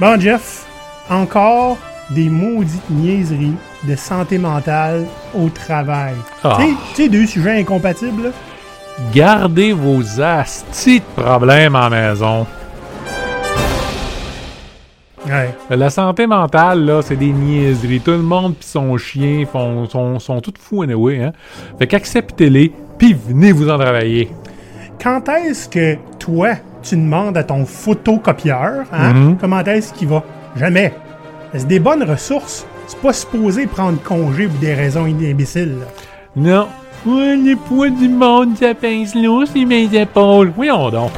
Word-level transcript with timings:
Bon, 0.00 0.18
Jeff, 0.20 0.66
encore 1.08 1.76
des 2.10 2.28
maudites 2.28 2.90
niaiseries 2.90 3.54
de 3.86 3.96
santé 3.96 4.38
mentale 4.38 5.06
au 5.34 5.48
travail. 5.48 6.14
Ah. 6.42 6.58
Tu 6.60 6.74
sais- 6.94 7.08
deux 7.08 7.26
sujets 7.26 7.60
incompatibles, 7.60 8.24
là? 8.24 8.30
Gardez 9.12 9.72
vos 9.72 10.02
astis 10.20 11.00
de 11.00 11.22
problèmes 11.22 11.74
en 11.74 11.90
maison. 11.90 12.46
Ouais. 15.26 15.54
La 15.70 15.88
santé 15.90 16.26
mentale, 16.26 16.84
là, 16.84 17.00
c'est 17.02 17.16
des 17.16 17.32
niaiseries. 17.32 18.00
Tout 18.00 18.10
le 18.12 18.18
monde 18.18 18.54
pis 18.56 18.66
son 18.66 18.96
chien 18.98 19.44
font, 19.50 19.88
sont, 19.88 20.18
sont 20.18 20.40
tous 20.40 20.52
fous 20.60 20.82
anyway, 20.82 21.22
hein. 21.22 21.32
Fait 21.78 21.86
qu'acceptez-les, 21.86 22.72
puis 22.98 23.14
venez 23.14 23.50
vous 23.52 23.70
en 23.70 23.78
travailler. 23.78 24.30
Quand 25.02 25.26
est-ce 25.30 25.68
que 25.68 25.96
toi, 26.18 26.50
tu 26.84 26.96
demandes 26.96 27.36
à 27.36 27.42
ton 27.44 27.64
photocopieur, 27.64 28.84
hein, 28.92 29.12
Mhm. 29.12 29.36
comment 29.40 29.60
est-ce 29.60 29.92
qu'il 29.92 30.08
va? 30.08 30.22
Jamais? 30.56 30.92
C'est 31.54 31.66
des 31.66 31.80
bonnes 31.80 32.02
ressources. 32.02 32.66
C'est 32.86 32.98
pas 32.98 33.12
supposé 33.12 33.66
prendre 33.66 34.00
congé 34.02 34.46
pour 34.46 34.58
des 34.60 34.74
raisons 34.74 35.04
imbéciles. 35.04 35.76
là. 35.80 35.86
Non. 36.36 36.66
Ouais, 37.06 37.36
le 37.36 37.56
poids 37.56 37.90
du 37.90 38.08
monde, 38.08 38.56
ça 38.58 38.74
pince 38.74 39.14
lourd 39.14 39.46
sur 39.46 39.66
mes 39.66 39.84
épaules. 39.94 40.52
Voyons 40.54 40.90
donc. 40.90 41.10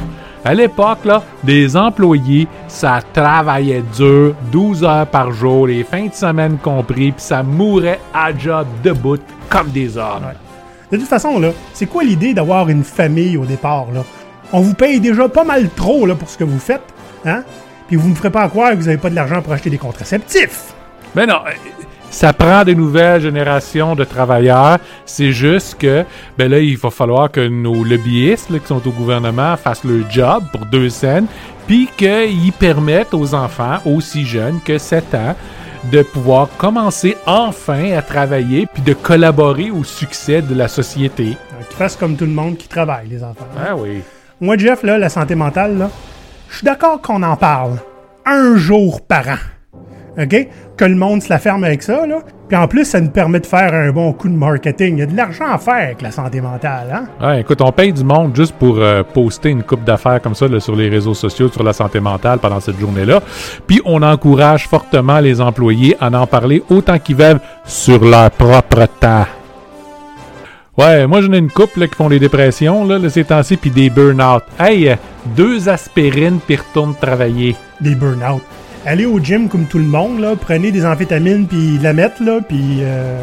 À 0.45 0.53
l'époque, 0.53 1.03
là, 1.05 1.23
des 1.43 1.75
employés, 1.75 2.47
ça 2.67 2.99
travaillait 3.13 3.83
dur, 3.95 4.33
12 4.51 4.83
heures 4.83 5.07
par 5.07 5.31
jour, 5.31 5.67
les 5.67 5.83
fins 5.83 6.05
de 6.07 6.13
semaine 6.13 6.57
compris, 6.61 7.11
puis 7.11 7.21
ça 7.21 7.43
mourait 7.43 7.99
à 8.13 8.37
job 8.37 8.65
debout 8.83 9.17
comme 9.49 9.69
des 9.69 9.97
hommes. 9.97 10.23
Ouais. 10.25 10.37
De 10.91 10.97
toute 10.97 11.07
façon, 11.09 11.37
là, 11.39 11.49
c'est 11.73 11.85
quoi 11.87 12.03
l'idée 12.03 12.33
d'avoir 12.33 12.69
une 12.69 12.83
famille 12.83 13.35
au 13.35 13.45
départ, 13.45 13.87
là? 13.93 14.01
On 14.53 14.61
vous 14.61 14.73
paye 14.73 14.99
déjà 14.99 15.27
pas 15.27 15.43
mal 15.43 15.69
trop, 15.69 16.05
là, 16.05 16.15
pour 16.15 16.29
ce 16.29 16.37
que 16.37 16.43
vous 16.43 16.59
faites, 16.59 16.81
hein? 17.25 17.43
Puis 17.87 17.95
vous 17.95 18.09
me 18.09 18.15
ferez 18.15 18.29
pas 18.29 18.47
croire 18.49 18.71
que 18.71 18.77
vous 18.77 18.87
avez 18.87 18.97
pas 18.97 19.09
de 19.09 19.15
l'argent 19.15 19.41
pour 19.41 19.53
acheter 19.53 19.69
des 19.69 19.77
contraceptifs. 19.77 20.73
Mais 21.15 21.25
non, 21.25 21.39
euh, 21.47 21.51
ça 22.09 22.33
prend 22.33 22.63
des 22.63 22.75
nouvelles 22.75 23.21
générations 23.21 23.95
de 23.95 24.03
travailleurs. 24.03 24.79
C'est 25.05 25.31
juste 25.31 25.77
que, 25.77 26.05
ben 26.37 26.49
là, 26.49 26.59
il 26.59 26.77
va 26.77 26.89
falloir 26.89 27.31
que 27.31 27.47
nos 27.47 27.83
lobbyistes 27.83 28.49
là, 28.49 28.59
qui 28.59 28.67
sont 28.67 28.85
au 28.87 28.91
gouvernement 28.91 29.55
fassent 29.57 29.83
leur 29.83 30.09
job 30.09 30.43
pour 30.51 30.65
deux 30.65 30.89
scènes, 30.89 31.27
puis 31.67 31.89
qu'ils 31.97 32.53
permettent 32.53 33.13
aux 33.13 33.33
enfants 33.33 33.79
aussi 33.85 34.25
jeunes 34.25 34.59
que 34.63 34.77
7 34.77 35.15
ans 35.15 35.35
de 35.91 36.01
pouvoir 36.01 36.49
commencer 36.57 37.15
enfin 37.25 37.91
à 37.93 38.01
travailler 38.01 38.67
puis 38.73 38.81
de 38.81 38.93
collaborer 38.93 39.71
au 39.71 39.83
succès 39.83 40.41
de 40.41 40.55
la 40.55 40.67
société. 40.67 41.37
Qu'ils 41.69 41.77
fassent 41.77 41.95
comme 41.95 42.15
tout 42.15 42.25
le 42.25 42.31
monde 42.31 42.57
qui 42.57 42.67
travaille, 42.67 43.07
les 43.09 43.23
enfants. 43.23 43.47
Ah 43.57 43.75
oui. 43.75 44.01
Moi, 44.39 44.55
Jeff, 44.57 44.83
là, 44.83 44.99
la 44.99 45.09
santé 45.09 45.33
mentale, 45.33 45.89
je 46.49 46.57
suis 46.57 46.65
d'accord 46.65 47.01
qu'on 47.01 47.23
en 47.23 47.35
parle 47.35 47.77
un 48.23 48.55
jour 48.55 49.01
par 49.01 49.27
an. 49.27 50.21
OK? 50.21 50.47
Que 50.77 50.85
le 50.85 50.95
monde 50.95 51.23
se 51.23 51.29
la 51.29 51.39
ferme 51.39 51.63
avec 51.63 51.81
ça, 51.81 52.05
là. 52.05 52.19
Puis 52.47 52.55
en 52.55 52.67
plus, 52.67 52.85
ça 52.85 53.01
nous 53.01 53.09
permet 53.09 53.39
de 53.39 53.47
faire 53.47 53.73
un 53.73 53.91
bon 53.91 54.13
coup 54.13 54.29
de 54.29 54.35
marketing. 54.35 54.97
Il 54.97 54.99
y 54.99 55.01
a 55.01 55.05
de 55.07 55.17
l'argent 55.17 55.51
à 55.51 55.57
faire 55.57 55.73
avec 55.73 56.03
la 56.03 56.11
santé 56.11 56.39
mentale, 56.39 56.87
hein? 56.93 57.25
Ouais, 57.25 57.41
écoute, 57.41 57.61
on 57.61 57.71
paye 57.71 57.91
du 57.91 58.03
monde 58.03 58.35
juste 58.35 58.53
pour 58.53 58.77
euh, 58.77 59.01
poster 59.01 59.49
une 59.49 59.63
coupe 59.63 59.83
d'affaires 59.83 60.21
comme 60.21 60.35
ça 60.35 60.47
sur 60.59 60.75
les 60.75 60.87
réseaux 60.87 61.15
sociaux 61.15 61.49
sur 61.49 61.63
la 61.63 61.73
santé 61.73 61.99
mentale 61.99 62.37
pendant 62.37 62.59
cette 62.59 62.79
journée-là. 62.79 63.21
Puis 63.65 63.81
on 63.85 64.03
encourage 64.03 64.67
fortement 64.67 65.19
les 65.19 65.41
employés 65.41 65.97
à 65.99 66.09
en 66.09 66.27
parler 66.27 66.63
autant 66.69 66.99
qu'ils 66.99 67.17
veulent 67.17 67.41
sur 67.65 68.03
leur 68.05 68.29
propre 68.31 68.85
temps. 68.99 69.25
Ouais, 70.77 71.07
moi 71.07 71.21
j'en 71.21 71.33
ai 71.33 71.39
une 71.39 71.49
couple 71.49 71.79
là, 71.81 71.87
qui 71.87 71.95
font 71.95 72.07
des 72.09 72.19
dépressions 72.19 72.85
là, 72.85 72.99
ces 73.09 73.23
temps-ci, 73.23 73.57
puis 73.57 73.71
des 73.71 73.89
burn-out. 73.89 74.43
Hey, 74.59 74.89
euh, 74.89 74.95
deux 75.35 75.69
aspirines 75.69 76.39
puis 76.45 76.55
retourne 76.57 76.93
travailler. 76.95 77.55
Des 77.81 77.95
burn-out. 77.95 78.41
Allez 78.85 79.05
au 79.05 79.19
gym 79.19 79.49
comme 79.49 79.65
tout 79.65 79.79
le 79.79 79.83
monde, 79.85 80.19
là. 80.19 80.35
Prenez 80.39 80.71
des 80.71 80.85
amphétamines, 80.85 81.45
puis 81.45 81.77
la 81.81 81.91
mettre, 81.93 82.23
là. 82.23 82.39
Puis 82.47 82.77
euh, 82.81 83.17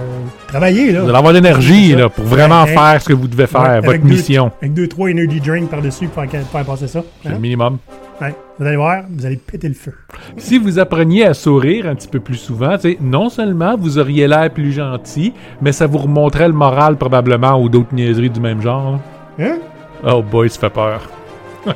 travaillez, 0.48 0.92
là. 0.92 1.00
Vous 1.02 1.08
allez 1.08 1.16
avoir 1.16 1.32
de 1.32 1.38
l'énergie 1.38 1.94
là, 1.94 2.08
pour 2.10 2.24
vraiment 2.24 2.64
Ouais, 2.64 2.74
faire 2.74 3.00
ce 3.00 3.08
que 3.08 3.14
vous 3.14 3.28
devez 3.28 3.46
faire, 3.46 3.62
Ouais, 3.62 3.80
votre 3.80 3.98
deux- 4.02 4.08
mission. 4.08 4.50
Avec 4.60 4.74
deux, 4.74 4.88
trois 4.88 5.08
energy 5.08 5.40
drinks 5.40 5.70
par-dessus 5.70 6.08
pour 6.08 6.22
faire, 6.24 6.42
faire 6.44 6.64
passer 6.64 6.88
ça. 6.88 7.02
C'est 7.22 7.28
hein? 7.28 7.32
le 7.34 7.38
minimum. 7.38 7.78
Ouais. 8.20 8.34
Vous 8.58 8.64
allez 8.64 8.76
voir, 8.76 9.02
vous 9.10 9.26
allez 9.26 9.36
péter 9.36 9.68
le 9.68 9.74
feu. 9.74 9.92
Si 10.36 10.58
vous 10.58 10.78
appreniez 10.78 11.24
à 11.24 11.34
sourire 11.34 11.86
un 11.86 11.94
petit 11.96 12.06
peu 12.08 12.20
plus 12.20 12.36
souvent, 12.36 12.76
non 13.00 13.28
seulement 13.28 13.76
vous 13.76 13.98
auriez 13.98 14.28
l'air 14.28 14.50
plus 14.50 14.72
gentil, 14.72 15.32
mais 15.60 15.72
ça 15.72 15.86
vous 15.86 15.98
remonterait 15.98 16.48
le 16.48 16.54
moral 16.54 16.96
probablement 16.96 17.60
ou 17.60 17.68
d'autres 17.68 17.92
niaiseries 17.92 18.30
du 18.30 18.40
même 18.40 18.62
genre. 18.62 19.00
Hein? 19.40 19.58
Oh 20.04 20.22
boy, 20.22 20.48
ça 20.48 20.60
fait 20.60 20.70
peur. 20.70 21.02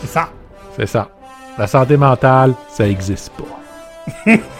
C'est 0.00 0.08
ça. 0.08 0.28
C'est 0.76 0.86
ça. 0.86 1.08
La 1.56 1.66
santé 1.66 1.96
mentale, 1.96 2.52
ça 2.68 2.86
existe 2.86 3.32
pas. 3.32 4.32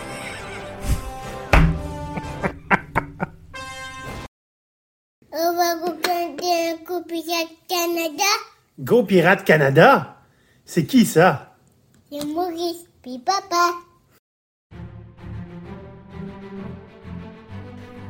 Go 8.99 9.05
Pirate 9.05 9.45
Canada? 9.45 10.17
C'est 10.65 10.83
qui 10.83 11.07
ça? 11.07 11.55
C'est 12.11 12.27
Maurice, 12.27 12.85
puis 13.01 13.23
papa. 13.25 13.75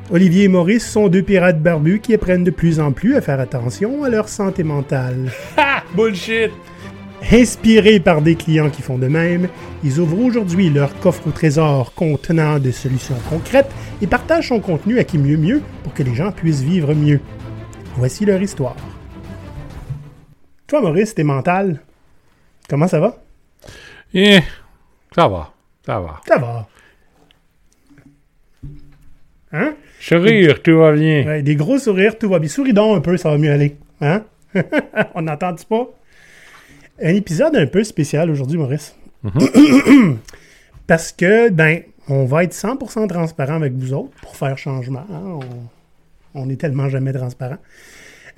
Olivier 0.09 0.45
et 0.45 0.47
Maurice 0.47 0.89
sont 0.89 1.07
deux 1.07 1.21
pirates 1.21 1.61
barbus 1.61 1.99
qui 1.99 2.15
apprennent 2.15 2.43
de 2.43 2.49
plus 2.49 2.79
en 2.79 2.91
plus 2.91 3.15
à 3.15 3.21
faire 3.21 3.39
attention 3.39 4.03
à 4.03 4.09
leur 4.09 4.29
santé 4.29 4.63
mentale. 4.63 5.31
Ha! 5.57 5.83
Bullshit! 5.95 6.49
Inspirés 7.31 7.99
par 7.99 8.23
des 8.23 8.33
clients 8.33 8.71
qui 8.71 8.81
font 8.81 8.97
de 8.97 9.07
même, 9.07 9.47
ils 9.83 9.99
ouvrent 9.99 10.17
aujourd'hui 10.17 10.71
leur 10.71 10.99
coffre 11.01 11.27
au 11.27 11.31
trésor 11.31 11.93
contenant 11.93 12.57
des 12.57 12.71
solutions 12.71 13.19
concrètes 13.29 13.69
et 14.01 14.07
partagent 14.07 14.47
son 14.47 14.59
contenu 14.59 14.97
à 14.97 15.03
qui 15.03 15.19
mieux 15.19 15.37
mieux 15.37 15.61
pour 15.83 15.93
que 15.93 16.01
les 16.01 16.15
gens 16.15 16.31
puissent 16.31 16.63
vivre 16.63 16.95
mieux. 16.95 17.19
Voici 17.95 18.25
leur 18.25 18.41
histoire. 18.41 18.75
Toi, 20.69 20.81
Maurice, 20.81 21.15
t'es 21.15 21.23
mental. 21.23 21.79
Comment 22.69 22.87
ça 22.87 22.99
va? 22.99 23.17
Eh, 24.13 24.39
ça 25.13 25.27
va. 25.27 25.51
Ça 25.85 25.99
va. 25.99 26.21
Ça 26.27 26.37
va. 26.37 26.67
Hein? 29.51 29.73
Sourire, 29.99 30.61
tout 30.61 30.77
va 30.77 30.91
bien. 30.93 31.25
Ouais, 31.25 31.41
des 31.41 31.55
gros 31.55 31.79
sourires, 31.79 32.17
tout 32.17 32.29
va 32.29 32.39
bien. 32.39 32.47
Souris 32.49 32.73
donc 32.73 32.97
un 32.97 33.01
peu, 33.01 33.17
ça 33.17 33.31
va 33.31 33.37
mieux 33.37 33.51
aller. 33.51 33.77
Hein? 33.99 34.23
On 35.15 35.23
n'entend-tu 35.23 35.65
pas? 35.65 35.87
Un 37.01 37.15
épisode 37.15 37.55
un 37.55 37.65
peu 37.65 37.83
spécial 37.83 38.29
aujourd'hui, 38.29 38.57
Maurice. 38.57 38.95
Parce 40.87 41.11
que, 41.11 41.49
ben, 41.49 41.81
on 42.07 42.25
va 42.25 42.43
être 42.43 42.53
100% 42.53 43.07
transparent 43.07 43.55
avec 43.55 43.73
vous 43.73 43.93
autres 43.93 44.11
pour 44.21 44.35
faire 44.35 44.57
changement. 44.57 45.05
hein? 45.11 45.39
On, 46.35 46.41
on 46.41 46.49
est 46.49 46.55
tellement 46.59 46.89
jamais 46.89 47.13
transparent. 47.13 47.57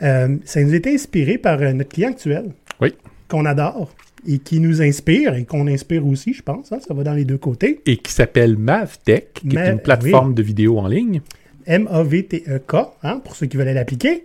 Euh, 0.01 0.37
ça 0.45 0.61
nous 0.63 0.73
est 0.73 0.87
inspiré 0.87 1.37
par 1.37 1.61
euh, 1.61 1.73
notre 1.73 1.89
client 1.89 2.09
actuel, 2.09 2.51
Oui. 2.79 2.93
qu'on 3.27 3.45
adore 3.45 3.93
et 4.27 4.39
qui 4.39 4.59
nous 4.59 4.81
inspire 4.81 5.33
et 5.35 5.45
qu'on 5.45 5.67
inspire 5.67 6.05
aussi, 6.05 6.33
je 6.33 6.41
pense. 6.43 6.71
hein. 6.71 6.79
Ça 6.85 6.93
va 6.93 7.03
dans 7.03 7.13
les 7.13 7.25
deux 7.25 7.37
côtés. 7.37 7.81
Et 7.85 7.97
qui 7.97 8.11
s'appelle 8.11 8.57
Mavtech, 8.57 9.33
qui 9.33 9.47
Ma- 9.47 9.65
est 9.67 9.71
une 9.73 9.79
plateforme 9.79 10.33
de 10.33 10.41
vidéo 10.43 10.77
en 10.79 10.87
ligne. 10.87 11.21
M-A-V-T-E-K, 11.67 12.75
hein, 13.03 13.19
pour 13.23 13.35
ceux 13.35 13.45
qui 13.47 13.57
veulent 13.57 13.67
l'appliquer. 13.73 14.23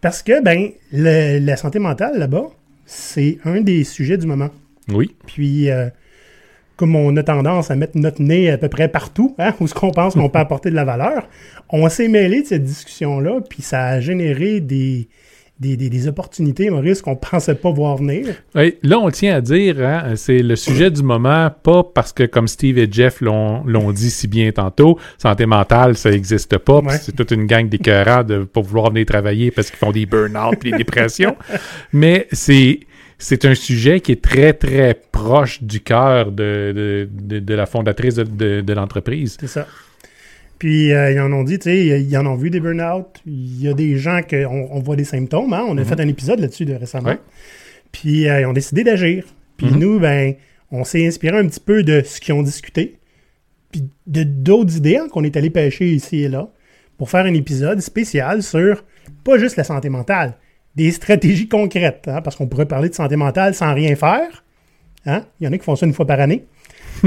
Parce 0.00 0.22
que, 0.22 0.42
ben, 0.42 0.70
le- 0.92 1.38
la 1.38 1.56
santé 1.56 1.78
mentale, 1.78 2.18
là-bas, 2.18 2.48
c'est 2.86 3.38
un 3.44 3.60
des 3.60 3.84
sujets 3.84 4.16
du 4.18 4.26
moment. 4.26 4.50
Oui. 4.88 5.14
Puis, 5.26 5.70
euh, 5.70 5.88
comme 6.80 6.96
on 6.96 7.14
a 7.18 7.22
tendance 7.22 7.70
à 7.70 7.76
mettre 7.76 7.96
notre 7.98 8.22
nez 8.22 8.50
à 8.50 8.56
peu 8.58 8.68
près 8.68 8.88
partout, 8.88 9.34
hein, 9.38 9.52
où 9.60 9.68
ce 9.68 9.74
qu'on 9.74 9.90
pense 9.90 10.14
qu'on 10.14 10.30
peut 10.30 10.38
apporter 10.46 10.70
de 10.70 10.74
la 10.74 10.84
valeur, 10.86 11.28
on 11.68 11.86
s'est 11.90 12.08
mêlé 12.08 12.40
de 12.42 12.46
cette 12.46 12.64
discussion-là, 12.64 13.40
puis 13.48 13.62
ça 13.62 13.84
a 13.86 14.00
généré 14.00 14.60
des, 14.60 15.08
des, 15.60 15.76
des- 15.76 15.90
des 15.90 16.08
opportunités, 16.08 16.70
Maurice, 16.70 17.02
qu'on 17.02 17.16
pensait 17.16 17.54
pas 17.54 17.70
voir 17.70 17.98
venir. 17.98 18.28
Oui, 18.54 18.76
là, 18.82 18.98
on 18.98 19.10
tient 19.10 19.36
à 19.36 19.40
dire, 19.42 19.76
hein, 19.80 20.14
c'est 20.16 20.38
le 20.38 20.56
sujet 20.56 20.90
du 20.90 21.02
moment, 21.02 21.50
pas 21.62 21.82
parce 21.84 22.14
que, 22.14 22.22
comme 22.24 22.48
Steve 22.48 22.78
et 22.78 22.88
Jeff 22.90 23.20
l'ont 23.20 23.92
dit 23.92 24.10
si 24.10 24.26
bien 24.26 24.50
tantôt, 24.52 24.98
santé 25.18 25.44
mentale, 25.44 25.96
ça 25.98 26.10
n'existe 26.10 26.56
pas, 26.56 26.78
Ouais. 26.80 26.96
c'est 27.02 27.14
toute 27.14 27.30
une 27.30 27.44
gang 27.44 27.68
d'écœurants 27.68 28.24
de 28.24 28.44
pas 28.44 28.62
vouloir 28.62 28.90
venir 28.90 29.04
travailler 29.04 29.50
parce 29.50 29.68
qu'ils 29.68 29.78
font 29.78 29.92
des 29.92 30.06
burn-out 30.06 30.64
et 30.64 30.70
des 30.70 30.78
dépressions. 30.78 31.36
Mais 31.92 32.26
c'est 32.32 32.80
c'est 33.20 33.44
un 33.44 33.54
sujet 33.54 34.00
qui 34.00 34.12
est 34.12 34.22
très, 34.22 34.52
très 34.52 34.94
proche 35.12 35.62
du 35.62 35.80
cœur 35.80 36.32
de, 36.32 36.72
de, 36.74 37.08
de, 37.12 37.38
de 37.38 37.54
la 37.54 37.66
fondatrice 37.66 38.16
de, 38.16 38.72
l'entreprise. 38.72 39.36
C'est 39.38 39.46
ça. 39.46 39.66
Puis, 40.58 40.92
euh, 40.92 41.12
ils 41.12 41.20
en 41.20 41.32
ont 41.32 41.44
dit, 41.44 41.58
tu 41.58 41.70
sais, 41.70 42.00
ils 42.02 42.16
en 42.18 42.26
ont 42.26 42.34
vu 42.34 42.50
des 42.50 42.60
burn-out. 42.60 43.06
Il 43.26 43.62
y 43.62 43.68
a 43.68 43.72
des 43.72 43.96
gens 43.96 44.20
qu'on 44.28 44.68
on 44.70 44.80
voit 44.80 44.96
des 44.96 45.04
symptômes. 45.04 45.52
Hein? 45.52 45.64
On 45.68 45.78
a 45.78 45.84
fait 45.84 46.00
un 46.00 46.08
épisode 46.08 46.40
là-dessus 46.40 46.64
de 46.64 46.74
récemment. 46.74 47.10
Ouais. 47.10 47.18
Puis, 47.92 48.28
euh, 48.28 48.40
ils 48.40 48.46
ont 48.46 48.52
décidé 48.52 48.84
d'agir. 48.84 49.24
Puis, 49.56 49.66
Mhm. 49.68 49.78
nous, 49.78 50.00
ben, 50.00 50.34
on 50.70 50.84
s'est 50.84 51.06
inspiré 51.06 51.38
un 51.38 51.46
petit 51.46 51.60
peu 51.60 51.82
de 51.82 52.02
ce 52.04 52.20
qu'ils 52.20 52.34
ont 52.34 52.42
discuté. 52.42 52.96
Puis, 53.70 53.84
de 54.06 54.22
d'autres 54.22 54.76
idées 54.76 54.96
hein, 54.96 55.08
qu'on 55.10 55.24
est 55.24 55.36
allé 55.36 55.50
pêcher 55.50 55.88
ici 55.92 56.22
et 56.22 56.28
là 56.28 56.50
pour 56.98 57.08
faire 57.08 57.24
un 57.24 57.32
épisode 57.32 57.80
spécial 57.80 58.42
sur 58.42 58.84
pas 59.24 59.38
juste 59.38 59.56
la 59.56 59.64
santé 59.64 59.88
mentale, 59.88 60.34
des 60.76 60.90
stratégies 60.92 61.48
concrètes. 61.48 62.06
hein, 62.08 62.20
parce 62.22 62.36
qu'on 62.36 62.46
pourrait 62.46 62.66
parler 62.66 62.88
de 62.88 62.94
santé 62.94 63.16
mentale 63.16 63.54
sans 63.54 63.74
rien 63.74 63.94
faire. 63.96 64.44
Hein? 65.06 65.24
Il 65.40 65.46
y 65.46 65.48
en 65.48 65.52
a 65.52 65.58
qui 65.58 65.64
font 65.64 65.76
ça 65.76 65.86
une 65.86 65.94
fois 65.94 66.06
par 66.06 66.20
année. 66.20 66.44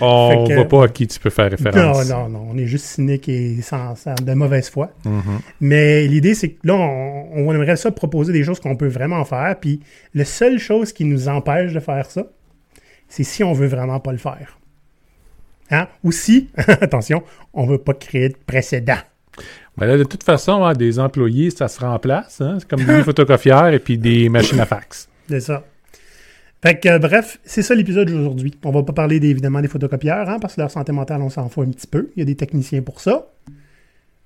On 0.00 0.44
que- 0.48 0.54
voit 0.54 0.68
pas 0.68 0.84
à 0.84 0.88
qui 0.88 1.06
tu 1.06 1.18
peux 1.20 1.30
faire 1.30 1.44
Non, 1.50 1.56
référence. 1.56 2.08
non, 2.08 2.28
non. 2.28 2.48
On 2.50 2.58
est 2.58 2.66
juste 2.66 2.84
cynique 2.86 3.28
et 3.28 3.60
sans, 3.62 3.94
sans- 3.94 4.14
de 4.14 4.34
mauvaise 4.34 4.68
foi. 4.68 4.90
Mhm. 5.04 5.22
Mais 5.60 6.06
l'idée, 6.06 6.34
c'est 6.34 6.50
que 6.50 6.66
là, 6.66 6.74
on, 6.74 7.28
on 7.48 7.54
aimerait 7.54 7.76
ça 7.76 7.90
proposer 7.92 8.32
des 8.32 8.42
choses 8.42 8.60
qu'on 8.60 8.76
peut 8.76 8.88
vraiment 8.88 9.24
faire. 9.24 9.56
Puis 9.60 9.80
la 10.14 10.24
seule 10.24 10.58
chose 10.58 10.92
qui 10.92 11.04
nous 11.04 11.28
empêche 11.28 11.72
de 11.72 11.80
faire 11.80 12.10
ça, 12.10 12.24
c'est 13.08 13.24
si 13.24 13.44
on 13.44 13.52
veut 13.52 13.66
vraiment 13.68 14.00
pas 14.00 14.12
le 14.12 14.18
faire. 14.18 14.58
Hein? 15.70 15.86
Ou 16.02 16.10
si, 16.12 16.50
attention, 16.56 17.22
on 17.54 17.66
veut 17.66 17.78
pas 17.78 17.94
créer 17.94 18.30
de 18.30 18.36
précédent. 18.46 18.98
Ben 19.76 19.86
là, 19.86 19.96
de 19.96 20.04
toute 20.04 20.22
façon, 20.22 20.64
hein, 20.64 20.74
des 20.74 20.98
employés, 20.98 21.50
ça 21.50 21.68
se 21.68 21.80
remplace. 21.80 22.40
Hein? 22.40 22.58
C'est 22.60 22.68
comme 22.68 22.84
des 22.84 23.02
photocopières 23.04 23.68
et 23.72 23.78
puis 23.78 23.96
des 23.98 24.28
machines 24.28 24.60
à 24.60 24.66
fax. 24.66 25.08
C'est 25.28 25.40
ça. 25.40 25.64
Fait 26.62 26.78
que, 26.78 26.88
euh, 26.88 26.98
bref, 26.98 27.40
c'est 27.44 27.62
ça 27.62 27.74
l'épisode 27.74 28.08
d'aujourd'hui. 28.08 28.54
On 28.64 28.70
va 28.70 28.82
pas 28.82 28.92
parler 28.92 29.18
des- 29.18 29.30
évidemment 29.30 29.60
des 29.60 29.68
photocopieurs, 29.68 30.28
hein, 30.28 30.38
parce 30.40 30.54
que 30.54 30.60
leur 30.60 30.70
santé 30.70 30.92
mentale, 30.92 31.22
on 31.22 31.30
s'en 31.30 31.48
fout 31.48 31.66
un 31.66 31.70
petit 31.70 31.86
peu. 31.86 32.10
Il 32.14 32.20
y 32.20 32.22
a 32.22 32.26
des 32.26 32.36
techniciens 32.36 32.82
pour 32.82 33.00
ça. 33.00 33.26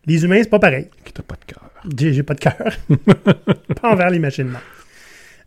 Les 0.04 0.22
humains, 0.24 0.40
c'est 0.42 0.50
pas 0.50 0.58
pareil. 0.58 0.88
Qui 1.04 1.12
t'a 1.12 1.22
pas 1.22 1.36
de 1.36 1.44
cœur. 1.52 1.70
J'ai 1.98 2.12
j'ai 2.12 2.22
pas 2.22 2.34
de 2.34 2.40
cœur. 2.40 2.76
pas 3.80 3.90
envers 3.92 4.10
les 4.10 4.18
machines, 4.18 4.50
non. 4.50 4.58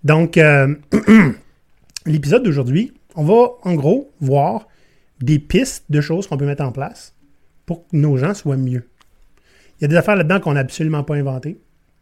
Donc, 0.03 0.37
euh, 0.37 0.73
l'épisode 2.05 2.43
d'aujourd'hui, 2.43 2.93
on 3.15 3.23
va 3.23 3.49
en 3.63 3.73
gros 3.75 4.11
voir 4.21 4.67
des 5.21 5.39
pistes 5.39 5.85
de 5.89 6.01
choses 6.01 6.27
qu'on 6.27 6.37
peut 6.37 6.45
mettre 6.45 6.63
en 6.63 6.71
place 6.71 7.13
pour 7.65 7.83
que 7.87 7.95
nos 7.97 8.17
gens 8.17 8.33
soient 8.33 8.57
mieux. 8.57 8.87
Il 9.79 9.83
y 9.83 9.85
a 9.85 9.87
des 9.87 9.95
affaires 9.95 10.15
là-dedans 10.15 10.39
qu'on 10.39 10.53
n'a 10.53 10.59
absolument 10.61 11.03
pas 11.03 11.15
inventées. 11.15 11.57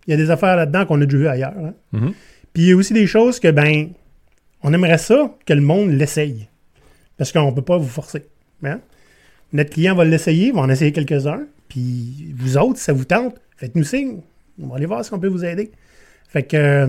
Il 0.07 0.12
y 0.12 0.13
a 0.13 0.18
des 0.18 0.29
affaires 0.31 0.56
là-dedans 0.56 0.85
qu'on 0.85 1.01
a 1.01 1.06
déjà 1.06 1.18
vues 1.18 1.27
ailleurs. 1.27 1.53
hein. 1.57 1.74
Mhm. 1.91 2.13
Puis 2.53 2.63
il 2.63 2.69
y 2.69 2.71
a 2.71 2.75
aussi 2.75 2.94
des 2.94 3.07
choses 3.07 3.39
que, 3.39 3.50
ben, 3.51 3.89
on 4.63 4.74
aimerait 4.74 4.97
ça 4.97 5.31
que 5.45 5.53
le 5.53 5.62
monde 5.62 5.91
l'essaye. 5.91 6.47
Parce 7.18 7.31
qu'on 7.31 7.50
ne 7.51 7.56
peut 7.56 7.62
pas 7.62 7.77
vous 7.77 7.88
forcer. 7.88 8.25
hein. 8.63 8.79
Notre 9.53 9.69
client 9.71 9.95
va 9.95 10.06
l'essayer, 10.06 10.51
va 10.51 10.62
en 10.62 10.69
essayer 10.69 10.91
quelques-uns. 10.91 11.45
Puis 11.69 12.33
vous 12.35 12.57
autres, 12.57 12.77
si 12.79 12.85
ça 12.85 12.94
vous 12.94 13.06
tente, 13.06 13.35
faites-nous 13.57 13.83
signe. 13.83 14.21
On 14.62 14.68
va 14.68 14.77
aller 14.77 14.85
voir 14.85 15.03
si 15.06 15.13
on 15.13 15.19
peut 15.19 15.27
vous 15.27 15.45
aider. 15.45 15.71
Fait 16.30 16.44
que, 16.44 16.57
euh, 16.57 16.88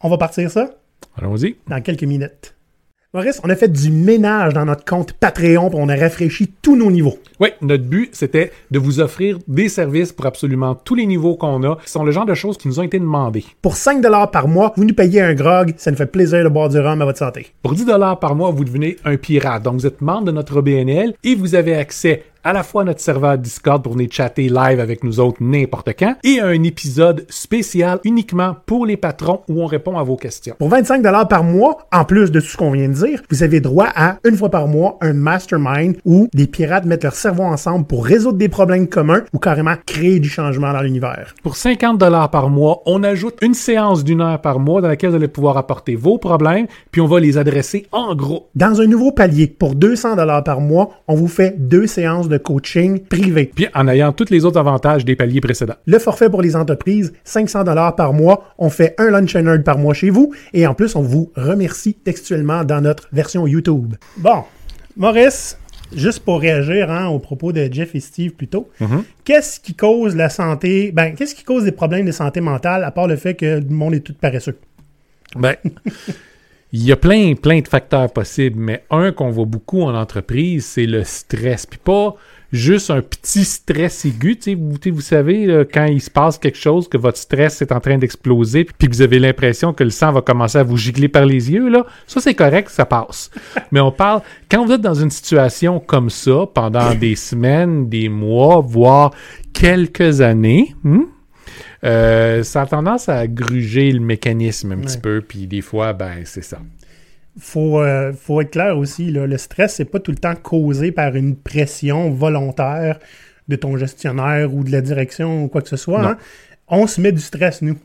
on 0.00 0.08
va 0.08 0.18
partir 0.18 0.50
ça 0.50 0.70
Allons-y. 1.16 1.56
dans 1.68 1.80
quelques 1.80 2.04
minutes. 2.04 2.54
Maurice, 3.14 3.40
on 3.42 3.48
a 3.48 3.56
fait 3.56 3.72
du 3.72 3.90
ménage 3.90 4.52
dans 4.52 4.66
notre 4.66 4.84
compte 4.84 5.14
Patreon, 5.14 5.70
puis 5.70 5.78
on 5.80 5.88
a 5.88 5.96
rafraîchi 5.96 6.52
tous 6.60 6.76
nos 6.76 6.90
niveaux. 6.90 7.18
Oui, 7.40 7.48
notre 7.62 7.84
but, 7.84 8.10
c'était 8.12 8.52
de 8.70 8.78
vous 8.78 9.00
offrir 9.00 9.38
des 9.48 9.70
services 9.70 10.12
pour 10.12 10.26
absolument 10.26 10.74
tous 10.74 10.94
les 10.94 11.06
niveaux 11.06 11.34
qu'on 11.34 11.62
a, 11.62 11.76
qui 11.76 11.90
sont 11.90 12.04
le 12.04 12.12
genre 12.12 12.26
de 12.26 12.34
choses 12.34 12.58
qui 12.58 12.68
nous 12.68 12.80
ont 12.80 12.82
été 12.82 12.98
demandées. 12.98 13.46
Pour 13.62 13.76
5 13.76 14.02
par 14.30 14.46
mois, 14.46 14.74
vous 14.76 14.84
nous 14.84 14.92
payez 14.92 15.22
un 15.22 15.32
grog, 15.32 15.72
ça 15.78 15.90
nous 15.90 15.96
fait 15.96 16.04
plaisir 16.04 16.44
de 16.44 16.50
boire 16.50 16.68
du 16.68 16.78
rhum 16.78 17.00
à 17.00 17.06
votre 17.06 17.16
santé. 17.16 17.46
Pour 17.62 17.72
10 17.72 17.86
dollars 17.86 18.18
par 18.18 18.34
mois, 18.34 18.50
vous 18.50 18.64
devenez 18.64 18.98
un 19.06 19.16
pirate. 19.16 19.62
Donc, 19.62 19.76
vous 19.76 19.86
êtes 19.86 20.02
membre 20.02 20.26
de 20.26 20.32
notre 20.32 20.60
BNL 20.60 21.14
et 21.24 21.34
vous 21.34 21.54
avez 21.54 21.76
accès 21.76 22.24
à 22.48 22.54
la 22.54 22.62
fois 22.62 22.82
notre 22.82 23.00
serveur 23.00 23.36
Discord 23.36 23.82
pour 23.82 23.92
venir 23.92 24.08
chatter 24.10 24.48
live 24.48 24.80
avec 24.80 25.04
nous 25.04 25.20
autres 25.20 25.36
n'importe 25.42 25.90
quand 25.98 26.16
et 26.24 26.40
un 26.40 26.62
épisode 26.62 27.26
spécial 27.28 28.00
uniquement 28.04 28.56
pour 28.64 28.86
les 28.86 28.96
patrons 28.96 29.42
où 29.50 29.62
on 29.62 29.66
répond 29.66 29.98
à 29.98 30.02
vos 30.02 30.16
questions. 30.16 30.54
Pour 30.58 30.70
25 30.70 31.02
par 31.28 31.44
mois, 31.44 31.86
en 31.92 32.06
plus 32.06 32.32
de 32.32 32.40
tout 32.40 32.46
ce 32.46 32.56
qu'on 32.56 32.70
vient 32.70 32.88
de 32.88 32.94
dire, 32.94 33.22
vous 33.28 33.42
avez 33.42 33.60
droit 33.60 33.88
à, 33.94 34.16
une 34.24 34.34
fois 34.34 34.48
par 34.48 34.66
mois, 34.66 34.96
un 35.02 35.12
mastermind 35.12 35.96
où 36.06 36.28
des 36.32 36.46
pirates 36.46 36.86
mettent 36.86 37.04
leur 37.04 37.14
cerveau 37.14 37.42
ensemble 37.42 37.84
pour 37.84 38.06
résoudre 38.06 38.38
des 38.38 38.48
problèmes 38.48 38.88
communs 38.88 39.24
ou 39.34 39.38
carrément 39.38 39.74
créer 39.84 40.18
du 40.18 40.30
changement 40.30 40.72
dans 40.72 40.80
l'univers. 40.80 41.34
Pour 41.42 41.54
50 41.54 41.98
dollars 41.98 42.30
par 42.30 42.48
mois, 42.48 42.80
on 42.86 43.02
ajoute 43.02 43.36
une 43.42 43.52
séance 43.52 44.04
d'une 44.04 44.22
heure 44.22 44.40
par 44.40 44.58
mois 44.58 44.80
dans 44.80 44.88
laquelle 44.88 45.10
vous 45.10 45.16
allez 45.16 45.28
pouvoir 45.28 45.58
apporter 45.58 45.96
vos 45.96 46.16
problèmes 46.16 46.66
puis 46.92 47.02
on 47.02 47.06
va 47.06 47.20
les 47.20 47.36
adresser 47.36 47.84
en 47.92 48.14
gros. 48.14 48.48
Dans 48.54 48.80
un 48.80 48.86
nouveau 48.86 49.12
palier, 49.12 49.48
pour 49.48 49.74
200 49.74 50.16
par 50.42 50.62
mois, 50.62 50.92
on 51.08 51.14
vous 51.14 51.28
fait 51.28 51.54
deux 51.58 51.86
séances 51.86 52.30
de 52.30 52.37
coaching 52.38 53.00
privé. 53.00 53.50
Puis 53.54 53.66
en 53.74 53.88
ayant 53.88 54.12
tous 54.12 54.30
les 54.30 54.44
autres 54.44 54.58
avantages 54.58 55.04
des 55.04 55.16
paliers 55.16 55.40
précédents. 55.40 55.76
Le 55.86 55.98
forfait 55.98 56.30
pour 56.30 56.42
les 56.42 56.56
entreprises, 56.56 57.12
500 57.24 57.64
dollars 57.64 57.96
par 57.96 58.12
mois. 58.12 58.54
On 58.58 58.70
fait 58.70 58.94
un 58.98 59.10
lunch 59.10 59.36
and 59.36 59.42
learn 59.42 59.62
par 59.62 59.78
mois 59.78 59.94
chez 59.94 60.10
vous 60.10 60.32
et 60.52 60.66
en 60.66 60.74
plus, 60.74 60.96
on 60.96 61.02
vous 61.02 61.32
remercie 61.36 61.94
textuellement 61.94 62.64
dans 62.64 62.80
notre 62.80 63.08
version 63.12 63.46
YouTube. 63.46 63.94
Bon, 64.16 64.44
Maurice, 64.96 65.58
juste 65.94 66.20
pour 66.20 66.40
réagir 66.40 66.90
hein, 66.90 67.08
aux 67.08 67.18
propos 67.18 67.52
de 67.52 67.68
Jeff 67.70 67.94
et 67.94 68.00
Steve 68.00 68.32
plus 68.32 68.48
tôt, 68.48 68.68
qu'est-ce 69.24 69.60
qui 69.60 69.74
cause 69.74 70.16
la 70.16 70.28
santé, 70.28 70.92
ben, 70.92 71.14
qu'est-ce 71.14 71.34
qui 71.34 71.44
cause 71.44 71.64
des 71.64 71.72
problèmes 71.72 72.06
de 72.06 72.12
santé 72.12 72.40
mentale 72.40 72.84
à 72.84 72.90
part 72.90 73.06
le 73.06 73.16
fait 73.16 73.34
que 73.34 73.60
le 73.60 73.68
monde 73.68 73.94
est 73.94 74.00
tout 74.00 74.14
paresseux? 74.14 74.58
Ben, 75.36 75.56
il 76.72 76.84
y 76.84 76.92
a 76.92 76.96
plein, 76.96 77.34
plein 77.34 77.60
de 77.60 77.68
facteurs 77.68 78.12
possibles, 78.12 78.60
mais 78.60 78.84
un 78.90 79.10
qu'on 79.12 79.30
voit 79.30 79.46
beaucoup 79.46 79.82
en 79.82 79.94
entreprise, 79.94 80.66
c'est 80.66 80.86
le 80.86 81.02
stress. 81.02 81.64
Puis 81.64 81.78
pas 81.82 82.14
juste 82.52 82.90
un 82.90 83.00
petit 83.00 83.44
stress 83.44 84.04
aigu. 84.04 84.36
tu 84.36 84.42
sais, 84.42 84.54
Vous, 84.54 84.76
vous 84.92 85.00
savez, 85.00 85.46
là, 85.46 85.64
quand 85.64 85.86
il 85.86 86.00
se 86.00 86.10
passe 86.10 86.38
quelque 86.38 86.58
chose, 86.58 86.88
que 86.88 86.98
votre 86.98 87.18
stress 87.18 87.62
est 87.62 87.72
en 87.72 87.80
train 87.80 87.98
d'exploser, 87.98 88.64
puis 88.64 88.88
que 88.88 88.94
vous 88.94 89.02
avez 89.02 89.18
l'impression 89.18 89.72
que 89.72 89.84
le 89.84 89.90
sang 89.90 90.12
va 90.12 90.20
commencer 90.20 90.58
à 90.58 90.62
vous 90.62 90.76
gicler 90.76 91.08
par 91.08 91.24
les 91.24 91.50
yeux, 91.50 91.68
là, 91.68 91.86
ça 92.06 92.20
c'est 92.20 92.34
correct, 92.34 92.68
ça 92.70 92.84
passe. 92.84 93.30
mais 93.72 93.80
on 93.80 93.92
parle, 93.92 94.22
quand 94.50 94.64
vous 94.64 94.72
êtes 94.72 94.80
dans 94.80 94.94
une 94.94 95.10
situation 95.10 95.80
comme 95.80 96.10
ça, 96.10 96.46
pendant 96.52 96.94
des 97.00 97.16
semaines, 97.16 97.88
des 97.88 98.08
mois, 98.08 98.60
voire 98.60 99.12
quelques 99.52 100.20
années, 100.20 100.74
hmm, 100.84 101.04
euh, 101.84 102.42
ça 102.42 102.62
a 102.62 102.66
tendance 102.66 103.08
à 103.08 103.26
gruger 103.26 103.92
le 103.92 104.00
mécanisme 104.00 104.72
un 104.72 104.78
petit 104.78 104.98
peu, 104.98 105.20
puis 105.20 105.46
des 105.46 105.60
fois, 105.60 105.92
ben, 105.92 106.22
c'est 106.24 106.42
ça. 106.42 106.58
faut, 107.38 107.80
euh, 107.80 108.12
faut 108.12 108.40
être 108.40 108.50
clair 108.50 108.76
aussi, 108.76 109.10
là, 109.10 109.26
le 109.26 109.38
stress, 109.38 109.76
c'est 109.76 109.84
pas 109.84 110.00
tout 110.00 110.10
le 110.10 110.18
temps 110.18 110.34
causé 110.34 110.92
par 110.92 111.14
une 111.14 111.36
pression 111.36 112.10
volontaire 112.10 112.98
de 113.48 113.56
ton 113.56 113.76
gestionnaire 113.76 114.52
ou 114.54 114.64
de 114.64 114.72
la 114.72 114.80
direction 114.80 115.44
ou 115.44 115.48
quoi 115.48 115.62
que 115.62 115.68
ce 115.68 115.76
soit. 115.76 116.04
Hein. 116.04 116.18
On 116.68 116.86
se 116.86 117.00
met 117.00 117.12
du 117.12 117.20
stress, 117.20 117.62
nous. 117.62 117.76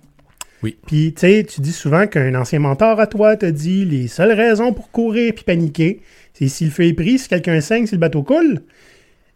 Oui. 0.62 0.78
Puis, 0.88 1.14
tu 1.14 1.22
sais, 1.22 1.44
tu 1.44 1.62
dis 1.62 1.74
souvent 1.74 2.08
qu'un 2.08 2.34
ancien 2.36 2.60
mentor 2.60 3.00
à 3.00 3.08
toi 3.08 3.36
te 3.36 3.46
dit 3.46 3.86
les 3.86 4.08
seules 4.08 4.32
raisons 4.32 4.74
pour 4.74 4.92
courir 4.92 5.34
puis 5.36 5.44
paniquer, 5.44 6.02
c'est 6.34 6.48
si 6.48 6.66
le 6.66 6.72
feu 6.72 6.86
est 6.86 6.94
pris, 6.94 7.20
si 7.20 7.28
quelqu'un 7.28 7.60
saigne, 7.62 7.86
si 7.86 7.96
le 7.96 8.00
bateau 8.00 8.24
coule. 8.24 8.62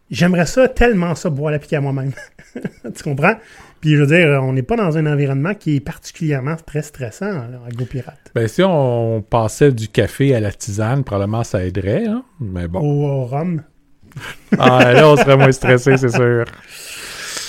J'aimerais 0.09 0.45
ça, 0.45 0.69
tellement 0.69 1.15
ça, 1.15 1.29
pouvoir 1.29 1.51
l'appliquer 1.51 1.75
à 1.75 1.81
moi-même. 1.81 2.13
tu 2.95 3.03
comprends? 3.03 3.35
Puis, 3.81 3.95
je 3.95 4.01
veux 4.01 4.07
dire, 4.07 4.41
on 4.43 4.53
n'est 4.53 4.63
pas 4.63 4.75
dans 4.75 4.97
un 4.97 5.05
environnement 5.05 5.53
qui 5.53 5.75
est 5.75 5.79
particulièrement 5.79 6.55
très 6.65 6.81
stressant 6.81 7.31
là, 7.31 7.61
à 7.67 7.71
Go 7.71 7.85
Pirate. 7.85 8.31
Ben, 8.33 8.47
si 8.47 8.63
on 8.63 9.21
passait 9.21 9.71
du 9.71 9.87
café 9.87 10.33
à 10.33 10.39
la 10.39 10.51
tisane, 10.51 11.03
probablement 11.03 11.43
ça 11.43 11.63
aiderait, 11.63 12.05
hein? 12.07 12.23
Mais 12.39 12.67
bon. 12.67 12.79
Au, 12.79 13.07
au 13.07 13.25
rhum. 13.25 13.61
Ah, 14.57 14.93
là, 14.93 15.09
on 15.09 15.15
serait 15.15 15.37
moins 15.37 15.51
stressé, 15.51 15.97
c'est 15.97 16.09
sûr. 16.09 16.45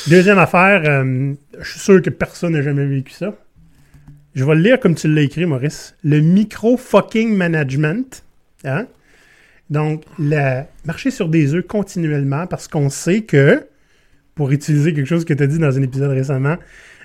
Deuxième 0.08 0.38
affaire, 0.38 0.82
euh, 0.84 1.34
je 1.58 1.70
suis 1.70 1.80
sûr 1.80 2.02
que 2.02 2.10
personne 2.10 2.52
n'a 2.52 2.62
jamais 2.62 2.86
vécu 2.86 3.12
ça. 3.12 3.34
Je 4.34 4.44
vais 4.44 4.54
le 4.54 4.60
lire 4.60 4.80
comme 4.80 4.94
tu 4.94 5.12
l'as 5.12 5.22
écrit, 5.22 5.44
Maurice. 5.46 5.94
Le 6.02 6.20
micro-fucking 6.20 7.34
management. 7.34 8.22
Hein? 8.64 8.86
Donc, 9.70 10.04
le 10.18 10.62
marcher 10.86 11.10
sur 11.10 11.28
des 11.28 11.54
œufs 11.54 11.66
continuellement 11.66 12.46
parce 12.46 12.68
qu'on 12.68 12.88
sait 12.88 13.22
que, 13.22 13.66
pour 14.38 14.52
utiliser 14.52 14.94
quelque 14.94 15.08
chose 15.08 15.24
que 15.24 15.34
tu 15.34 15.42
as 15.42 15.48
dit 15.48 15.58
dans 15.58 15.76
un 15.76 15.82
épisode 15.82 16.12
récemment, 16.12 16.56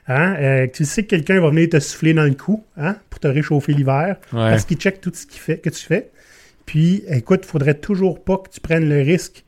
hein, 0.07 0.35
euh, 0.35 0.67
tu 0.71 0.85
sais 0.85 1.01
que 1.01 1.07
quelqu'un 1.07 1.41
va 1.41 1.49
venir 1.49 1.67
te 1.67 1.79
souffler 1.79 2.13
dans 2.13 2.25
le 2.25 2.35
cou 2.35 2.63
hein, 2.77 2.95
pour 3.09 3.19
te 3.19 3.27
réchauffer 3.27 3.73
l'hiver 3.73 4.17
Ouais. 4.31 4.51
parce 4.51 4.65
qu'il 4.65 4.77
check 4.77 5.01
tout 5.01 5.09
ce 5.11 5.25
qu'il 5.25 5.41
fait, 5.41 5.57
que 5.57 5.71
tu 5.71 5.83
fais. 5.83 6.11
Puis, 6.67 7.03
écoute, 7.09 7.39
il 7.43 7.47
faudrait 7.47 7.73
toujours 7.73 8.23
pas 8.23 8.37
que 8.37 8.49
tu 8.51 8.59
prennes 8.61 8.87
le 8.87 9.01
risque 9.01 9.43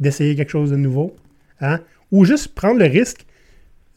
d'essayer 0.00 0.34
quelque 0.34 0.50
chose 0.50 0.72
de 0.72 0.76
nouveau. 0.76 1.14
Hein? 1.60 1.78
Ou 2.10 2.24
juste 2.24 2.48
prendre 2.56 2.80
le 2.80 2.86
risque 2.86 3.24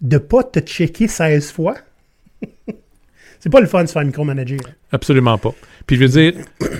de 0.01 0.19
pas 0.19 0.43
te 0.43 0.59
checker 0.59 1.07
16 1.07 1.51
fois. 1.51 1.75
C'est 3.39 3.49
pas 3.49 3.59
le 3.59 3.65
fun 3.65 3.81
de 3.81 3.87
se 3.87 3.93
faire 3.93 4.05
micromanager. 4.05 4.59
Absolument 4.91 5.39
pas. 5.39 5.55
Puis 5.87 5.95
je 5.97 6.01
veux 6.01 6.07
dire, 6.09 6.33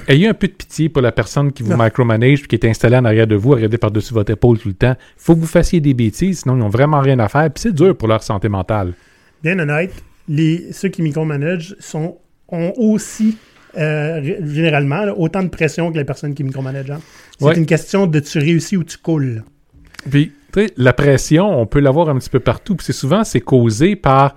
ayez 0.08 0.28
un 0.28 0.34
peu 0.34 0.48
de 0.48 0.54
pitié 0.54 0.90
pour 0.90 1.02
la 1.02 1.12
personne 1.12 1.52
qui 1.52 1.64
vous 1.64 1.72
Non. 1.76 1.84
micromanage 1.84 2.40
puis 2.40 2.48
qui 2.48 2.56
est 2.56 2.70
installée 2.70 2.98
en 2.98 3.06
arrière 3.06 3.28
de 3.28 3.36
vous, 3.36 3.54
à 3.54 3.56
regarder 3.56 3.78
par-dessus 3.78 4.14
votre 4.14 4.32
épaule 4.32 4.58
tout 4.60 4.68
le 4.70 4.74
temps. 4.74 4.96
faut 5.18 5.36
que 5.36 5.40
vous 5.42 5.48
fassiez 5.48 5.80
des 5.80 5.94
bêtises, 5.94 6.42
sinon 6.42 6.56
ils 6.56 6.60
n'ont 6.60 6.70
vraiment 6.70 7.00
rien 7.02 7.20
à 7.20 7.28
faire. 7.28 7.50
Puis 7.52 7.62
c'est 7.64 7.74
dur 7.74 7.96
pour 7.98 8.08
leur 8.08 8.24
santé 8.24 8.48
mentale. 8.50 8.94
Bien 9.44 9.58
honnête, 9.60 9.92
les, 10.30 10.72
ceux 10.72 10.90
qui 10.90 11.02
micromanagent 11.02 11.76
sont, 11.80 12.18
ont 12.50 12.74
aussi, 12.78 13.38
euh, 13.78 14.22
généralement, 14.46 15.04
là, 15.06 15.14
autant 15.18 15.42
de 15.44 15.50
pression 15.50 15.92
que 15.92 15.98
les 15.98 16.06
personnes 16.06 16.34
qui 16.34 16.44
micromanagent. 16.44 16.92
hein. 16.92 17.00
C'est 17.40 17.46
Ouais. 17.46 17.58
une 17.58 17.66
question 17.66 18.06
de 18.08 18.20
tu 18.20 18.38
réussis 18.40 18.78
ou 18.78 18.84
tu 18.84 18.98
coules. 18.98 19.44
Puis, 20.10 20.32
tu 20.54 20.62
sais, 20.62 20.74
la 20.78 20.94
pression, 20.94 21.60
on 21.60 21.66
peut 21.66 21.80
l'avoir 21.80 22.10
un 22.10 22.18
petit 22.20 22.30
peu 22.30 22.40
partout. 22.40 22.76
Puis 22.76 22.86
c'est 22.86 22.94
souvent, 22.94 23.24
c'est 23.24 23.40
causé 23.42 23.96
par, 23.96 24.36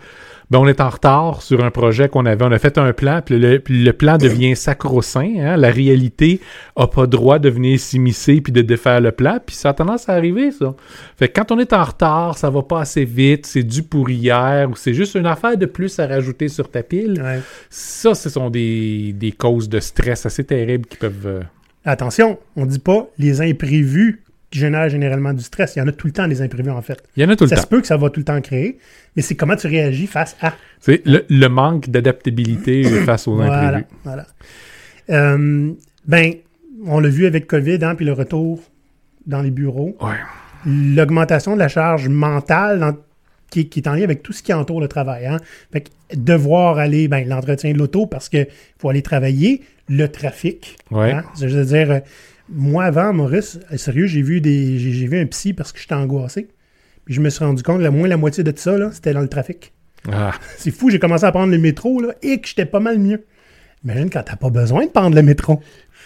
ben, 0.54 0.60
on 0.60 0.68
est 0.68 0.80
en 0.80 0.88
retard 0.88 1.42
sur 1.42 1.64
un 1.64 1.70
projet 1.70 2.08
qu'on 2.08 2.26
avait. 2.26 2.44
On 2.44 2.52
a 2.52 2.58
fait 2.58 2.78
un 2.78 2.92
plan, 2.92 3.20
puis 3.24 3.38
le, 3.38 3.60
le 3.68 3.90
plan 3.92 4.16
devient 4.18 4.54
sacro-saint. 4.54 5.34
hein. 5.40 5.56
La 5.56 5.70
réalité 5.70 6.40
a 6.76 6.86
pas 6.86 7.06
droit 7.06 7.38
de 7.38 7.48
venir 7.48 7.78
s'immiscer 7.80 8.40
puis 8.40 8.52
de 8.52 8.62
défaire 8.62 9.00
le 9.00 9.10
plan, 9.10 9.38
puis 9.44 9.56
ça 9.56 9.70
a 9.70 9.74
tendance 9.74 10.08
à 10.08 10.12
arriver, 10.12 10.52
ça. 10.52 10.74
Fait 11.16 11.28
que 11.28 11.40
quand 11.40 11.50
on 11.52 11.58
est 11.58 11.72
en 11.72 11.82
retard, 11.82 12.38
ça 12.38 12.50
va 12.50 12.62
pas 12.62 12.80
assez 12.80 13.04
vite, 13.04 13.46
c'est 13.46 13.62
dû 13.64 13.82
pour 13.82 14.08
hier, 14.08 14.70
ou 14.70 14.76
c'est 14.76 14.94
juste 14.94 15.14
une 15.16 15.26
affaire 15.26 15.56
de 15.56 15.66
plus 15.66 15.98
à 15.98 16.06
rajouter 16.06 16.48
sur 16.48 16.70
ta 16.70 16.82
pile. 16.82 17.20
Ouais. 17.22 17.40
Ça, 17.68 18.14
ce 18.14 18.30
sont 18.30 18.48
des, 18.50 19.12
des 19.12 19.32
causes 19.32 19.68
de 19.68 19.80
stress 19.80 20.24
assez 20.26 20.44
terribles 20.44 20.86
qui 20.86 20.96
peuvent... 20.96 21.26
euh, 21.26 21.40
Attention, 21.84 22.38
on 22.56 22.64
dit 22.64 22.78
pas 22.78 23.08
les 23.18 23.42
imprévus 23.42 24.23
qui 24.54 24.60
génèrent 24.60 24.88
généralement 24.88 25.32
du 25.32 25.42
stress. 25.42 25.74
Il 25.74 25.80
y 25.80 25.82
en 25.82 25.88
a 25.88 25.92
tout 25.92 26.06
le 26.06 26.12
temps 26.12 26.28
des 26.28 26.40
imprévus, 26.40 26.70
en 26.70 26.80
fait. 26.80 27.02
Il 27.16 27.22
y 27.22 27.26
en 27.26 27.28
a 27.30 27.34
tout 27.36 27.44
le 27.44 27.50
ça 27.50 27.56
temps. 27.56 27.62
se 27.62 27.66
peut 27.66 27.80
que 27.80 27.86
ça 27.88 27.96
va 27.96 28.08
tout 28.08 28.20
le 28.20 28.24
temps 28.24 28.40
créer, 28.40 28.78
mais 29.16 29.22
c'est 29.22 29.34
comment 29.34 29.56
tu 29.56 29.66
réagis 29.66 30.06
face 30.06 30.36
à. 30.40 30.54
C'est 30.80 31.02
le, 31.06 31.24
le 31.28 31.46
manque 31.48 31.88
d'adaptabilité 31.90 32.84
face 33.04 33.26
aux 33.26 33.40
imprévus. 33.40 33.84
voilà. 34.04 34.26
Euh, 35.10 35.72
ben, 36.06 36.32
on 36.86 37.00
l'a 37.00 37.08
vu 37.08 37.26
avec 37.26 37.46
COVID, 37.46 37.78
hein, 37.82 37.94
puis 37.96 38.06
le 38.06 38.12
retour 38.12 38.62
dans 39.26 39.42
les 39.42 39.50
bureaux. 39.50 39.96
Ouais. 40.00 40.14
L'augmentation 40.66 41.54
de 41.54 41.58
la 41.58 41.68
charge 41.68 42.08
mentale 42.08 42.78
dans- 42.78 42.96
qui, 43.50 43.68
qui 43.68 43.80
est 43.80 43.88
en 43.88 43.94
lien 43.94 44.02
avec 44.02 44.22
tout 44.22 44.32
ce 44.32 44.42
qui 44.42 44.52
entoure 44.52 44.80
le 44.80 44.88
travail. 44.88 45.26
Hein. 45.26 45.38
Fait 45.72 45.82
que 45.82 45.90
devoir 46.16 46.78
aller, 46.78 47.08
ben, 47.08 47.26
l'entretien 47.28 47.72
de 47.72 47.78
l'auto 47.78 48.06
parce 48.06 48.28
qu'il 48.28 48.46
faut 48.78 48.88
aller 48.88 49.02
travailler, 49.02 49.62
le 49.88 50.06
trafic. 50.08 50.76
Ouais. 50.90 51.12
hein. 51.12 51.24
Je 51.40 51.46
veux 51.46 51.64
dire, 51.64 52.00
moi 52.48 52.84
avant, 52.84 53.12
Maurice, 53.12 53.58
euh, 53.72 53.76
sérieux, 53.76 54.06
j'ai 54.06 54.22
vu 54.22 54.40
des 54.40 54.78
j'ai 54.78 55.06
vu 55.06 55.18
un 55.18 55.26
psy 55.26 55.52
parce 55.52 55.72
que 55.72 55.80
j'étais 55.80 55.94
angoissé. 55.94 56.48
Puis 57.04 57.14
je 57.14 57.20
me 57.20 57.30
suis 57.30 57.44
rendu 57.44 57.62
compte, 57.62 57.80
la 57.80 57.90
moins 57.90 58.08
la 58.08 58.16
moitié 58.16 58.44
de 58.44 58.50
tout 58.50 58.60
ça, 58.60 58.76
c'était 58.92 59.12
dans 59.12 59.20
le 59.20 59.28
trafic. 59.28 59.72
Ah. 60.10 60.32
C'est 60.56 60.70
fou, 60.70 60.90
j'ai 60.90 60.98
commencé 60.98 61.24
à 61.24 61.32
prendre 61.32 61.52
le 61.52 61.58
métro, 61.58 62.00
là, 62.00 62.14
et 62.22 62.40
que 62.40 62.48
j'étais 62.48 62.66
pas 62.66 62.80
mal 62.80 62.98
mieux. 62.98 63.24
Imagine 63.84 64.08
quand 64.08 64.22
t'as 64.22 64.36
pas 64.36 64.50
besoin 64.50 64.86
de 64.86 64.90
prendre 64.90 65.14
le 65.14 65.22
métro. 65.22 65.60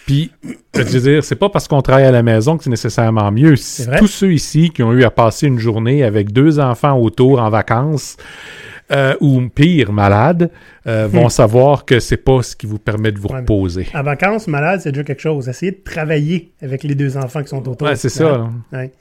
Puis, 0.07 0.33
je 0.75 0.83
veux 0.83 1.01
dire, 1.01 1.25
c'est 1.25 1.37
pas 1.37 1.49
parce 1.49 1.69
qu'on 1.69 1.83
travaille 1.83 2.07
à 2.07 2.11
la 2.11 2.23
maison 2.23 2.57
que 2.57 2.65
c'est 2.65 2.71
nécessairement 2.71 3.31
mieux. 3.31 3.55
vrai. 3.87 3.99
Tous 3.99 4.09
ceux 4.09 4.33
ici 4.33 4.71
qui 4.71 4.83
ont 4.83 4.93
eu 4.93 5.05
à 5.05 5.11
passer 5.11 5.47
une 5.47 5.59
journée 5.59 6.03
avec 6.03 6.33
deux 6.33 6.59
enfants 6.59 6.99
autour 6.99 7.41
en 7.41 7.51
vacances, 7.51 8.17
euh, 8.91 9.15
ou 9.21 9.43
pire, 9.49 9.93
malades, 9.93 10.51
euh, 10.87 11.07
vont 11.11 11.29
savoir 11.29 11.85
que 11.85 12.01
c'est 12.01 12.17
pas 12.17 12.43
ce 12.43 12.57
qui 12.57 12.67
vous 12.67 12.79
permet 12.79 13.13
de 13.13 13.19
vous 13.19 13.29
Hmm. 13.29 13.33
Ouais, 13.35 13.41
reposer. 13.41 13.87
En 13.95 14.03
vacances, 14.03 14.47
malade, 14.49 14.81
c'est 14.83 14.93
déjà 14.93 15.05
quelque 15.05 15.21
chose. 15.23 15.49
Essayer 15.49 15.73
de 15.73 15.81
travailler 15.85 16.53
avec 16.63 16.83
les 16.85 16.95
deux 16.95 17.17
enfants 17.17 17.43
qui 17.43 17.49
sont 17.49 17.69
autour. 17.69 17.87
Ouais, 17.89 17.97
c'est 17.97 18.09
ça. 18.09 18.51
Ouais. 18.73 18.93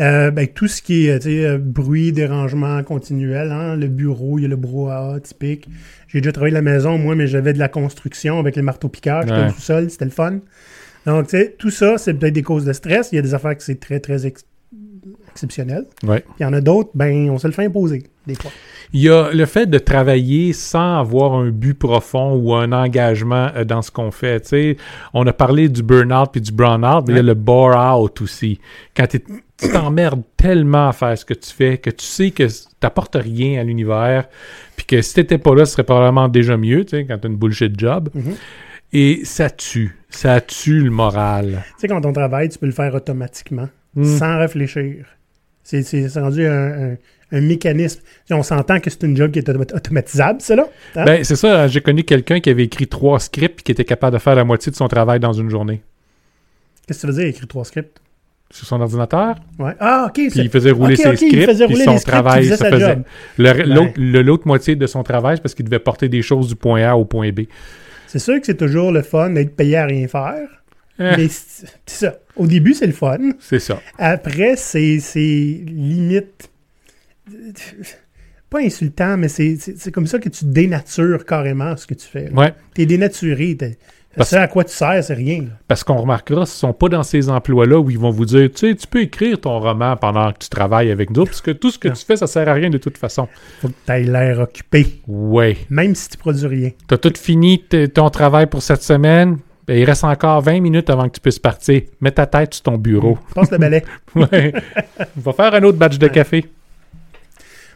Euh, 0.00 0.30
ben, 0.30 0.46
tout 0.46 0.68
ce 0.68 0.80
qui 0.80 1.06
est 1.08 1.26
euh, 1.26 1.58
bruit, 1.60 2.12
dérangement 2.12 2.80
continuel, 2.84 3.50
hein, 3.50 3.74
le 3.74 3.88
bureau, 3.88 4.38
il 4.38 4.42
y 4.42 4.44
a 4.44 4.48
le 4.48 4.54
brouhaha 4.56 5.18
typique. 5.20 5.68
J'ai 6.06 6.20
déjà 6.20 6.30
travaillé 6.32 6.54
à 6.54 6.60
la 6.60 6.70
maison, 6.70 6.96
moi, 6.98 7.16
mais 7.16 7.26
j'avais 7.26 7.52
de 7.52 7.58
la 7.58 7.68
construction 7.68 8.38
avec 8.38 8.54
les 8.54 8.62
marteaux-piqueurs, 8.62 9.22
j'étais 9.22 9.34
Ouais. 9.34 9.48
tout 9.52 9.60
seul, 9.60 9.90
c'était 9.90 10.04
le 10.04 10.10
fun. 10.12 10.38
Donc, 11.04 11.24
tu 11.26 11.36
sais, 11.38 11.54
tout 11.58 11.70
ça, 11.70 11.98
c'est 11.98 12.14
peut-être 12.14 12.32
des 12.34 12.42
causes 12.42 12.64
de 12.64 12.72
stress. 12.72 13.08
Il 13.12 13.16
y 13.16 13.18
a 13.18 13.22
des 13.22 13.34
affaires 13.34 13.56
qui 13.56 13.64
c'est 13.64 13.80
très, 13.80 13.98
très 13.98 14.24
ex- 14.26 14.44
exceptionnel. 15.30 15.86
Ouais. 16.02 16.24
Il 16.38 16.42
y 16.42 16.46
en 16.46 16.52
a 16.52 16.60
d'autres, 16.60 16.90
ben, 16.94 17.30
on 17.30 17.38
se 17.38 17.46
le 17.46 17.52
fait 17.52 17.64
imposer, 17.64 18.04
des 18.26 18.34
fois. 18.34 18.50
Il 18.92 19.02
y 19.02 19.10
a 19.10 19.30
le 19.32 19.46
fait 19.46 19.66
de 19.66 19.78
travailler 19.78 20.52
sans 20.52 20.98
avoir 20.98 21.34
un 21.34 21.50
but 21.50 21.74
profond 21.74 22.34
ou 22.36 22.54
un 22.54 22.72
engagement 22.72 23.50
euh, 23.54 23.64
dans 23.64 23.82
ce 23.82 23.90
qu'on 23.90 24.10
fait. 24.10 24.76
On 25.12 25.26
a 25.26 25.32
parlé 25.32 25.68
du 25.68 25.82
burn-out 25.82 26.30
puis 26.32 26.40
du 26.40 26.52
brown-out, 26.52 27.04
mais 27.06 27.14
il 27.14 27.16
y 27.16 27.20
a 27.20 27.22
le 27.22 27.34
bore-out 27.34 28.20
aussi. 28.22 28.60
Quand 28.96 29.06
tu 29.06 29.20
t'emmerdes 29.72 30.22
tellement 30.36 30.88
à 30.88 30.92
faire 30.92 31.18
ce 31.18 31.24
que 31.24 31.34
tu 31.34 31.52
fais 31.52 31.78
que 31.78 31.90
tu 31.90 32.06
sais 32.06 32.30
que 32.30 32.46
t'apportes 32.80 33.16
rien 33.16 33.60
à 33.60 33.64
l'univers, 33.64 34.28
puis 34.76 34.86
que 34.86 35.02
si 35.02 35.14
t'étais 35.14 35.38
pas 35.38 35.54
là, 35.54 35.66
ce 35.66 35.72
serait 35.72 35.84
probablement 35.84 36.28
déjà 36.28 36.56
mieux, 36.56 36.84
tu 36.84 36.96
sais, 36.96 37.04
quand 37.04 37.18
t'as 37.18 37.28
une 37.28 37.36
bullshit 37.36 37.78
job. 37.78 38.08
Mhm. 38.14 38.34
Et 38.92 39.20
ça 39.24 39.50
tue. 39.50 39.98
Ça 40.08 40.40
tue 40.40 40.80
le 40.80 40.90
moral. 40.90 41.62
Tu 41.66 41.80
sais, 41.80 41.88
quand 41.88 42.04
on 42.06 42.12
travaille, 42.12 42.48
tu 42.48 42.58
peux 42.58 42.66
le 42.66 42.72
faire 42.72 42.94
automatiquement, 42.94 43.68
Mm. 43.94 44.04
sans 44.18 44.38
réfléchir. 44.38 45.06
C'est 45.64 45.82
c'est- 45.82 46.08
c'est 46.08 46.20
rendu 46.20 46.46
un, 46.46 46.92
un- 46.92 46.96
un 47.32 47.40
mécanisme. 47.42 48.00
On 48.30 48.42
s'entend 48.42 48.80
que 48.80 48.88
c'est 48.90 49.02
une 49.02 49.16
job 49.16 49.30
qui 49.32 49.38
est 49.38 49.48
autom- 49.48 49.74
automatisable, 49.74 50.40
ça, 50.40 50.56
là. 50.56 50.66
Hein? 50.96 51.04
Ben, 51.04 51.24
c'est 51.24 51.36
ça, 51.36 51.68
j'ai 51.68 51.80
connu 51.82 52.02
quelqu'un 52.04 52.40
qui 52.40 52.48
avait 52.50 52.64
écrit 52.64 52.86
trois 52.86 53.18
scripts 53.20 53.56
puis 53.56 53.64
qui 53.64 53.72
était 53.72 53.84
capable 53.84 54.14
de 54.14 54.18
faire 54.18 54.34
la 54.34 54.44
moitié 54.44 54.70
de 54.72 54.76
son 54.76 54.88
travail 54.88 55.20
dans 55.20 55.32
une 55.34 55.50
journée. 55.50 55.82
Qu'est-ce 56.86 57.02
que 57.02 57.06
tu 57.08 57.12
veux 57.12 57.18
dire, 57.20 57.28
écrire 57.28 57.46
trois 57.48 57.64
scripts? 57.64 58.00
Sur 58.50 58.66
son 58.66 58.80
ordinateur, 58.80 59.34
Ouais. 59.58 59.72
Ah, 59.78 60.06
OK. 60.08 60.14
Puis 60.14 60.30
c'est- 60.30 60.38
il 60.40 60.48
faisait 60.48 60.70
rouler 60.70 60.96
ses 60.96 61.08
ok, 61.08 61.20
il 61.20 61.28
scripts, 61.28 61.44
faisait 61.50 61.66
puis 61.66 61.74
rouler 61.74 61.84
son 61.84 61.98
scripts, 61.98 62.10
travail 62.12 62.44
se 62.46 62.56
sa 62.56 62.70
faisait. 62.70 62.98
l'autre 63.36 64.46
moitié 64.46 64.74
de 64.74 64.86
son 64.86 65.02
travail, 65.02 65.36
c'est 65.36 65.42
parce 65.42 65.54
qu'il 65.54 65.66
devait 65.66 65.78
porter 65.78 66.08
des 66.08 66.22
choses 66.22 66.48
du 66.48 66.56
point 66.56 66.82
A 66.82 66.96
au 66.96 67.04
point 67.04 67.30
B. 67.30 67.40
C'est 68.06 68.18
sûr 68.18 68.40
que 68.40 68.46
c'est 68.46 68.56
toujours 68.56 68.90
le 68.90 69.02
fun 69.02 69.28
d'être 69.28 69.54
payé 69.54 69.76
à 69.76 69.84
rien 69.84 70.08
faire. 70.08 70.48
Eh, 70.98 71.16
Mais 71.16 71.28
c'est 71.28 71.66
ça. 71.86 72.16
Au 72.36 72.46
début, 72.46 72.74
c'est 72.74 72.86
le 72.86 72.92
fun. 72.92 73.18
c'est 73.40 73.58
ça. 73.60 73.80
Après, 73.98 74.56
c'est 74.56 74.98
limite. 75.66 76.50
Pas 78.50 78.60
insultant, 78.60 79.16
mais 79.18 79.28
c'est 79.28 79.92
comme 79.92 80.06
ça 80.06 80.18
que 80.18 80.30
tu 80.30 80.46
dénatures 80.46 81.24
carrément 81.26 81.76
ce 81.76 81.86
que 81.86 81.94
tu 81.94 82.06
fais. 82.06 82.30
Ouais. 82.32 82.54
T'es 82.74 82.86
dénaturé. 82.86 83.56
t'es- 83.56 83.76
Parce- 84.16 84.30
Ce 84.30 84.36
à 84.36 84.48
quoi 84.48 84.64
tu 84.64 84.72
sers, 84.72 85.04
c'est 85.04 85.12
rien. 85.14 85.42
là. 85.42 85.48
Parce 85.68 85.84
qu'on 85.84 85.98
remarquera, 85.98 86.46
ce 86.46 86.54
ne 86.54 86.70
sont 86.70 86.72
pas 86.72 86.88
dans 86.88 87.02
ces 87.02 87.28
emplois-là 87.28 87.78
où 87.78 87.90
ils 87.90 87.98
vont 87.98 88.10
vous 88.10 88.24
dire, 88.24 88.48
tu 88.50 88.68
sais, 88.70 88.74
tu 88.74 88.86
peux 88.86 89.02
écrire 89.02 89.38
ton 89.38 89.60
roman 89.60 89.96
pendant 89.96 90.32
que 90.32 90.38
tu 90.38 90.48
travailles 90.48 90.90
avec 90.90 91.10
nous, 91.10 91.24
parce 91.24 91.42
que 91.42 91.50
tout 91.50 91.70
ce 91.70 91.78
que 91.78 91.88
Non. 91.88 91.94
tu 91.94 92.04
fais, 92.06 92.16
ça 92.16 92.26
sert 92.26 92.48
à 92.48 92.54
rien 92.54 92.70
de 92.70 92.78
toute 92.78 92.96
façon. 92.98 93.28
Faut 93.60 93.68
que 93.68 93.74
tu 93.86 93.92
aies 93.92 94.04
l'air 94.04 94.40
occupé, 94.40 95.02
Ouais. 95.06 95.58
même 95.68 95.94
si 95.94 96.08
tu 96.08 96.16
produis 96.16 96.46
rien. 96.46 96.70
T'as 96.88 96.96
tout 96.96 97.12
fini 97.16 97.62
ton 97.94 98.08
travail 98.08 98.46
pour 98.46 98.62
cette 98.62 98.82
semaine. 98.82 99.38
Ben, 99.68 99.76
il 99.76 99.84
reste 99.84 100.04
encore 100.04 100.40
20 100.40 100.60
minutes 100.60 100.88
avant 100.88 101.06
que 101.08 101.14
tu 101.14 101.20
puisses 101.20 101.38
partir. 101.38 101.82
Mets 102.00 102.10
ta 102.10 102.24
tête 102.24 102.54
sur 102.54 102.62
ton 102.62 102.78
bureau. 102.78 103.18
Passe 103.34 103.50
le 103.50 103.58
balai. 103.58 103.84
Ouais. 104.14 104.52
Va 105.16 105.32
faire 105.34 105.54
un 105.54 105.62
autre 105.62 105.76
batch 105.76 105.98
de 105.98 106.08
café. 106.08 106.46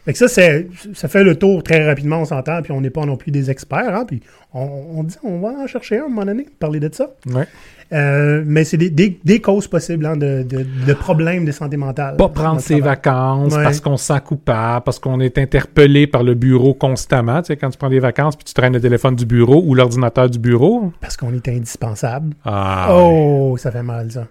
Fait 0.05 0.11
que 0.11 0.19
ça, 0.19 0.27
c'est- 0.27 0.67
ça 0.93 1.07
fait 1.07 1.23
le 1.23 1.35
tour 1.37 1.63
très 1.63 1.85
rapidement, 1.85 2.17
on 2.19 2.25
s'entend, 2.25 2.61
puis 2.61 2.73
on 2.73 2.81
n'est 2.81 2.89
pas 2.89 3.05
non 3.05 3.15
plus 3.15 3.31
des 3.31 3.49
experts, 3.49 3.95
hein, 3.95 4.03
puis 4.05 4.21
on, 4.53 4.67
on 4.97 5.03
dit 5.03 5.15
on 5.23 5.39
va 5.39 5.49
en 5.49 5.67
chercher 5.67 5.97
un 5.97 6.01
à 6.01 6.05
un 6.05 6.09
moment 6.09 6.25
donné, 6.25 6.45
parler 6.59 6.81
de 6.81 6.89
ça. 6.93 7.11
Ouais. 7.33 7.47
Euh, 7.93 8.43
mais 8.45 8.63
c'est 8.63 8.75
des, 8.77 8.89
des- 8.89 9.19
des 9.23 9.39
causes 9.39 9.67
possibles 9.67 10.05
hein, 10.05 10.17
de, 10.17 10.43
de- 10.43 10.65
de 10.87 10.93
problèmes 10.93 11.45
de 11.45 11.51
santé 11.51 11.77
mentale. 11.77 12.17
Pas 12.17 12.27
prendre 12.27 12.59
ses 12.59 12.79
travail. 12.79 12.95
vacances 12.95 13.53
Ouais. 13.55 13.63
parce 13.63 13.79
qu'on 13.79 13.97
se 13.97 14.05
sent 14.05 14.19
coupable, 14.25 14.83
parce 14.83 14.99
qu'on 14.99 15.19
est 15.19 15.37
interpellé 15.37 16.07
par 16.07 16.23
le 16.23 16.33
bureau 16.33 16.73
constamment. 16.73 17.41
Tu 17.41 17.47
sais, 17.47 17.57
quand 17.57 17.69
tu 17.69 17.77
prends 17.77 17.89
des 17.89 17.99
vacances 17.99 18.35
puis 18.35 18.45
tu 18.45 18.53
traînes 18.53 18.73
le 18.73 18.81
téléphone 18.81 19.15
du 19.15 19.25
bureau 19.25 19.61
ou 19.65 19.75
l'ordinateur 19.75 20.29
du 20.29 20.39
bureau. 20.39 20.91
Parce 21.01 21.15
qu'on 21.17 21.33
est 21.33 21.47
indispensable. 21.47 22.33
Ah, 22.43 22.87
ouais. 22.89 22.95
oh, 22.99 23.57
ça 23.57 23.71
fait 23.71 23.83
mal, 23.83 24.11
ça. 24.11 24.27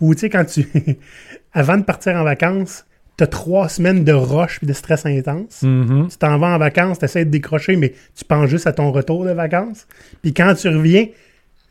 Ou 0.00 0.14
tu 0.14 0.20
sais, 0.22 0.30
quand 0.30 0.44
tu. 0.44 0.66
Avant 1.52 1.76
de 1.76 1.82
partir 1.84 2.14
en 2.16 2.24
vacances, 2.24 2.84
t'as 3.16 3.26
trois 3.26 3.68
semaines 3.68 4.04
de 4.04 4.12
rush 4.12 4.58
puis 4.58 4.66
de 4.66 4.72
stress 4.72 5.06
intense. 5.06 5.62
Mhm. 5.62 6.08
Tu 6.10 6.16
t'en 6.18 6.38
vas 6.38 6.48
en 6.54 6.58
vacances, 6.58 6.98
tu 6.98 7.04
essaies 7.04 7.24
de 7.24 7.30
décrocher, 7.30 7.76
mais 7.76 7.94
tu 8.16 8.24
penses 8.24 8.48
juste 8.50 8.66
à 8.66 8.72
ton 8.72 8.90
retour 8.92 9.24
de 9.24 9.30
vacances. 9.30 9.86
Puis 10.22 10.32
quand 10.34 10.54
tu 10.54 10.68
reviens, 10.68 11.06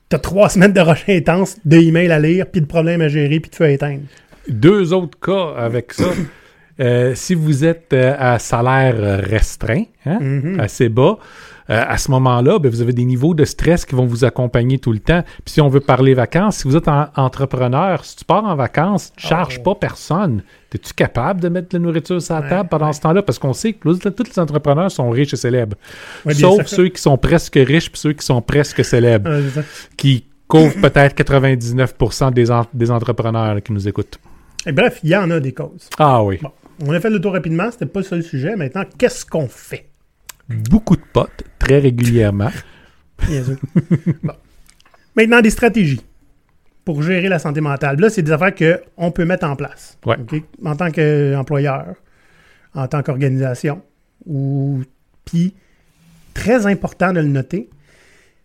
tu 0.10 0.16
as 0.16 0.20
trois 0.20 0.50
semaines 0.54 0.74
de 0.74 0.80
rush 0.82 1.04
intense, 1.10 1.58
de 1.66 1.78
emails 1.78 2.12
à 2.12 2.20
lire, 2.20 2.46
puis 2.52 2.62
de 2.62 2.66
problèmes 2.66 3.02
à 3.02 3.08
gérer, 3.10 3.40
puis 3.40 3.50
de 3.52 3.56
feu 3.56 3.66
à 3.66 3.70
éteindre. 3.72 4.04
Deux 4.48 4.94
autres 4.94 5.20
cas 5.20 5.54
avec 5.58 5.94
ça. 5.94 6.06
Euh, 6.80 7.14
si 7.14 7.36
vous 7.36 7.64
êtes 7.64 7.94
euh, 7.94 8.16
à 8.18 8.40
salaire 8.40 8.96
restreint, 9.24 9.84
hein, 10.08 10.18
Mhm. 10.20 10.60
assez 10.60 10.90
bas, 10.90 11.20
euh, 11.70 11.84
à 11.88 11.98
ce 11.98 12.12
moment-là, 12.12 12.60
ben, 12.60 12.70
vous 12.70 12.82
avez 12.82 12.94
des 12.94 13.06
niveaux 13.06 13.34
de 13.34 13.46
stress 13.46 13.86
qui 13.86 13.96
vont 13.96 14.06
vous 14.06 14.26
accompagner 14.26 14.80
tout 14.80 14.92
le 14.92 15.00
temps. 15.00 15.24
Puis 15.46 15.54
si 15.54 15.62
on 15.62 15.70
veut 15.70 15.80
parler 15.80 16.14
vacances, 16.14 16.58
si 16.58 16.68
vous 16.68 16.76
êtes 16.76 16.88
en- 16.88 17.08
entrepreneur, 17.16 18.04
si 18.06 18.16
tu 18.18 18.26
pars 18.26 18.44
en 18.44 18.56
vacances, 18.56 19.12
tu 19.16 19.28
charges 19.28 19.58
Oh. 19.60 19.64
pas 19.64 19.76
personne. 19.76 20.44
Es-tu 20.74 20.94
capable 20.94 21.40
de 21.40 21.50
mettre 21.50 21.70
de 21.70 21.78
la 21.78 21.84
nourriture 21.84 22.22
sur 22.22 22.34
la 22.34 22.42
Ouais, 22.42 22.50
table 22.50 22.70
pendant 22.70 22.92
ce 22.92 23.00
temps-là? 23.02 23.22
Parce 23.22 23.38
qu'on 23.40 23.54
sait 23.54 23.74
que 23.74 23.88
tous 24.10 24.24
les 24.28 24.40
entrepreneurs 24.40 24.90
sont 24.92 25.10
riches 25.12 25.34
et 25.34 25.38
célèbres. 25.38 25.78
Ouais, 26.26 26.34
Sauf 26.34 26.66
ceux 26.66 26.88
qui 26.90 27.02
sont 27.02 27.18
presque 27.18 27.56
riches 27.56 27.92
puis 27.92 28.00
ceux 28.00 28.14
qui 28.14 28.26
sont 28.26 28.42
presque 28.42 28.84
célèbres, 28.84 29.30
qui 29.98 30.26
couvrent 30.48 30.82
peut-être 30.82 31.16
99% 31.16 32.32
des, 32.32 32.52
en- 32.52 32.66
des 32.74 32.92
entrepreneurs 32.92 33.56
là, 33.56 33.62
qui 33.62 33.72
nous 33.72 33.88
écoutent. 33.88 34.20
Et 34.66 34.72
bref, 34.72 35.00
il 35.04 35.10
y 35.12 35.16
en 35.16 35.30
a 35.32 35.40
des 35.40 35.52
causes. 35.54 35.90
Ah 36.00 36.24
oui. 36.24 36.40
Bon, 36.42 36.52
on 36.88 36.92
a 36.94 37.00
fait 37.00 37.10
le 37.10 37.22
tour 37.22 37.34
rapidement, 37.34 37.70
c'était 37.72 37.86
pas 37.86 38.02
le 38.12 38.22
sujet. 38.22 38.56
Maintenant, 38.56 38.84
qu'est-ce 38.98 39.26
qu'on 39.26 39.48
fait? 39.48 39.90
Beaucoup 40.50 40.96
de 40.96 41.04
potes, 41.14 41.44
très 41.60 41.80
régulièrement. 41.80 42.52
Bien 43.28 43.44
sûr. 43.44 43.58
Bon. 44.24 44.34
Maintenant, 45.16 45.42
des 45.42 45.50
stratégies 45.50 46.02
pour 46.86 47.02
gérer 47.02 47.30
la 47.30 47.40
santé 47.40 47.62
mentale. 47.62 48.00
Là, 48.00 48.10
c'est 48.10 48.24
des 48.24 48.32
affaires 48.32 48.54
qu'on 48.54 49.12
peut 49.12 49.26
mettre 49.26 49.46
en 49.46 49.56
place. 49.56 49.98
Ouais. 50.06 50.18
En 50.66 50.76
tant 50.76 50.92
qu'employeur, 50.92 51.96
en 52.74 52.88
tant 52.88 53.02
qu'organisation. 53.04 53.82
Ou 54.26 54.82
puis, 55.26 55.54
très 56.34 56.66
important 56.66 57.14
de 57.14 57.20
le 57.20 57.28
noter, 57.28 57.70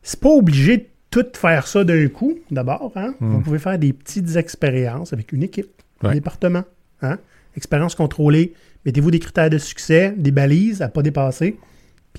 c'est 0.03 0.21
pas 0.21 0.29
obligé 0.29 0.77
de 0.77 0.87
tout 1.11 1.27
faire 1.35 1.67
ça 1.67 1.85
d'un 1.85 2.07
coup, 2.09 2.39
d'abord. 2.51 2.93
Hein? 2.95 3.15
Vous 3.19 3.41
pouvez 3.41 3.59
faire 3.59 3.79
des 3.79 3.93
petites 3.93 4.37
expériences 4.37 5.13
avec 5.13 5.33
une 5.33 5.43
équipe, 5.43 5.83
un 6.03 6.13
département. 6.13 6.65
Hein? 7.03 7.19
Expérience 7.57 7.95
contrôlée. 7.95 8.55
Mettez-vous 8.85 9.11
des 9.11 9.19
critères 9.19 9.51
de 9.51 9.59
succès, 9.59 10.15
des 10.17 10.31
balises 10.31 10.83
à 10.83 10.89
pas 10.89 11.03
dépasser. 11.03 11.59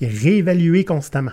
Puis 0.00 0.06
réévaluer 0.06 0.84
constamment. 0.84 1.32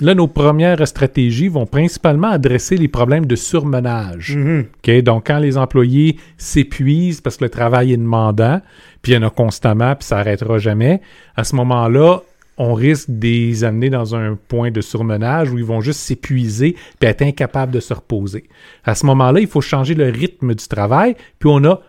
Là, 0.00 0.14
nos 0.14 0.26
premières 0.26 0.86
stratégies 0.88 1.48
vont 1.48 1.66
principalement 1.66 2.28
adresser 2.28 2.76
les 2.76 2.88
problèmes 2.88 3.26
de 3.26 3.36
surmenage. 3.36 4.36
Mhm. 4.36 5.02
Donc, 5.02 5.26
quand 5.26 5.38
les 5.38 5.56
employés 5.56 6.16
s'épuisent 6.36 7.20
parce 7.20 7.36
que 7.36 7.44
le 7.44 7.50
travail 7.50 7.92
est 7.92 7.96
demandant, 7.96 8.60
puis 9.02 9.12
il 9.12 9.14
y 9.14 9.18
en 9.18 9.22
a 9.22 9.30
constamment, 9.30 9.94
puis 9.94 10.06
ça 10.06 10.16
n'arrêtera 10.16 10.58
jamais, 10.58 11.00
à 11.36 11.44
ce 11.44 11.54
moment-là, 11.56 12.22
on 12.58 12.74
risque 12.74 13.08
de 13.08 13.26
les 13.26 13.62
amener 13.64 13.88
dans 13.88 14.14
un 14.14 14.36
point 14.48 14.70
de 14.70 14.80
surmenage 14.80 15.50
où 15.50 15.58
ils 15.58 15.64
vont 15.64 15.80
juste 15.80 16.00
s'épuiser 16.00 16.76
puis 16.98 17.08
être 17.08 17.22
incapables 17.22 17.72
de 17.72 17.80
se 17.80 17.94
reposer. 17.94 18.48
À 18.84 18.94
ce 18.94 19.06
moment-là, 19.06 19.40
il 19.40 19.46
faut 19.46 19.60
changer 19.60 19.94
le 19.94 20.10
rythme 20.10 20.54
du 20.54 20.66
travail, 20.66 21.14
puis 21.38 21.48
on 21.50 21.64
a 21.64 21.80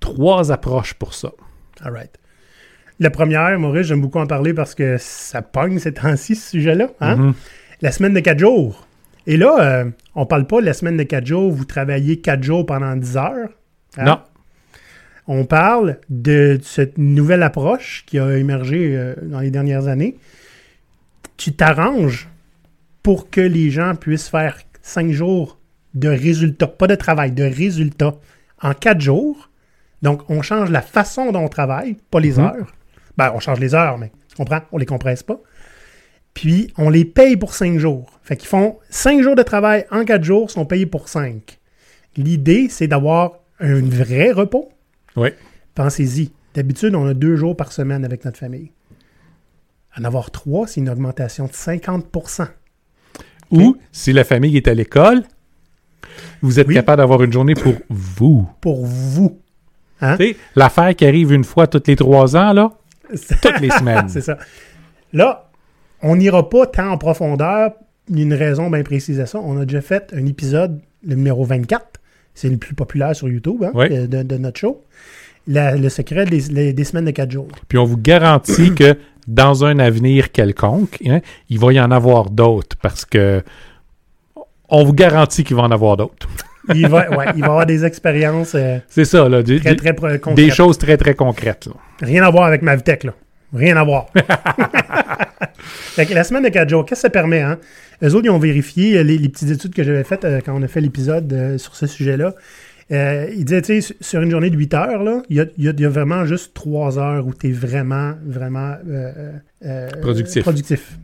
trois 0.00 0.52
approches 0.52 0.94
pour 0.94 1.14
ça. 1.14 1.32
All 1.82 1.92
right. 1.92 2.20
La 3.00 3.10
première, 3.10 3.58
Maurice, 3.58 3.86
j'aime 3.86 4.00
beaucoup 4.02 4.18
en 4.18 4.26
parler 4.26 4.52
parce 4.54 4.74
que 4.74 4.96
ça 4.98 5.40
pogne 5.42 5.78
ces 5.78 5.94
temps-ci, 5.94 6.36
ce 6.36 6.50
sujet-là. 6.50 6.88
hein? 7.00 7.16
Mhm. 7.16 7.34
La 7.80 7.92
semaine 7.92 8.12
de 8.12 8.20
quatre 8.20 8.38
jours. 8.38 8.86
Et 9.26 9.36
là, 9.38 9.56
euh, 9.60 9.90
on 10.14 10.26
parle 10.26 10.46
pas 10.46 10.60
de 10.60 10.66
la 10.66 10.74
semaine 10.74 10.96
de 10.98 11.02
quatre 11.02 11.26
jours, 11.26 11.50
vous 11.50 11.64
travaillez 11.64 12.20
quatre 12.20 12.42
jours 12.42 12.66
pendant 12.66 12.94
10 12.96 13.16
heures. 13.16 13.48
hein? 13.96 14.04
Non. 14.04 14.18
On 15.26 15.44
parle 15.44 15.98
de 16.10 16.58
cette 16.62 16.98
nouvelle 16.98 17.42
approche 17.42 18.04
qui 18.06 18.18
a 18.18 18.36
émergé 18.36 18.96
euh, 18.96 19.14
dans 19.22 19.40
les 19.40 19.50
dernières 19.50 19.86
années. 19.88 20.16
Tu 21.36 21.52
t'arranges 21.52 22.28
pour 23.02 23.30
que 23.30 23.40
les 23.40 23.70
gens 23.70 23.94
puissent 23.94 24.28
faire 24.28 24.58
cinq 24.82 25.10
jours 25.10 25.58
de 25.94 26.08
résultats, 26.08 26.66
pas 26.66 26.86
de 26.86 26.94
travail, 26.96 27.32
de 27.32 27.44
résultats 27.44 28.16
en 28.60 28.74
quatre 28.74 29.00
jours. 29.00 29.48
Donc, 30.02 30.28
on 30.28 30.42
change 30.42 30.70
la 30.70 30.82
façon 30.82 31.32
dont 31.32 31.44
on 31.44 31.48
travaille, 31.48 31.96
pas 32.10 32.20
les 32.20 32.32
Mhm. 32.38 32.44
heures. 32.44 32.74
Ben, 33.16 33.32
on 33.34 33.40
change 33.40 33.60
les 33.60 33.74
heures, 33.74 33.98
mais 33.98 34.10
tu 34.28 34.36
comprends? 34.36 34.60
On 34.72 34.78
les 34.78 34.86
compresse 34.86 35.22
pas. 35.22 35.40
Puis, 36.34 36.72
on 36.78 36.90
les 36.90 37.04
paye 37.04 37.36
pour 37.36 37.54
cinq 37.54 37.78
jours. 37.78 38.18
Fait 38.22 38.36
qu'ils 38.36 38.48
font 38.48 38.78
cinq 38.88 39.22
jours 39.22 39.34
de 39.34 39.42
travail 39.42 39.84
en 39.90 40.04
quatre 40.04 40.22
jours, 40.24 40.50
sont 40.50 40.64
payés 40.64 40.86
pour 40.86 41.08
cinq. 41.08 41.58
L'idée, 42.16 42.68
c'est 42.70 42.86
d'avoir 42.86 43.32
un 43.58 43.80
vrai 43.80 44.30
repos. 44.30 44.70
Oui. 45.16 45.30
Pensez-y. 45.74 46.30
D'habitude, 46.54 46.94
on 46.94 47.06
a 47.06 47.14
deux 47.14 47.36
jours 47.36 47.56
par 47.56 47.72
semaine 47.72 48.04
avec 48.04 48.24
notre 48.24 48.38
famille. 48.38 48.70
En 49.98 50.04
avoir 50.04 50.30
trois, 50.30 50.66
c'est 50.66 50.80
une 50.80 50.88
augmentation 50.88 51.46
de 51.46 51.52
50% 51.52 52.46
Ou, 53.50 53.76
si 53.92 54.12
la 54.12 54.22
famille 54.24 54.56
est 54.56 54.68
à 54.68 54.74
l'école, 54.74 55.24
vous 56.42 56.60
êtes 56.60 56.68
Oui. 56.68 56.74
capable 56.74 56.98
d'avoir 57.02 57.22
une 57.22 57.32
journée 57.32 57.54
pour 57.54 57.74
vous. 57.88 58.48
pour 58.60 58.84
vous. 58.86 59.40
Hein? 60.00 60.16
L'affaire 60.56 60.94
qui 60.96 61.04
arrive 61.06 61.32
une 61.32 61.44
fois 61.44 61.66
toutes 61.66 61.88
les 61.88 61.96
trois 61.96 62.36
ans, 62.36 62.52
là, 62.52 62.72
toutes 63.42 63.60
les 63.60 63.70
semaines. 63.78 64.08
c'est 64.08 64.20
ça. 64.20 64.38
Là, 65.12 65.50
on 66.02 66.16
n'ira 66.16 66.48
pas 66.48 66.66
tant 66.66 66.90
en 66.92 66.98
profondeur. 66.98 67.72
Une 68.12 68.34
raison 68.34 68.70
bien 68.70 68.82
précise 68.82 69.20
à 69.20 69.26
ça. 69.26 69.38
On 69.38 69.58
a 69.60 69.64
déjà 69.64 69.80
fait 69.80 70.12
un 70.16 70.26
épisode, 70.26 70.80
le 71.06 71.14
numéro 71.14 71.44
24. 71.44 71.84
C'est 72.34 72.48
le 72.48 72.56
plus 72.56 72.74
populaire 72.74 73.14
sur 73.14 73.28
YouTube 73.28 73.62
hein, 73.64 73.70
Oui. 73.74 73.88
de, 74.08 74.36
notre 74.36 74.58
show. 74.58 74.84
La- 75.46 75.76
le 75.76 75.88
secret 75.88 76.24
des, 76.24 76.40
les- 76.50 76.72
des 76.72 76.84
semaines 76.84 77.04
de 77.04 77.10
quatre 77.10 77.30
jours. 77.30 77.48
Puis 77.68 77.78
on 77.78 77.84
vous 77.84 77.96
garantit 77.98 78.74
que 78.74 78.96
dans 79.28 79.64
un 79.64 79.78
avenir 79.78 80.32
quelconque, 80.32 80.98
hein, 81.06 81.20
il 81.48 81.58
va 81.58 81.72
y 81.72 81.80
en 81.80 81.90
avoir 81.90 82.30
d'autres 82.30 82.76
parce 82.82 83.04
que 83.04 83.42
on 84.68 84.84
vous 84.84 84.92
garantit 84.92 85.44
qu'il 85.44 85.56
va 85.56 85.62
en 85.62 85.70
avoir 85.70 85.96
d'autres. 85.96 86.28
Il 86.74 86.86
va, 86.88 87.10
ouais, 87.10 87.26
il 87.34 87.40
va 87.40 87.46
y 87.46 87.50
avoir 87.50 87.66
des 87.66 87.84
expériences 87.84 88.54
euh, 88.54 88.78
C'est 88.88 89.04
ça, 89.04 89.28
là, 89.28 89.42
du- 89.42 89.60
très, 89.60 89.74
très 89.76 89.94
concrètes. 90.18 90.34
des 90.36 90.50
choses 90.50 90.78
très, 90.78 90.96
très 90.96 91.14
concrètes. 91.14 91.66
là. 91.66 91.72
Rien 92.00 92.22
à 92.24 92.30
voir 92.30 92.44
avec 92.44 92.62
Mavtech, 92.62 93.04
là. 93.04 93.12
Rien 93.52 93.76
à 93.76 93.84
voir. 93.84 94.06
Fait 95.60 96.06
que 96.06 96.14
la 96.14 96.24
semaine 96.24 96.44
de 96.44 96.48
4 96.48 96.68
jours, 96.68 96.84
qu'est-ce 96.84 97.00
que 97.00 97.06
ça 97.08 97.10
permet? 97.10 97.40
Hein? 97.40 97.58
Eux 98.02 98.14
autres, 98.14 98.24
ils 98.26 98.30
ont 98.30 98.38
vérifié 98.38 98.98
euh, 98.98 99.02
les, 99.02 99.18
les 99.18 99.28
petites 99.28 99.50
études 99.50 99.74
que 99.74 99.82
j'avais 99.82 100.04
faites 100.04 100.24
euh, 100.24 100.40
quand 100.44 100.54
on 100.58 100.62
a 100.62 100.68
fait 100.68 100.80
l'épisode 100.80 101.32
euh, 101.32 101.58
sur 101.58 101.74
ce 101.74 101.86
sujet-là. 101.86 102.34
Euh, 102.92 103.28
ils 103.36 103.44
disaient, 103.44 103.62
tu 103.62 103.80
sais, 103.82 103.94
sur- 104.00 104.20
une 104.22 104.30
journée 104.30 104.50
de 104.50 104.56
8 104.56 104.74
heures, 104.74 105.22
il 105.28 105.36
y 105.36 105.40
a, 105.40 105.44
y 105.58 105.64
y 105.82 105.84
vraiment 105.86 106.24
juste 106.24 106.54
3 106.54 106.98
heures 106.98 107.26
où 107.26 107.34
tu 107.34 107.48
es 107.48 107.52
vraiment, 107.52 108.14
vraiment 108.26 108.74
Productif. 110.00 110.96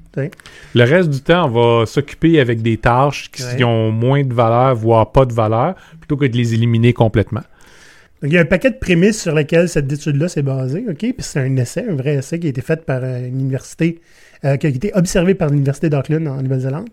Le 0.74 0.84
reste 0.84 1.10
du 1.10 1.20
temps, 1.20 1.46
on 1.46 1.80
va 1.80 1.86
s'occuper 1.86 2.40
avec 2.40 2.62
des 2.62 2.78
tâches 2.78 3.30
qui 3.30 3.42
Ouais. 3.42 3.64
ont 3.64 3.90
moins 3.92 4.24
de 4.24 4.32
valeur, 4.32 4.74
voire 4.74 5.12
pas 5.12 5.26
de 5.26 5.32
valeur, 5.32 5.74
plutôt 6.00 6.16
que 6.16 6.24
de 6.24 6.36
les 6.36 6.54
éliminer 6.54 6.92
complètement. 6.92 7.42
Il 8.26 8.32
y 8.32 8.38
a 8.38 8.40
un 8.40 8.44
paquet 8.46 8.70
de 8.70 8.76
prémices 8.76 9.22
sur 9.22 9.34
lesquelles 9.34 9.68
cette 9.68 9.90
étude-là 9.92 10.28
s'est 10.28 10.42
basée, 10.42 10.84
OK? 10.88 10.96
Puis 10.98 11.14
c'est 11.20 11.40
un 11.40 11.56
essai, 11.56 11.86
un 11.88 11.94
vrai 11.94 12.14
essai 12.16 12.38
qui 12.38 12.46
a 12.46 12.50
été 12.50 12.60
fait 12.60 12.84
par 12.84 13.00
euh, 13.02 13.18
une 13.26 13.40
université, 13.40 14.00
euh, 14.44 14.56
qui 14.56 14.66
a 14.66 14.70
été 14.70 14.90
observé 14.94 15.34
par 15.34 15.48
l'Université 15.50 15.88
d'Auckland 15.88 16.26
en 16.26 16.42
Nouvelle-Zélande. 16.42 16.88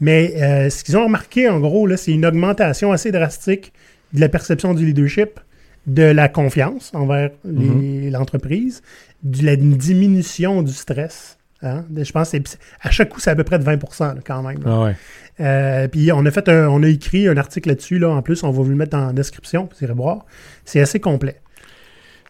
Mais 0.00 0.34
euh, 0.40 0.70
ce 0.70 0.82
qu'ils 0.84 0.96
ont 0.96 1.04
remarqué, 1.04 1.48
en 1.48 1.60
gros, 1.60 1.86
là, 1.86 1.96
c'est 1.96 2.12
une 2.12 2.24
augmentation 2.24 2.92
assez 2.92 3.10
drastique 3.12 3.72
de 4.12 4.20
la 4.20 4.28
perception 4.28 4.72
du 4.74 4.86
leadership, 4.86 5.40
de 5.86 6.02
la 6.04 6.28
confiance 6.28 6.90
envers 6.94 7.30
les- 7.44 8.10
l'entreprise, 8.10 8.82
de 9.22 9.44
la 9.44 9.56
diminution 9.56 10.62
du 10.62 10.72
stress. 10.72 11.36
Hein? 11.62 11.84
Je 11.96 12.12
pense 12.12 12.30
que 12.32 12.36
à 12.82 12.90
chaque 12.90 13.08
coup, 13.10 13.20
c'est 13.20 13.30
à 13.30 13.36
peu 13.36 13.44
près 13.44 13.58
de 13.58 13.64
20 13.64 13.78
là, 14.00 14.14
quand 14.24 14.42
même. 14.42 14.58
Ah 14.66 14.80
ouais. 14.82 14.96
Euh, 15.40 15.88
puis 15.88 16.12
on 16.12 16.24
a 16.26 16.30
fait 16.30 16.48
un- 16.48 16.68
on 16.68 16.82
a 16.82 16.88
écrit 16.88 17.26
un 17.28 17.36
article 17.36 17.70
là-dessus, 17.70 17.98
là, 17.98 18.10
en 18.10 18.22
plus, 18.22 18.42
on 18.42 18.50
va 18.50 18.62
vous 18.62 18.68
le 18.70 18.76
mettre 18.76 18.96
en 18.96 19.12
description, 19.12 19.68
vous 19.72 19.84
irez 19.84 19.94
voir. 19.94 20.24
C'est 20.64 20.80
assez 20.80 21.00
complet. 21.00 21.40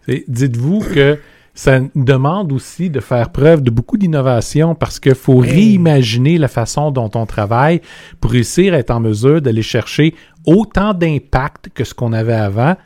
Et 0.09 0.25
Dites-vous 0.29 0.81
que 0.81 1.19
ça 1.55 1.81
demande 1.97 2.53
aussi 2.53 2.89
de 2.89 3.01
faire 3.01 3.31
preuve 3.31 3.63
de 3.63 3.71
beaucoup 3.71 3.99
d'innovation 3.99 4.75
parce 4.75 5.01
qu'il 5.01 5.15
faut 5.17 5.39
réimaginer 5.39 6.39
la 6.39 6.49
façon 6.49 6.91
dont 6.91 7.11
on 7.15 7.27
travaille 7.27 7.81
pour 8.21 8.31
réussir 8.31 8.73
à 8.73 8.79
être 8.79 8.93
en 8.93 9.01
mesure 9.01 9.43
d'aller 9.43 9.63
chercher 9.63 10.15
autant 10.47 10.95
d'impact 10.95 11.71
que 11.75 11.85
ce 11.85 11.93
qu'on 11.93 12.13
avait 12.13 12.33
avant 12.35 12.77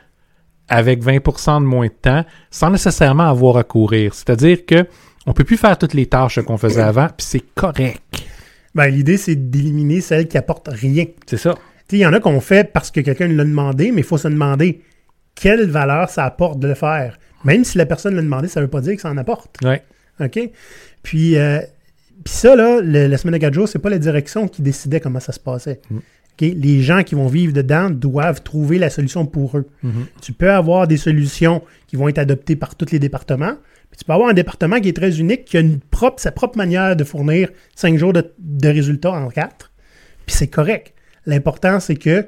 avec 0.67 1.03
20% 1.03 1.61
de 1.61 1.65
moins 1.65 1.85
de 1.87 1.91
temps 2.01 2.25
sans 2.49 2.71
nécessairement 2.71 3.29
avoir 3.29 3.57
à 3.57 3.63
courir. 3.63 4.13
C'est-à-dire 4.15 4.65
que 4.65 4.87
on 5.25 5.33
peut 5.33 5.43
plus 5.43 5.57
faire 5.57 5.77
toutes 5.77 5.93
les 5.93 6.05
tâches 6.05 6.39
qu'on 6.41 6.57
faisait 6.57 6.81
avant, 6.81 7.07
puis 7.07 7.25
c'est 7.27 7.43
correct. 7.55 8.01
Ben, 8.73 8.87
l'idée, 8.87 9.17
c'est 9.17 9.35
d'éliminer 9.35 10.01
celles 10.01 10.27
qui 10.27 10.37
apportent 10.37 10.69
rien. 10.71 11.05
C'est 11.25 11.37
ça. 11.37 11.55
Il 11.91 11.99
y 11.99 12.05
en 12.05 12.13
a 12.13 12.19
qu'on 12.19 12.41
fait 12.41 12.71
parce 12.71 12.91
que 12.91 12.99
quelqu'un 12.99 13.27
l'a 13.27 13.43
demandé, 13.43 13.91
mais 13.91 14.01
il 14.01 14.03
faut 14.03 14.17
se 14.17 14.27
demander 14.27 14.81
quelle 15.35 15.69
valeur 15.69 16.09
ça 16.09 16.25
apporte 16.25 16.59
de 16.59 16.67
le 16.67 16.73
faire. 16.75 17.17
Même 17.43 17.63
si 17.63 17.77
la 17.77 17.85
personne 17.85 18.15
l'a 18.15 18.21
demandé, 18.21 18.47
ça 18.47 18.59
ne 18.59 18.65
veut 18.65 18.69
pas 18.71 18.81
dire 18.81 18.95
que 18.95 19.01
ça 19.01 19.09
en 19.09 19.17
apporte. 19.17 19.57
Ouais. 19.63 19.81
OK? 20.19 20.39
Puis, 21.03 21.37
euh, 21.37 21.59
puis 22.23 22.33
ça, 22.33 22.55
là, 22.55 22.81
le- 22.81 23.07
la 23.07 23.17
semaine 23.17 23.33
de 23.35 23.39
4 23.39 23.53
jours, 23.53 23.67
c'est 23.67 23.79
pas 23.79 23.89
la 23.89 23.99
direction 23.99 24.47
qui 24.47 24.61
décidait 24.61 24.99
comment 24.99 25.19
ça 25.19 25.31
se 25.31 25.39
passait. 25.39 25.79
Mm. 25.91 25.97
OK? 25.97 26.41
Les 26.41 26.81
gens 26.81 27.03
qui 27.03 27.15
vont 27.15 27.27
vivre 27.27 27.53
dedans 27.53 27.89
doivent 27.89 28.41
trouver 28.41 28.79
la 28.79 28.89
solution 28.89 29.25
pour 29.25 29.57
eux. 29.57 29.67
Mhm. 29.83 30.05
Tu 30.21 30.33
peux 30.33 30.51
avoir 30.51 30.87
des 30.87 30.97
solutions 30.97 31.61
qui 31.87 31.95
vont 31.95 32.09
être 32.09 32.17
adoptées 32.17 32.55
par 32.55 32.75
tous 32.75 32.91
les 32.91 32.99
départements. 32.99 33.55
Puis 33.95 33.99
tu 33.99 34.05
peux 34.05 34.11
avoir 34.11 34.27
un 34.27 34.33
département 34.33 34.81
qui 34.81 34.89
est 34.89 34.95
très 34.95 35.21
unique, 35.21 35.45
qui 35.45 35.55
a 35.55 35.61
une 35.61 35.79
propre, 35.79 36.19
sa 36.19 36.33
propre 36.33 36.57
manière 36.57 36.97
de 36.97 37.05
fournir 37.05 37.49
5 37.75 37.97
jours 37.97 38.11
de, 38.11 38.29
de 38.39 38.67
résultats 38.67 39.13
en 39.13 39.29
4. 39.29 39.71
Puis 40.25 40.35
c'est 40.35 40.49
correct. 40.49 40.93
L'important, 41.25 41.79
c'est 41.79 41.95
que 41.95 42.27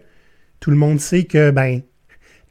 tout 0.61 0.71
le 0.71 0.77
monde 0.77 1.01
sait 1.01 1.25
que, 1.25 1.51
ben, 1.51 1.81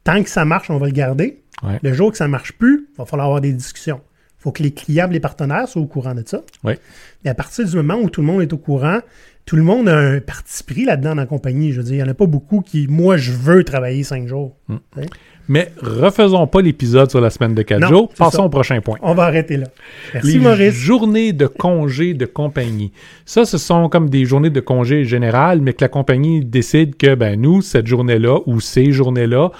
tant 0.03 0.21
que 0.21 0.29
ça 0.29 0.45
marche, 0.45 0.69
on 0.69 0.77
va 0.77 0.85
le 0.85 0.91
garder. 0.91 1.41
Ouais. 1.63 1.79
Le 1.81 1.93
jour 1.93 2.11
que 2.11 2.17
ça 2.17 2.27
ne 2.27 2.31
marche 2.31 2.53
plus, 2.53 2.89
il 2.93 2.97
va 2.97 3.05
falloir 3.05 3.25
avoir 3.25 3.41
des 3.41 3.53
discussions. 3.53 4.01
Il 4.39 4.43
faut 4.43 4.51
que 4.51 4.61
les 4.61 4.71
clients, 4.71 5.07
les 5.07 5.19
partenaires 5.19 5.67
soient 5.67 5.81
au 5.81 5.87
courant 5.87 6.13
de 6.13 6.23
ça. 6.23 6.43
Ouais. 6.63 6.77
Et 7.25 7.29
à 7.29 7.33
partir 7.33 7.65
du 7.65 7.75
moment 7.75 7.95
où 7.95 8.11
tout 8.11 8.21
le 8.21 8.27
monde 8.27 8.43
est 8.43 8.53
au 8.53 8.59
courant, 8.59 8.99
tout 9.47 9.55
le 9.55 9.63
monde 9.63 9.87
a 9.89 9.97
un 9.97 10.19
parti 10.19 10.61
pris 10.63 10.85
là-dedans 10.85 11.11
dans 11.15 11.21
la 11.21 11.25
compagnie. 11.25 11.71
Je 11.71 11.77
veux 11.77 11.83
dire, 11.83 11.93
il 11.95 11.97
n'y 11.97 12.03
en 12.03 12.09
a 12.09 12.13
pas 12.13 12.25
beaucoup 12.27 12.61
qui, 12.61 12.85
moi, 12.87 13.17
je 13.17 13.31
veux 13.31 13.63
travailler 13.63 14.03
cinq 14.03 14.27
jours. 14.27 14.55
Tu 14.69 14.75
sais. 15.01 15.07
Mais 15.49 15.71
refaisons 15.81 16.45
pas 16.45 16.61
l'épisode 16.61 17.09
sur 17.09 17.21
la 17.21 17.29
semaine 17.29 17.55
de 17.55 17.61
4 17.61 17.79
Non, 17.79 17.87
jours. 17.87 18.09
Passons 18.13 18.37
ça. 18.39 18.43
au 18.43 18.49
prochain 18.49 18.81
point. 18.81 18.97
On 19.01 19.13
va 19.13 19.23
arrêter 19.23 19.55
là. 19.55 19.67
Merci, 20.13 20.33
les 20.33 20.39
Maurice. 20.39 20.73
journées 20.73 21.31
de 21.31 21.47
congé 21.47 22.13
de 22.13 22.25
compagnie. 22.25 22.91
Ça, 23.25 23.45
ce 23.45 23.57
sont 23.57 23.87
comme 23.87 24.09
des 24.09 24.25
journées 24.25 24.49
de 24.49 24.59
congé 24.59 25.05
générales, 25.05 25.61
mais 25.61 25.71
que 25.71 25.81
la 25.81 25.87
compagnie 25.87 26.43
décide 26.43 26.97
que, 26.97 27.15
ben, 27.15 27.39
nous, 27.39 27.61
cette 27.61 27.87
journée-là 27.87 28.39
ou 28.45 28.59
ces 28.59 28.91
journées-là, 28.91 29.51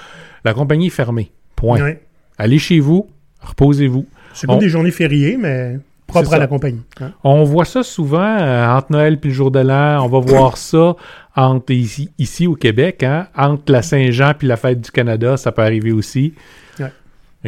la 0.43 0.53
compagnie 0.53 0.87
est 0.87 0.89
fermée. 0.89 1.31
Point. 1.55 1.93
Allez 2.37 2.59
chez 2.59 2.81
vous, 2.81 3.07
reposez-vous. 3.39 4.05
C'est 4.33 4.49
On- 4.49 4.57
des 4.57 4.67
journées 4.67 4.91
fériées, 4.91 5.37
mais 5.39 5.79
propres 6.07 6.29
C'est 6.29 6.35
à 6.35 6.39
la 6.39 6.47
compagnie. 6.47 6.81
hein. 7.01 7.11
On 7.23 7.43
voit 7.43 7.65
ça 7.65 7.83
souvent 7.83 8.37
euh, 8.39 8.67
entre 8.67 8.91
Noël 8.91 9.19
et 9.21 9.27
le 9.27 9.33
jour 9.33 9.51
de 9.51 9.59
l'an. 9.59 10.03
On 10.03 10.07
va 10.07 10.19
voir 10.19 10.57
ça 10.57 10.95
entre 11.35 11.71
ici, 11.73 12.09
ici 12.17 12.47
au 12.47 12.55
Québec, 12.55 13.03
hein, 13.03 13.27
entre 13.35 13.71
la 13.71 13.81
Saint-Jean 13.81 14.31
puis 14.37 14.47
la 14.47 14.57
fête 14.57 14.81
du 14.81 14.89
Canada, 14.91 15.37
ça 15.37 15.51
peut 15.51 15.61
arriver 15.61 15.91
aussi. 15.91 16.33
Ouais. 16.79 16.91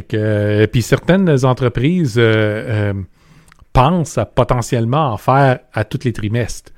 Que, 0.04 0.16
euh, 0.18 0.68
puis 0.68 0.82
certaines 0.82 1.44
entreprises 1.46 2.18
euh, 2.18 2.92
euh, 2.92 2.94
pensent 3.74 4.18
à 4.18 4.26
potentiellement 4.26 5.12
en 5.14 5.18
faire 5.18 5.60
à 5.74 5.84
tous 5.84 6.04
les 6.04 6.14
trimestres. 6.14 6.72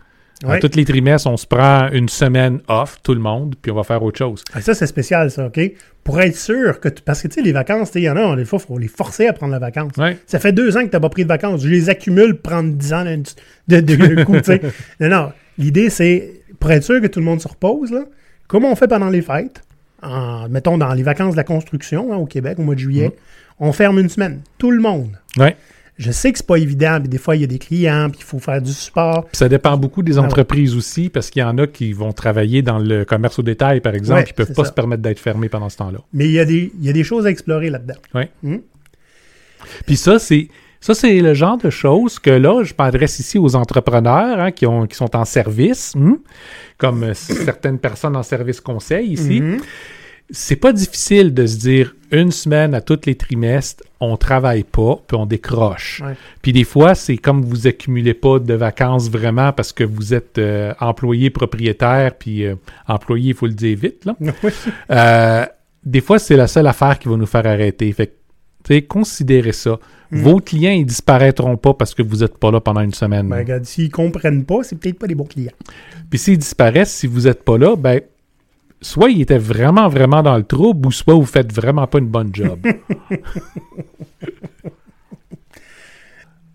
Ouais. 0.44 0.60
tous 0.60 0.76
les 0.76 0.86
trimestres, 0.86 1.28
on 1.30 1.38
se 1.38 1.46
prend 1.46 1.90
une 1.92 2.10
semaine 2.10 2.62
off, 2.68 2.98
tout 3.04 3.14
le 3.14 3.20
monde, 3.20 3.56
puis 3.62 3.72
on 3.72 3.76
va 3.76 3.84
faire 3.84 4.02
autre 4.02 4.18
chose. 4.18 4.44
Ah, 4.54 4.62
ça, 4.62 4.74
c'est 4.74 4.88
spécial, 4.88 5.30
ça, 5.30 5.46
OK? 5.48 5.60
Pour 6.04 6.20
être 6.20 6.36
sûr 6.36 6.80
que... 6.80 6.90
tu- 6.90 7.04
Parce 7.04 7.22
que, 7.22 7.28
tu 7.28 7.36
sais, 7.36 7.42
les 7.42 7.52
vacances, 7.52 7.92
il 7.96 8.02
y 8.02 8.10
en 8.10 8.16
a, 8.18 8.36
des 8.36 8.46
fois, 8.46 8.60
il 8.62 8.66
faut 8.68 8.78
les 8.80 8.88
forcer 8.88 9.28
à 9.28 9.34
prendre 9.34 9.52
la 9.52 9.60
vacance. 9.60 9.92
Ouais. 9.98 10.18
Ça 10.26 10.40
fait 10.40 10.52
deux 10.52 10.76
ans 10.78 10.82
que 10.82 10.88
tu 10.90 10.96
n'as 10.96 11.00
pas 11.00 11.10
pris 11.10 11.24
de 11.24 11.28
vacances. 11.28 11.62
Je 11.64 11.68
les 11.70 11.90
accumule 11.90 12.34
pour 12.38 12.52
prendre 12.52 12.72
dix 12.74 12.92
ans 12.92 13.04
d'un- 13.06 13.18
de, 13.68 13.82
de, 13.82 13.96
de 14.16 14.24
coup, 14.26 14.38
tu 14.38 14.46
sais. 14.46 14.62
Non, 15.00 15.10
non. 15.10 15.32
L'idée, 15.60 15.90
c'est, 15.92 16.42
pour 16.60 16.72
être 16.72 16.84
sûr 16.84 17.00
que 17.02 17.08
tout 17.08 17.20
le 17.20 17.26
monde 17.26 17.40
se 17.42 17.48
repose, 17.48 17.92
là, 17.92 18.06
comme 18.48 18.66
on 18.66 18.76
fait 18.76 18.88
pendant 18.88 19.10
les 19.10 19.22
fêtes, 19.22 19.62
en, 20.02 20.50
mettons 20.50 20.80
dans 20.80 20.94
les 20.96 21.04
vacances 21.04 21.34
de 21.34 21.38
la 21.38 21.44
construction 21.44 22.12
hein, 22.12 22.18
au 22.18 22.26
Québec, 22.26 22.58
au 22.58 22.64
mois 22.64 22.74
de 22.76 22.80
juillet, 22.80 23.10
Mm. 23.10 23.64
on 23.66 23.74
ferme 23.74 24.00
une 24.00 24.10
semaine. 24.10 24.42
Tout 24.58 24.72
le 24.72 24.82
monde. 24.82 25.12
Ouais. 25.38 25.56
Je 25.98 26.12
sais 26.12 26.32
que 26.32 26.38
c'est 26.40 26.48
pas 26.48 26.58
évident, 26.58 26.98
puis 27.00 27.10
des 27.10 27.18
fois, 27.20 27.36
il 27.36 27.42
y 27.42 27.44
a 27.44 27.48
des 27.48 27.60
clients, 27.60 28.10
puis 28.10 28.22
il 28.22 28.26
faut 28.26 28.40
faire 28.40 28.62
du 28.62 28.72
support. 28.74 29.26
Puis 29.26 29.38
ça 29.38 29.48
dépend 29.50 29.78
beaucoup 29.78 30.02
des 30.02 30.18
Ah 30.18 30.22
ouais. 30.22 30.28
entreprises 30.28 30.76
aussi, 30.76 31.10
parce 31.10 31.30
qu'il 31.30 31.42
y 31.42 31.44
en 31.44 31.58
a 31.60 31.68
qui 31.68 31.94
vont 31.94 32.12
travailler 32.12 32.62
dans 32.64 32.80
le 32.80 33.06
commerce 33.06 33.38
au 33.38 33.44
détail, 33.44 33.82
par 33.82 33.94
exemple, 33.94 34.20
Ouais, 34.22 34.26
qui 34.26 34.34
peuvent 34.34 34.54
pas 34.54 34.64
ça. 34.64 34.70
se 34.70 34.74
permettre 34.74 35.04
d'être 35.04 35.20
fermés 35.20 35.50
pendant 35.50 35.70
ce 35.70 35.78
temps-là. 35.78 36.00
Mais 36.14 36.26
il 36.26 36.32
y 36.32 36.40
a 36.40 36.46
des, 36.46 36.72
il 36.80 36.86
y 36.86 36.90
a 36.90 36.94
des 36.94 37.04
choses 37.04 37.26
à 37.28 37.30
explorer 37.30 37.70
là-dedans. 37.70 37.96
Puis 39.86 39.96
ça, 39.98 40.18
c'est 40.18 40.48
ça, 40.80 40.96
c'est 40.96 41.20
le 41.20 41.36
genre 41.36 41.60
de 41.60 41.70
choses 41.70 42.18
que 42.18 42.32
là, 42.32 42.64
je 42.64 42.74
m'adresse 42.78 43.20
ici 43.20 43.38
aux 43.38 43.56
entrepreneurs 43.56 44.40
hein, 44.40 44.52
qui, 44.52 44.66
ont, 44.66 44.88
qui 44.88 44.96
sont 44.96 45.16
en 45.16 45.26
service, 45.26 45.94
hmm, 45.96 46.16
comme 46.80 47.04
euh, 47.04 47.14
certaines 47.14 47.78
personnes 47.78 48.16
en 48.16 48.24
service 48.24 48.60
conseil 48.60 49.12
ici. 49.14 49.42
Mhm. 49.42 49.60
C'est 50.32 50.56
pas 50.56 50.74
difficile 50.74 51.36
de 51.36 51.46
se 51.46 51.58
dire 51.58 51.96
une 52.12 52.32
semaine 52.32 52.74
à 52.74 52.82
tous 52.82 53.06
les 53.06 53.16
trimestres, 53.16 53.84
on 54.00 54.18
travaille 54.18 54.64
pas, 54.64 55.00
puis 55.08 55.18
on 55.18 55.26
décroche. 55.26 56.02
Ouais. 56.06 56.16
Puis 56.42 56.52
des 56.52 56.64
fois, 56.64 56.96
c'est 56.96 57.18
comme 57.18 57.44
vous 57.44 57.68
accumulez 57.68 58.14
pas 58.14 58.40
de 58.40 58.54
vacances 58.54 59.10
vraiment 59.10 59.54
parce 59.54 59.72
que 59.72 59.84
vous 59.84 60.14
êtes 60.14 60.38
euh, 60.38 60.74
employé 60.80 61.30
propriétaire, 61.30 62.14
puis 62.16 62.46
euh, 62.46 62.56
employé, 62.88 63.30
il 63.30 63.36
faut 63.36 63.48
le 63.48 63.54
dire 63.54 63.78
vite, 63.78 64.06
là. 64.06 64.16
Euh, 64.92 65.46
des 65.84 66.02
fois, 66.02 66.20
c'est 66.20 66.36
la 66.36 66.48
seule 66.48 66.68
affaire 66.68 67.00
qui 67.00 67.08
va 67.08 67.16
nous 67.16 67.26
faire 67.26 67.46
arrêter. 67.46 67.92
Fait 67.94 68.14
que, 68.64 68.80
considérez 68.88 69.54
ça. 69.54 69.80
Mm. 70.12 70.22
Vos 70.22 70.40
clients, 70.40 70.72
ils 70.72 70.86
disparaîtront 70.86 71.58
pas 71.58 71.74
parce 71.74 71.94
que 71.94 72.04
vous 72.04 72.18
n'êtes 72.18 72.38
pas 72.38 72.52
là 72.52 72.60
pendant 72.60 72.82
une 72.82 72.94
semaine. 72.94 73.30
Ben, 73.30 73.38
regarde, 73.38 73.66
s'ils 73.66 73.90
comprennent 73.90 74.46
pas, 74.46 74.64
c'est 74.64 74.76
peut-être 74.78 75.00
pas 75.00 75.08
des 75.08 75.16
bons 75.16 75.26
clients. 75.26 75.54
Puis 76.10 76.20
s'ils 76.20 76.38
disparaissent, 76.38 76.94
si 76.94 77.08
vous 77.08 77.22
n'êtes 77.22 77.44
pas 77.44 77.58
là, 77.58 77.76
ben, 77.76 78.02
soit 78.82 79.10
ils 79.10 79.22
étaient 79.22 79.38
vraiment, 79.38 79.88
vraiment 79.88 80.24
dans 80.24 80.38
le 80.38 80.44
trouble, 80.44 80.88
ou 80.88 80.92
soit 80.92 81.14
vous 81.14 81.26
faites 81.26 81.54
vraiment 81.54 81.88
pas 81.88 82.00
une 82.00 82.08
bonne 82.08 82.34
job. 82.34 82.60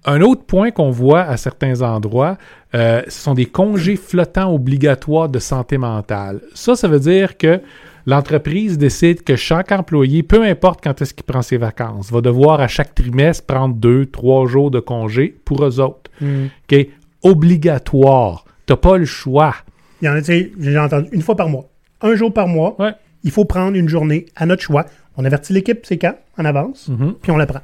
Un 0.08 0.20
autre 0.20 0.44
point 0.44 0.70
qu'on 0.70 0.90
voit 0.90 1.22
à 1.22 1.36
certains 1.36 1.82
endroits, 1.82 2.38
euh, 2.76 3.02
ce 3.08 3.22
sont 3.22 3.34
des 3.34 3.46
congés 3.46 3.96
flottants 3.96 4.54
obligatoires 4.54 5.28
de 5.28 5.40
santé 5.40 5.78
mentale. 5.78 6.42
Ça, 6.54 6.76
ça 6.76 6.86
veut 6.86 7.00
dire 7.00 7.36
que 7.36 7.60
l'entreprise 8.06 8.78
décide 8.78 9.24
que 9.24 9.34
chaque 9.34 9.72
employé, 9.72 10.22
peu 10.22 10.44
importe 10.44 10.78
quand 10.80 11.02
est-ce 11.02 11.12
qu'il 11.12 11.24
prend 11.24 11.42
ses 11.42 11.56
vacances, 11.56 12.12
va 12.12 12.20
devoir 12.20 12.60
à 12.60 12.68
chaque 12.68 12.94
trimestre 12.94 13.46
prendre 13.46 13.74
deux, 13.74 14.06
trois 14.06 14.46
jours 14.46 14.70
de 14.70 14.78
congé 14.78 15.36
pour 15.44 15.64
eux 15.64 15.80
autres. 15.80 16.08
OK? 16.22 16.86
Obligatoire. 17.22 18.44
T'as 18.66 18.76
pas 18.76 18.98
le 18.98 19.06
choix. 19.06 19.56
Il 20.00 20.04
y 20.04 20.08
en 20.08 20.12
a, 20.12 20.20
tu 20.20 20.26
sais, 20.26 20.52
j'ai 20.56 20.78
entendu 20.78 21.08
une 21.10 21.22
fois 21.22 21.34
par 21.34 21.48
mois. 21.48 21.68
Un 22.02 22.14
jour 22.14 22.32
par 22.32 22.46
mois, 22.48 22.76
Ouais. 22.78 22.92
il 23.24 23.30
faut 23.30 23.44
prendre 23.44 23.76
une 23.76 23.88
journée 23.88 24.26
à 24.36 24.46
notre 24.46 24.62
choix. 24.62 24.86
On 25.16 25.24
avertit 25.24 25.52
l'équipe, 25.52 25.80
c'est 25.84 25.96
quand, 25.98 26.14
en 26.38 26.44
avance, 26.44 26.88
Mhm. 26.88 27.14
puis 27.22 27.30
on 27.32 27.36
la 27.36 27.46
prend. 27.46 27.60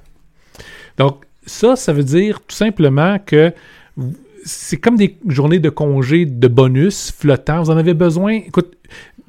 Donc, 0.99 1.25
ça, 1.47 1.77
ça 1.77 1.93
veut 1.93 2.05
dire 2.05 2.41
tout 2.47 2.55
simplement 2.57 3.19
que 3.25 3.53
c'est 4.45 4.77
comme 4.77 4.97
des 4.97 5.17
journées 5.29 5.59
de 5.59 5.71
congé 5.71 6.25
de 6.27 6.49
bonus 6.49 7.13
flottants. 7.13 7.63
Vous 7.63 7.71
en 7.71 7.77
avez 7.77 7.95
besoin. 7.95 8.33
Écoute, 8.35 8.75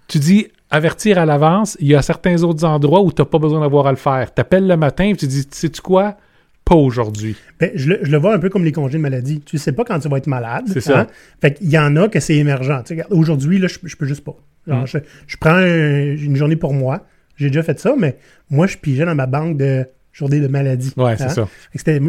tu 0.07 0.19
dis 0.19 0.47
avertir 0.71 1.17
à 1.19 1.25
l'avance. 1.25 1.77
Il 1.79 1.87
y 1.87 1.95
a 1.95 2.01
certains 2.01 2.41
autres 2.43 2.65
endroits 2.65 3.01
où 3.01 3.11
tu 3.11 3.21
n'as 3.21 3.25
pas 3.25 3.37
besoin 3.39 3.59
d'avoir 3.59 3.85
à 3.87 3.91
le 3.91 3.97
faire. 3.97 4.33
Tu 4.33 4.41
appelles 4.41 4.67
le 4.67 4.77
matin 4.77 5.05
et 5.05 5.15
tu 5.15 5.27
dis 5.27 5.45
Sais-tu 5.51 5.81
quoi? 5.81 6.15
Pas 6.65 6.75
aujourd'hui. 6.75 7.35
Ben, 7.59 7.71
je, 7.75 7.89
le, 7.89 7.99
je 8.03 8.11
le 8.11 8.17
vois 8.17 8.33
un 8.33 8.39
peu 8.39 8.49
comme 8.49 8.63
les 8.63 8.71
congés 8.71 8.97
de 8.97 9.03
maladie. 9.03 9.41
Tu 9.41 9.57
sais 9.57 9.73
pas 9.73 9.83
quand 9.83 9.99
tu 9.99 10.07
vas 10.07 10.17
être 10.17 10.27
malade. 10.27 10.65
C'est 10.71 10.79
ça. 10.81 11.01
hein? 11.01 11.07
Fait 11.41 11.53
qu'il 11.55 11.69
y 11.69 11.77
en 11.77 11.95
a 11.97 12.07
que 12.07 12.19
c'est 12.21 12.35
émergent. 12.35 12.81
Tu 12.83 12.87
sais, 12.89 12.93
regarde, 12.93 13.11
Aujourd'hui, 13.13 13.59
là, 13.59 13.67
je, 13.67 13.79
je 13.83 13.95
peux 13.97 14.05
juste 14.05 14.23
pas. 14.23 14.35
Genre, 14.67 14.83
Mm. 14.83 14.87
je, 14.87 14.97
je 15.27 15.37
prends 15.37 15.55
un- 15.55 16.15
une 16.15 16.35
journée 16.37 16.55
pour 16.55 16.73
moi. 16.73 17.05
J'ai 17.35 17.47
déjà 17.47 17.63
fait 17.63 17.79
ça, 17.79 17.95
mais 17.97 18.17
moi, 18.49 18.65
je 18.67 18.77
pigeais 18.77 19.05
dans 19.05 19.15
ma 19.15 19.25
banque 19.25 19.57
de 19.57 19.85
journées 20.13 20.39
de 20.39 20.47
maladie. 20.47 20.93
Ouais, 20.95 21.17
c'est 21.17 21.23
Hein? 21.23 21.29
ça. 21.29 21.47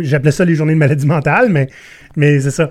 J'appelais 0.03 0.31
ça 0.31 0.45
les 0.45 0.55
journées 0.55 0.75
de 0.75 0.79
maladie 0.79 1.07
mentale, 1.07 1.49
mais, 1.49 1.69
mais 2.17 2.39
c'est 2.41 2.51
ça. 2.53 2.71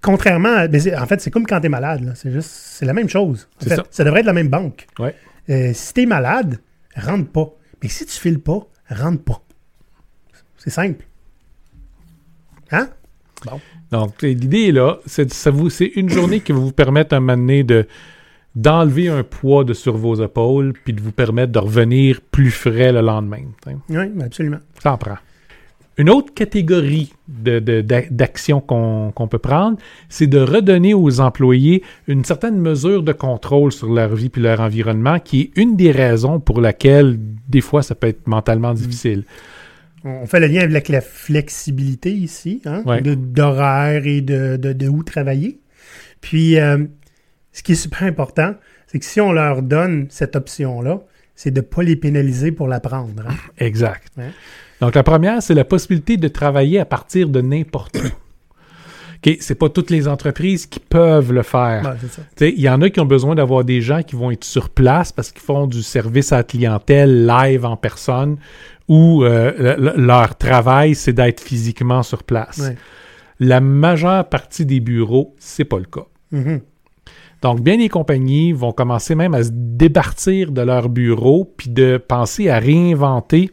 Contrairement, 0.00 0.54
à- 0.56 0.68
ben, 0.68 0.80
en 0.98 1.06
fait, 1.06 1.20
c'est 1.20 1.30
comme 1.30 1.46
quand 1.46 1.60
tu 1.60 1.66
es 1.66 1.68
malade. 1.70 2.12
C'est 2.14 2.30
juste, 2.30 2.50
c'est 2.50 2.84
la 2.84 2.92
même 2.92 3.08
chose. 3.08 3.48
En 3.60 3.68
fait, 3.68 3.76
ça. 3.76 3.84
ça 3.90 4.04
devrait 4.04 4.20
être 4.20 4.26
la 4.26 4.32
même 4.34 4.48
banque. 4.48 4.86
Ouais. 4.98 5.14
Euh, 5.50 5.70
si 5.72 5.94
tu 5.94 6.02
es 6.02 6.06
malade, 6.06 6.58
rentre 6.96 7.30
pas. 7.30 7.50
Mais 7.82 7.88
si 7.88 8.04
tu 8.06 8.18
files 8.18 8.40
pas, 8.40 8.60
rentre 8.90 9.22
pas. 9.22 9.42
C'est 10.64 10.70
simple. 10.70 11.04
Hein? 12.70 12.88
Donc, 13.90 14.22
l'idée 14.22 14.68
est 14.68 14.72
là, 14.72 14.98
c'est 15.04 15.30
ça 15.32 15.50
vous, 15.50 15.68
c'est 15.68 15.92
une 15.96 16.08
journée 16.08 16.40
qui 16.40 16.52
va 16.52 16.58
vous 16.58 16.72
permettre 16.72 17.14
un 17.14 17.20
moment 17.20 17.36
donné 17.36 17.62
de 17.62 17.86
d'enlever 18.56 19.08
un 19.08 19.24
poids 19.24 19.64
de 19.64 19.74
sur 19.74 19.96
vos 19.96 20.14
épaules, 20.24 20.72
puis 20.84 20.92
de 20.92 21.00
vous 21.00 21.10
permettre 21.12 21.50
de 21.52 21.58
revenir 21.58 22.20
plus 22.30 22.52
frais 22.52 22.92
le 22.92 23.00
lendemain. 23.00 23.42
Oui, 23.66 24.04
absolument. 24.22 24.60
Ça 24.80 24.92
en 24.92 24.96
prend. 24.96 25.16
Une 25.98 26.08
autre 26.08 26.32
catégorie 26.34 27.12
de- 27.28 27.58
de- 27.58 27.80
d'a- 27.80 28.08
d'actions 28.10 28.60
qu'on 28.60 29.12
qu'on 29.14 29.28
peut 29.28 29.38
prendre, 29.38 29.76
c'est 30.08 30.26
de 30.28 30.38
redonner 30.38 30.94
aux 30.94 31.20
employés 31.20 31.82
une 32.08 32.24
certaine 32.24 32.56
mesure 32.58 33.02
de 33.02 33.12
contrôle 33.12 33.70
sur 33.72 33.92
leur 33.92 34.14
vie 34.14 34.28
puis 34.28 34.40
leur 34.40 34.60
environnement, 34.60 35.18
qui 35.18 35.40
est 35.40 35.50
une 35.60 35.76
des 35.76 35.90
raisons 35.90 36.38
pour 36.40 36.60
laquelle, 36.60 37.18
des 37.48 37.60
fois, 37.60 37.82
ça 37.82 37.94
peut 37.94 38.06
être 38.08 38.26
mentalement 38.28 38.72
difficile. 38.72 39.24
On 40.04 40.26
fait 40.26 40.40
le 40.40 40.46
lien 40.48 40.60
avec 40.60 40.88
la 40.88 41.00
flexibilité 41.00 42.10
ici, 42.12 42.60
hein, 42.66 42.82
Ouais. 42.84 43.00
d'horaire 43.02 44.06
et 44.06 44.20
de, 44.20 44.56
de, 44.56 44.72
de 44.72 44.88
où 44.88 45.02
travailler. 45.02 45.60
Puis, 46.20 46.58
euh, 46.58 46.84
ce 47.52 47.62
qui 47.62 47.72
est 47.72 47.76
super 47.76 48.02
important, 48.02 48.54
c'est 48.86 48.98
que 48.98 49.04
si 49.04 49.20
on 49.20 49.32
leur 49.32 49.62
donne 49.62 50.06
cette 50.10 50.36
option-là, 50.36 51.00
c'est 51.34 51.50
de 51.50 51.60
ne 51.60 51.64
pas 51.64 51.82
les 51.82 51.96
pénaliser 51.96 52.52
pour 52.52 52.68
la 52.68 52.80
prendre. 52.80 53.24
hein. 53.28 53.34
Exact. 53.58 54.12
Donc, 54.80 54.94
la 54.94 55.02
première, 55.02 55.42
c'est 55.42 55.54
la 55.54 55.64
possibilité 55.64 56.16
de 56.16 56.28
travailler 56.28 56.78
à 56.80 56.84
partir 56.84 57.28
de 57.28 57.40
n'importe 57.40 57.96
où. 57.96 58.06
OK, 59.26 59.36
c'est 59.40 59.54
pas 59.54 59.70
toutes 59.70 59.90
les 59.90 60.06
entreprises 60.06 60.66
qui 60.66 60.80
peuvent 60.80 61.32
le 61.32 61.42
faire. 61.42 61.96
Ouais, 62.40 62.50
Il 62.52 62.60
y 62.60 62.68
en 62.68 62.82
a 62.82 62.90
qui 62.90 63.00
ont 63.00 63.06
besoin 63.06 63.34
d'avoir 63.34 63.64
des 63.64 63.80
gens 63.80 64.02
qui 64.02 64.16
vont 64.16 64.30
être 64.30 64.44
sur 64.44 64.68
place 64.68 65.12
parce 65.12 65.32
qu'ils 65.32 65.40
font 65.42 65.66
du 65.66 65.82
service 65.82 66.30
à 66.32 66.38
la 66.38 66.42
clientèle 66.44 67.24
live 67.26 67.64
en 67.64 67.76
personne 67.78 68.36
ou 68.88 69.24
euh, 69.24 69.52
le- 69.76 69.82
le- 69.96 70.06
leur 70.06 70.36
travail, 70.36 70.94
c'est 70.94 71.12
d'être 71.12 71.40
physiquement 71.40 72.02
sur 72.02 72.22
place. 72.22 72.58
Ouais. 72.58 72.76
La 73.40 73.60
majeure 73.60 74.28
partie 74.28 74.66
des 74.66 74.80
bureaux, 74.80 75.34
c'est 75.38 75.64
pas 75.64 75.78
le 75.78 75.86
cas. 75.86 76.06
Mhm. 76.32 76.60
Donc, 77.42 77.60
bien 77.60 77.76
des 77.76 77.88
compagnies 77.88 78.52
vont 78.52 78.72
commencer 78.72 79.14
même 79.14 79.34
à 79.34 79.42
se 79.42 79.50
départir 79.52 80.50
de 80.52 80.62
leur 80.62 80.88
bureau 80.88 81.52
puis 81.56 81.68
de 81.70 81.98
penser 81.98 82.48
à 82.48 82.58
réinventer 82.58 83.50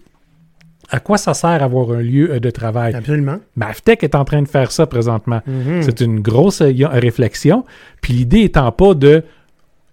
à 0.89 0.99
quoi 0.99 1.17
ça 1.17 1.33
sert 1.33 1.63
avoir 1.63 1.91
un 1.91 2.01
lieu 2.01 2.31
euh, 2.33 2.39
de 2.39 2.49
travail. 2.49 2.93
Absolument. 2.93 3.39
Maftech 3.55 4.03
est 4.03 4.13
en 4.15 4.25
train 4.25 4.41
de 4.41 4.47
faire 4.47 4.71
ça 4.71 4.85
présentement. 4.87 5.41
Mhm. 5.47 5.81
C'est 5.83 6.01
une 6.01 6.19
grosse 6.19 6.61
euh, 6.61 6.73
réflexion. 6.89 7.63
Puis 8.01 8.13
l'idée 8.13 8.41
étant 8.41 8.71
pas 8.71 8.93
de 8.93 9.23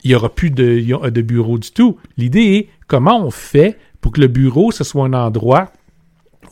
il 0.04 0.10
n'y 0.10 0.14
aura 0.14 0.28
plus 0.32 0.50
de, 0.50 1.08
de 1.10 1.22
bureau 1.22 1.58
du 1.58 1.72
tout. 1.72 1.98
L'idée 2.16 2.40
est 2.54 2.68
comment 2.86 3.24
on 3.24 3.30
fait 3.32 3.76
pour 4.00 4.12
que 4.12 4.20
le 4.20 4.28
bureau, 4.28 4.70
ce 4.70 4.84
soit 4.84 5.04
un 5.04 5.12
endroit 5.12 5.72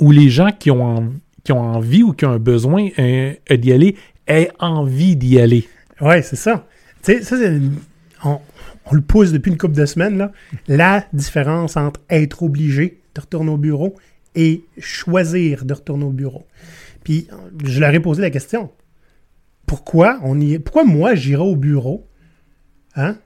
où 0.00 0.11
les 0.11 0.28
gens 0.28 0.50
qui 0.50 0.70
ont, 0.70 1.12
qui 1.44 1.52
ont 1.52 1.61
envie 1.61 2.02
ou 2.02 2.12
qui 2.12 2.24
ont 2.26 2.32
un 2.32 2.38
besoin 2.38 2.88
euh, 2.98 3.35
d'y 3.50 3.72
aller 3.72 3.96
aient 4.26 4.50
envie 4.59 5.16
d'y 5.16 5.38
aller. 5.38 5.68
Oui, 6.00 6.22
c'est 6.22 6.37
ça. 6.37 6.66
Tu 7.02 7.12
sais, 7.12 7.22
ça, 7.22 7.37
c'est 7.38 7.61
on, 8.24 8.40
le 8.92 9.00
pousse 9.00 9.32
depuis 9.32 9.50
une 9.50 9.59
couple 9.59 9.74
de 9.74 9.87
semaines, 9.87 10.18
là. 10.18 10.32
La 10.68 11.06
différence 11.12 11.76
entre 11.76 12.00
être 12.11 12.42
obligé 12.42 13.00
de 13.14 13.20
retourner 13.20 13.50
au 13.50 13.56
bureau 13.56 13.94
et 14.35 14.64
choisir 14.78 15.64
de 15.64 15.74
retourner 15.74 16.04
au 16.04 16.11
bureau. 16.11 16.46
Puis, 17.04 17.28
je 17.64 17.80
leur 17.80 17.94
ai 17.94 18.00
posé 18.00 18.22
la 18.22 18.30
question. 18.30 18.70
Pourquoi 19.66 20.18
on 20.22 20.40
y, 20.40 20.59
pourquoi 20.59 20.85
moi 20.85 21.14
j'irai 21.14 21.42
au 21.42 21.56
bureau? 21.56 22.06
Hein? 22.94 23.16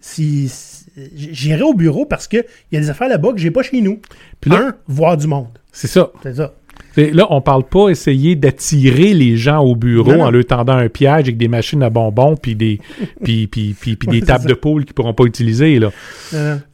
Si- 0.00 0.81
j'irai 1.14 1.62
au 1.62 1.74
bureau 1.74 2.04
parce 2.06 2.28
qu'il 2.28 2.44
y 2.72 2.76
a 2.76 2.80
des 2.80 2.90
affaires 2.90 3.08
là-bas 3.08 3.32
que 3.32 3.38
j'ai 3.38 3.50
pas 3.50 3.62
chez 3.62 3.80
nous. 3.80 4.00
Puis 4.40 4.50
là- 4.50 4.68
Un, 4.68 4.74
voir 4.88 5.16
du 5.16 5.26
monde. 5.26 5.48
C'est 5.72 5.86
ça. 5.88 6.10
C'est 6.22 6.34
ça. 6.36 6.52
Là, 6.96 7.26
on 7.30 7.40
parle 7.40 7.64
pas 7.64 7.88
essayer 7.88 8.36
d'attirer 8.36 9.14
les 9.14 9.36
gens 9.38 9.60
au 9.60 9.74
bureau 9.76 10.10
Non, 10.12 10.18
non. 10.18 10.24
en 10.24 10.30
leur 10.30 10.44
tendant 10.44 10.74
un 10.76 10.88
piège 10.90 11.22
avec 11.22 11.38
des 11.38 11.48
machines 11.48 11.82
à 11.82 11.88
bonbons 11.88 12.36
puis 12.36 12.54
des, 12.54 12.80
puis, 13.24 13.46
puis, 13.46 13.74
puis, 13.78 13.96
puis 13.96 14.08
Ouais, 14.08 14.20
des 14.20 14.26
tables 14.26 14.42
ça. 14.42 14.48
de 14.48 14.54
poule 14.54 14.84
qu'ils 14.84 14.92
pourront 14.94 15.14
pas 15.14 15.24
utiliser. 15.24 15.78
Là. 15.78 15.90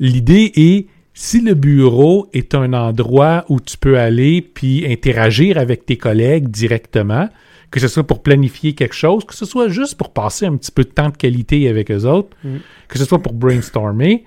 L'idée 0.00 0.52
est, 0.56 0.86
si 1.14 1.40
le 1.40 1.54
bureau 1.54 2.28
est 2.32 2.54
un 2.54 2.72
endroit 2.72 3.44
où 3.48 3.60
tu 3.60 3.76
peux 3.76 3.98
aller 3.98 4.42
puis 4.42 4.84
interagir 4.90 5.58
avec 5.58 5.86
tes 5.86 5.96
collègues 5.96 6.48
directement, 6.48 7.28
que 7.70 7.80
ce 7.80 7.88
soit 7.88 8.06
pour 8.06 8.22
planifier 8.22 8.74
quelque 8.74 8.94
chose, 8.94 9.24
que 9.24 9.34
ce 9.34 9.44
soit 9.44 9.68
juste 9.68 9.96
pour 9.96 10.12
passer 10.12 10.46
un 10.46 10.56
petit 10.56 10.70
peu 10.72 10.84
de 10.84 10.88
temps 10.90 11.10
de 11.10 11.16
qualité 11.16 11.68
avec 11.68 11.90
eux 11.90 12.04
autres, 12.06 12.36
Mm. 12.44 12.56
que 12.88 12.98
ce 12.98 13.04
soit 13.04 13.18
pour 13.22 13.34
brainstormer. 13.34 14.24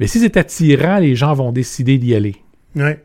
Mais 0.00 0.06
si 0.08 0.18
c'est 0.18 0.36
attirant, 0.36 0.98
les 0.98 1.14
gens 1.14 1.34
vont 1.34 1.52
décider 1.52 1.98
d'y 1.98 2.14
aller. 2.14 2.36
Ouais. 2.74 3.04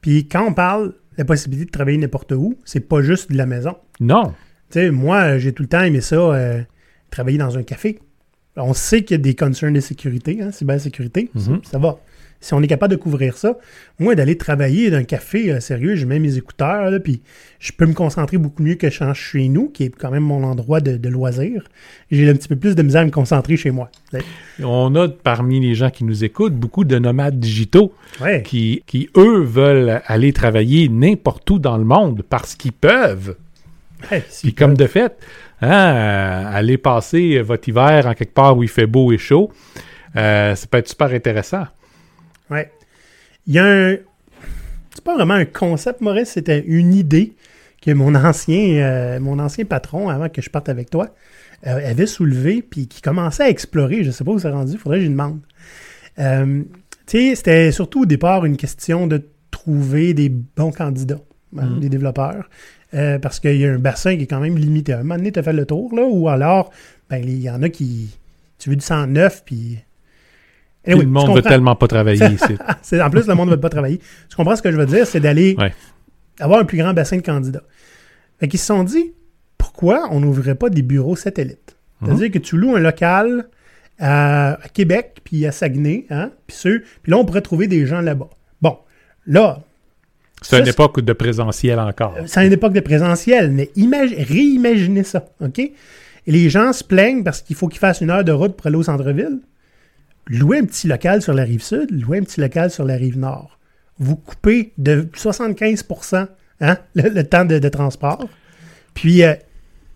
Puis 0.00 0.26
quand 0.28 0.46
on 0.46 0.54
parle 0.54 0.88
de 0.88 0.94
la 1.18 1.24
possibilité 1.24 1.66
de 1.66 1.70
travailler 1.70 1.98
n'importe 1.98 2.32
où, 2.32 2.56
c'est 2.64 2.80
pas 2.88 3.02
juste 3.02 3.30
de 3.30 3.36
la 3.36 3.46
maison. 3.46 3.74
Non. 4.00 4.32
Tu 4.70 4.78
sais, 4.80 4.90
moi, 4.90 5.34
euh, 5.34 5.38
j'ai 5.38 5.52
tout 5.52 5.62
le 5.62 5.68
temps 5.68 5.82
aimé 5.82 6.00
ça, 6.00 6.16
euh, 6.16 6.62
travailler 7.10 7.38
dans 7.38 7.58
un 7.58 7.62
café. 7.62 7.98
On 8.56 8.72
sait 8.74 9.02
qu'il 9.04 9.16
y 9.16 9.20
a 9.20 9.22
des 9.22 9.34
concerns 9.34 9.72
de 9.74 9.80
sécurité, 9.80 10.40
hein, 10.42 10.50
cybersécurité, 10.50 11.30
ça- 11.36 11.50
Mhm. 11.50 11.60
ça 11.64 11.78
va. 11.78 11.98
Si 12.40 12.54
on 12.54 12.62
est 12.62 12.68
capable 12.68 12.92
de 12.92 12.96
couvrir 13.00 13.36
ça, 13.36 13.56
moi, 13.98 14.14
d'aller 14.14 14.36
travailler 14.36 14.90
dans 14.90 14.98
un 14.98 15.02
café, 15.04 15.50
euh, 15.50 15.58
sérieux, 15.60 15.96
je 15.96 16.06
mets 16.06 16.20
mes 16.20 16.36
écouteurs, 16.36 16.88
là, 16.90 17.00
puis 17.00 17.20
je 17.58 17.72
peux 17.72 17.84
me 17.84 17.94
concentrer 17.94 18.38
beaucoup 18.38 18.62
mieux 18.62 18.76
que 18.76 18.86
quand 18.86 19.12
je 19.12 19.20
suis 19.20 19.42
chez 19.42 19.48
nous, 19.48 19.68
qui 19.70 19.84
est 19.84 19.88
quand 19.96 20.10
même 20.12 20.22
mon 20.22 20.44
endroit 20.44 20.80
de, 20.80 20.96
de 20.96 21.08
loisir. 21.08 21.64
J'ai 22.12 22.28
un 22.30 22.34
petit 22.34 22.46
peu 22.46 22.54
plus 22.56 22.76
de 22.76 22.82
misère 22.82 23.02
à 23.02 23.04
me 23.06 23.10
concentrer 23.10 23.56
chez 23.56 23.72
moi. 23.72 23.90
On 24.62 24.94
a 24.94 25.08
parmi 25.08 25.58
les 25.58 25.74
gens 25.74 25.90
qui 25.90 26.04
nous 26.04 26.22
écoutent 26.22 26.54
beaucoup 26.54 26.84
de 26.84 26.96
nomades 26.98 27.40
digitaux 27.40 27.92
Ouais. 28.20 28.42
qui, 28.44 28.82
qui 28.86 29.10
eux, 29.16 29.42
veulent 29.42 30.00
aller 30.06 30.32
travailler 30.32 30.88
n'importe 30.88 31.50
où 31.50 31.58
dans 31.58 31.76
le 31.76 31.84
monde 31.84 32.22
parce 32.28 32.54
qu'ils 32.54 32.72
peuvent. 32.72 33.34
Ouais, 34.12 34.22
Puis 34.42 34.54
comme 34.54 34.76
de 34.76 34.86
fait, 34.86 35.16
hein, 35.60 35.70
aller 36.52 36.78
passer 36.78 37.40
votre 37.40 37.68
hiver 37.68 38.06
en 38.06 38.14
quelque 38.14 38.32
part 38.34 38.56
où 38.56 38.62
il 38.62 38.68
fait 38.68 38.86
beau 38.86 39.10
et 39.12 39.18
chaud, 39.18 39.50
euh, 40.16 40.54
ça 40.54 40.66
peut 40.68 40.78
être 40.78 40.88
super 40.88 41.12
intéressant. 41.12 41.64
Ouais. 42.50 42.70
Il 43.46 43.54
y 43.54 43.58
a 43.58 43.64
un. 43.66 43.96
C'est 44.94 45.04
pas 45.04 45.14
vraiment 45.14 45.34
un 45.34 45.44
concept, 45.44 46.00
Maurice, 46.00 46.30
c'était 46.30 46.64
une 46.66 46.92
idée 46.92 47.34
que 47.80 47.92
mon 47.92 48.14
ancien, 48.14 48.82
euh, 48.82 49.20
mon 49.20 49.38
ancien 49.38 49.64
patron, 49.64 50.08
avant 50.08 50.28
que 50.28 50.42
je 50.42 50.50
parte 50.50 50.68
avec 50.68 50.90
toi, 50.90 51.14
euh, 51.66 51.90
avait 51.90 52.06
soulevé, 52.06 52.62
puis 52.62 52.88
qui 52.88 53.00
commençait 53.00 53.44
à 53.44 53.48
explorer. 53.48 54.02
Je 54.02 54.10
sais 54.10 54.24
pas 54.24 54.32
où 54.32 54.38
c'est 54.38 54.50
rendu, 54.50 54.76
faudrait 54.76 54.98
que 54.98 55.02
je 55.04 55.06
lui 55.08 55.12
demande. 55.14 55.38
Euh, 56.18 56.62
tu 57.06 57.18
sais, 57.28 57.34
c'était 57.36 57.70
surtout 57.72 58.02
au 58.02 58.06
départ 58.06 58.44
une 58.44 58.56
question 58.56 59.06
de 59.06 59.22
trouver 59.52 60.14
des 60.14 60.28
bons 60.28 60.72
candidats, 60.72 61.20
hein, 61.56 61.66
Mhm. 61.66 61.80
des 61.80 61.88
développeurs, 61.88 62.48
parce 63.22 63.38
qu'il 63.38 63.56
y 63.56 63.64
a 63.66 63.72
un 63.72 63.78
bassin 63.78 64.16
qui 64.16 64.24
est 64.24 64.26
quand 64.26 64.40
même 64.40 64.56
limité. 64.58 64.92
À 64.94 64.96
un 64.98 65.02
moment 65.02 65.16
donné, 65.16 65.30
tu 65.30 65.38
as 65.38 65.42
fait 65.44 65.52
le 65.52 65.64
tour, 65.64 65.94
là, 65.94 66.02
ou 66.08 66.28
alors, 66.28 66.70
ben, 67.08 67.22
il 67.22 67.40
y 67.40 67.48
en 67.48 67.62
a 67.62 67.68
qui. 67.68 68.18
Tu 68.58 68.70
veux 68.70 68.76
du 68.76 68.84
109, 68.84 69.44
puis. 69.44 69.78
Anyway, 70.86 71.04
le 71.04 71.10
monde 71.10 71.34
veut 71.36 71.42
tellement 71.42 71.74
pas 71.76 71.86
travailler 71.88 72.24
ici. 72.26 72.56
En 73.02 73.10
plus, 73.10 73.26
le 73.26 73.34
monde 73.34 73.48
ne 73.48 73.54
veut 73.54 73.60
pas 73.60 73.68
travailler. 73.68 73.98
Tu 74.28 74.36
comprends 74.36 74.56
ce 74.56 74.62
que 74.62 74.70
je 74.72 74.76
veux 74.76 74.86
dire? 74.86 75.06
C'est 75.06 75.20
d'aller 75.20 75.54
Ouais. 75.58 75.72
avoir 76.40 76.60
un 76.60 76.64
plus 76.64 76.78
grand 76.78 76.94
bassin 76.94 77.16
de 77.18 77.22
candidats. 77.22 77.62
Fait 78.40 78.48
qu'ils 78.48 78.60
se 78.60 78.66
sont 78.66 78.84
dit, 78.84 79.12
pourquoi 79.58 80.08
on 80.10 80.20
n'ouvrirait 80.20 80.54
pas 80.54 80.70
des 80.70 80.82
bureaux 80.82 81.16
satellites? 81.16 81.76
C'est-à-dire 82.02 82.30
que 82.30 82.38
tu 82.38 82.56
loues 82.56 82.76
un 82.76 82.80
local 82.80 83.48
à, 83.98 84.52
à 84.62 84.68
Québec, 84.68 85.18
puis 85.24 85.44
à 85.46 85.52
Saguenay, 85.52 86.06
hein, 86.10 86.30
puis 86.46 86.56
ceux, 86.56 86.84
puis 87.02 87.10
là, 87.10 87.18
on 87.18 87.24
pourrait 87.24 87.40
trouver 87.42 87.66
des 87.66 87.84
gens 87.86 88.00
là-bas. 88.00 88.30
Bon, 88.62 88.78
là, 89.26 89.58
C'est 90.40 90.60
une 90.60 90.68
époque 90.68 91.00
de 91.00 91.12
présentiel 91.12 91.80
encore. 91.80 92.14
c'est 92.26 92.46
une 92.46 92.52
époque 92.52 92.72
de 92.72 92.80
présentiel, 92.80 93.50
mais 93.50 93.70
imag- 93.76 94.14
réimaginez 94.28 95.02
ça, 95.02 95.26
OK? 95.40 95.58
Et 95.58 95.72
les 96.26 96.48
gens 96.48 96.72
se 96.72 96.84
plaignent 96.84 97.24
parce 97.24 97.42
qu'il 97.42 97.56
faut 97.56 97.66
qu'ils 97.66 97.80
fassent 97.80 98.00
une 98.00 98.10
heure 98.10 98.22
de 98.24 98.30
route 98.32 98.54
pour 98.56 98.68
aller 98.68 98.76
au 98.76 98.82
centre-ville. 98.84 99.40
Louez 100.28 100.58
un 100.58 100.64
petit 100.64 100.86
local 100.86 101.22
sur 101.22 101.32
la 101.32 101.44
rive 101.44 101.62
sud, 101.62 101.90
louez 101.90 102.18
un 102.18 102.22
petit 102.22 102.40
local 102.40 102.70
sur 102.70 102.84
la 102.84 102.94
rive 102.94 103.18
nord. 103.18 103.58
Vous 103.98 104.16
coupez 104.16 104.72
de 104.78 105.08
75 105.14 105.84
hein, 106.60 106.78
le, 106.94 107.08
le 107.08 107.24
temps 107.24 107.44
de, 107.44 107.58
de 107.58 107.68
transport. 107.68 108.26
Puis, 108.94 109.22
euh, 109.22 109.34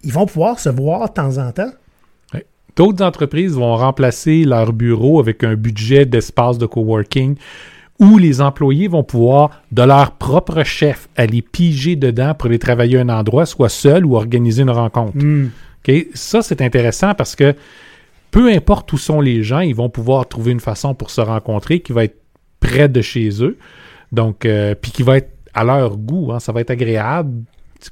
ils 0.03 0.12
vont 0.12 0.27
pouvoir 0.27 0.59
se 0.59 0.68
voir 0.68 1.09
de 1.09 1.14
temps 1.14 1.38
en 1.38 1.53
temps. 1.53 1.73
D'autres 2.75 3.05
entreprises 3.05 3.53
vont 3.53 3.77
remplacer 3.77 4.45
leur 4.45 4.73
bureau 4.73 5.21
avec 5.21 5.45
un 5.45 5.55
budget 5.55 6.07
d'espace 6.07 6.57
de 6.57 6.64
coworking 6.64 7.37
où 7.99 8.18
les 8.18 8.40
employés 8.40 8.88
vont 8.88 9.05
pouvoir, 9.05 9.62
de 9.71 9.83
leur 9.83 10.12
propre 10.12 10.64
chef, 10.64 11.09
aller 11.16 11.42
piger 11.42 11.95
dedans 11.97 12.35
pour 12.35 12.49
aller 12.49 12.59
travailler 12.59 12.99
à 12.99 13.03
un 13.03 13.09
endroit, 13.11 13.47
soit 13.47 13.68
seul 13.68 14.07
ou 14.07 14.16
organiser 14.16 14.62
une 14.62 14.71
rencontre. 14.71 15.18
Hmm. 15.18 15.51
Ça, 16.14 16.42
c'est 16.42 16.62
intéressant 16.62 17.14
parce 17.14 17.37
que 17.37 17.55
peu 18.33 18.51
importe 18.51 18.92
où 18.92 18.99
sont 18.99 19.21
les 19.21 19.45
gens, 19.45 19.61
ils 19.61 19.75
vont 19.77 19.88
pouvoir 19.90 20.27
trouver 20.27 20.51
une 20.51 20.59
façon 20.61 20.95
pour 20.95 21.11
se 21.11 21.21
rencontrer 21.21 21.79
qui 21.81 21.92
va 21.92 22.05
être 22.05 22.18
près 22.59 22.88
de 22.88 23.01
chez 23.01 23.45
eux. 23.45 23.57
Donc, 24.11 24.45
euh, 24.45 24.75
puis 24.75 24.90
qui 24.90 25.03
va 25.05 25.18
être 25.18 25.31
à 25.55 25.62
leur 25.62 25.97
goût. 25.99 26.33
hein. 26.33 26.40
Ça 26.40 26.51
va 26.51 26.62
être 26.62 26.71
agréable. 26.71 27.45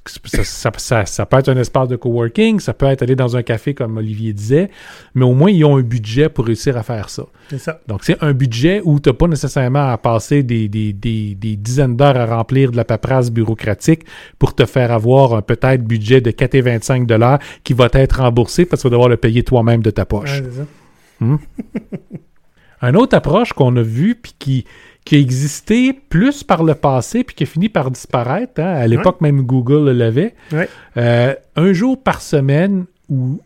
Ça, 0.07 0.45
ça- 0.45 0.71
ça- 0.77 1.05
ça 1.07 1.27
peut 1.27 1.39
être 1.39 1.49
un 1.49 1.57
espace 1.57 1.89
de 1.89 1.97
coworking, 1.97 2.61
ça 2.61 2.73
peut 2.75 2.87
être 2.87 3.03
aller 3.03 3.17
dans 3.17 3.37
un 3.37 3.43
café 3.43 3.75
comme 3.75 3.97
Olivier 3.97 4.33
disait, 4.33 4.71
mais 5.15 5.25
au 5.25 5.35
moins 5.35 5.51
ils 5.51 5.65
ont 5.65 5.77
un 5.77 5.83
budget 5.83 6.29
pour 6.29 6.47
réussir 6.47 6.77
à 6.77 6.83
faire 6.85 7.09
ça. 7.11 7.25
C'est 7.51 7.59
ça. 7.59 7.81
Donc 7.89 8.05
c'est 8.05 8.17
un 8.23 8.33
budget 8.33 8.81
où 8.85 9.01
tu 9.01 9.09
n'as 9.09 9.15
pas 9.15 9.27
nécessairement 9.27 9.89
à 9.91 9.99
passer 9.99 10.43
des, 10.45 10.69
des- 10.69 10.93
des- 10.93 11.35
des 11.35 11.57
dizaines 11.57 11.97
d'heures 11.97 12.17
à 12.17 12.27
remplir 12.27 12.71
de 12.71 12.77
la 12.77 12.85
paperasse 12.85 13.31
bureaucratique 13.33 14.03
pour 14.39 14.55
te 14.55 14.65
faire 14.65 14.93
avoir 14.93 15.35
un 15.35 15.43
peut-être 15.43 15.83
budget 15.83 16.21
de 16.21 16.31
4,25 16.31 17.07
dollars 17.07 17.41
qui 17.65 17.73
va 17.73 17.89
être 17.93 18.21
remboursé 18.21 18.67
parce 18.67 18.83
que 18.83 18.89
tu 18.89 18.91
vas 18.91 18.95
devoir 18.97 19.09
le 19.09 19.17
payer 19.17 19.43
toi-même 19.43 19.83
de 19.83 19.91
ta 19.91 20.05
poche. 20.05 20.41
Ouais, 20.43 20.51
ça. 20.51 21.27
Une 22.83 22.97
autre 22.97 23.15
approche 23.17 23.53
qu'on 23.53 23.77
a 23.77 23.83
vue 23.83 24.15
puis 24.15 24.35
qui, 24.39 24.65
qui 25.05 25.17
a 25.17 25.19
existé 25.19 25.93
plus 25.93 26.45
par 26.45 26.63
le 26.63 26.75
passé 26.75 27.25
puis 27.25 27.35
qui 27.35 27.43
a 27.45 27.47
fini 27.47 27.69
par 27.69 27.91
disparaître, 27.91 28.61
hein, 28.61 28.75
à 28.75 28.87
l'époque 28.87 29.21
même 29.21 29.43
Google 29.43 29.91
l'avait, 29.91 30.35
Ouais. 30.53 30.69
euh, 30.97 31.35
un 31.57 31.73
jour 31.73 32.01
par 32.03 32.21
semaine 32.21 32.85
ou 33.09 33.41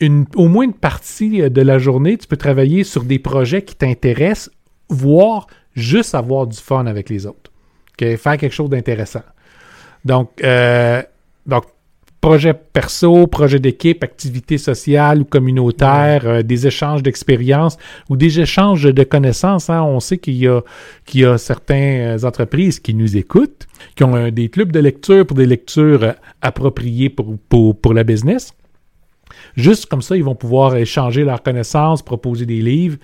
une, 0.00 0.26
au 0.36 0.46
moins 0.48 0.64
une 0.64 0.72
partie 0.74 1.42
euh, 1.42 1.48
de 1.48 1.60
la 1.60 1.78
journée, 1.78 2.16
tu 2.16 2.26
peux 2.28 2.36
travailler 2.36 2.84
sur 2.84 3.02
des 3.02 3.18
projets 3.18 3.62
qui 3.62 3.74
t'intéressent, 3.74 4.50
voire 4.88 5.46
juste 5.74 6.14
avoir 6.14 6.46
du 6.46 6.56
fun 6.56 6.86
avec 6.86 7.10
les 7.10 7.26
autres. 7.26 7.50
Faire 7.98 8.36
quelque 8.38 8.52
chose 8.54 8.70
d'intéressant. 8.70 9.22
Donc, 10.04 10.30
euh, 10.44 11.02
donc, 11.46 11.64
projet 12.28 12.52
perso, 12.52 13.26
projet 13.26 13.58
d'équipe, 13.58 14.04
activité 14.04 14.58
sociale 14.58 15.22
ou 15.22 15.24
communautaire, 15.24 16.26
euh, 16.26 16.42
des 16.42 16.66
échanges 16.66 17.02
d'expériences 17.02 17.78
ou 18.10 18.18
des 18.18 18.38
échanges 18.38 18.82
de 18.82 19.02
connaissances. 19.02 19.70
hein. 19.70 19.82
On 19.82 19.98
sait 19.98 20.18
qu'il 20.18 20.36
y 20.36 20.46
a, 20.46 20.60
qu'il 21.06 21.22
y 21.22 21.24
a 21.24 21.38
certaines 21.38 22.26
entreprises 22.26 22.80
qui 22.80 22.92
nous 22.92 23.16
écoutent, 23.16 23.66
qui 23.96 24.04
ont 24.04 24.14
euh, 24.14 24.30
des 24.30 24.50
clubs 24.50 24.70
de 24.70 24.78
lecture 24.78 25.24
pour 25.26 25.38
des 25.38 25.46
lectures 25.46 26.02
euh, 26.02 26.12
appropriées 26.42 27.08
pour, 27.08 27.38
pour, 27.48 27.74
pour 27.80 27.94
la 27.94 28.04
business. 28.04 28.52
Juste 29.56 29.86
comme 29.86 30.02
ça, 30.02 30.14
ils 30.14 30.24
vont 30.24 30.34
pouvoir 30.34 30.76
échanger 30.76 31.24
leurs 31.24 31.42
connaissances, 31.42 32.02
proposer 32.02 32.44
des 32.44 32.60
livres. 32.60 32.98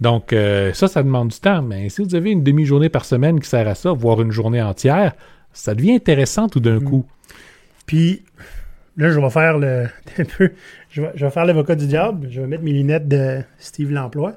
Donc, 0.00 0.32
euh, 0.32 0.72
ça, 0.74 0.86
ça 0.86 1.02
demande 1.02 1.30
du 1.30 1.40
temps. 1.40 1.62
Mais 1.62 1.88
si 1.88 2.04
vous 2.04 2.14
avez 2.14 2.30
une 2.30 2.44
demi-journée 2.44 2.88
par 2.88 3.04
semaine 3.04 3.40
qui 3.40 3.48
sert 3.48 3.66
à 3.66 3.74
ça, 3.74 3.90
voire 3.90 4.22
une 4.22 4.30
journée 4.30 4.62
entière, 4.62 5.14
ça 5.52 5.74
devient 5.74 5.94
intéressant 5.94 6.48
tout 6.48 6.60
d'un 6.60 6.78
coup. 6.78 7.04
Puis 7.90 8.22
là, 9.00 9.10
je 9.10 9.20
vais 9.20 9.30
faire 9.30 9.58
le. 9.58 9.86
un 10.18 10.24
peu, 10.24 10.50
je, 10.90 11.02
vais, 11.02 11.10
je 11.14 11.24
vais 11.24 11.30
faire 11.30 11.44
l'avocat 11.44 11.74
du 11.74 11.86
diable. 11.86 12.28
Je 12.30 12.40
vais 12.40 12.46
mettre 12.46 12.62
mes 12.62 12.72
lunettes 12.72 13.08
de 13.08 13.42
Steve 13.58 13.90
L'Emploi. 13.90 14.34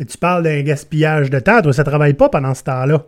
Et 0.00 0.04
tu 0.04 0.16
parles 0.16 0.44
d'un 0.44 0.62
gaspillage 0.62 1.30
de 1.30 1.40
temps. 1.40 1.60
Toi, 1.60 1.72
ça 1.72 1.84
travaille 1.84 2.14
pas 2.14 2.28
pendant 2.28 2.54
ce 2.54 2.62
temps-là. 2.64 3.04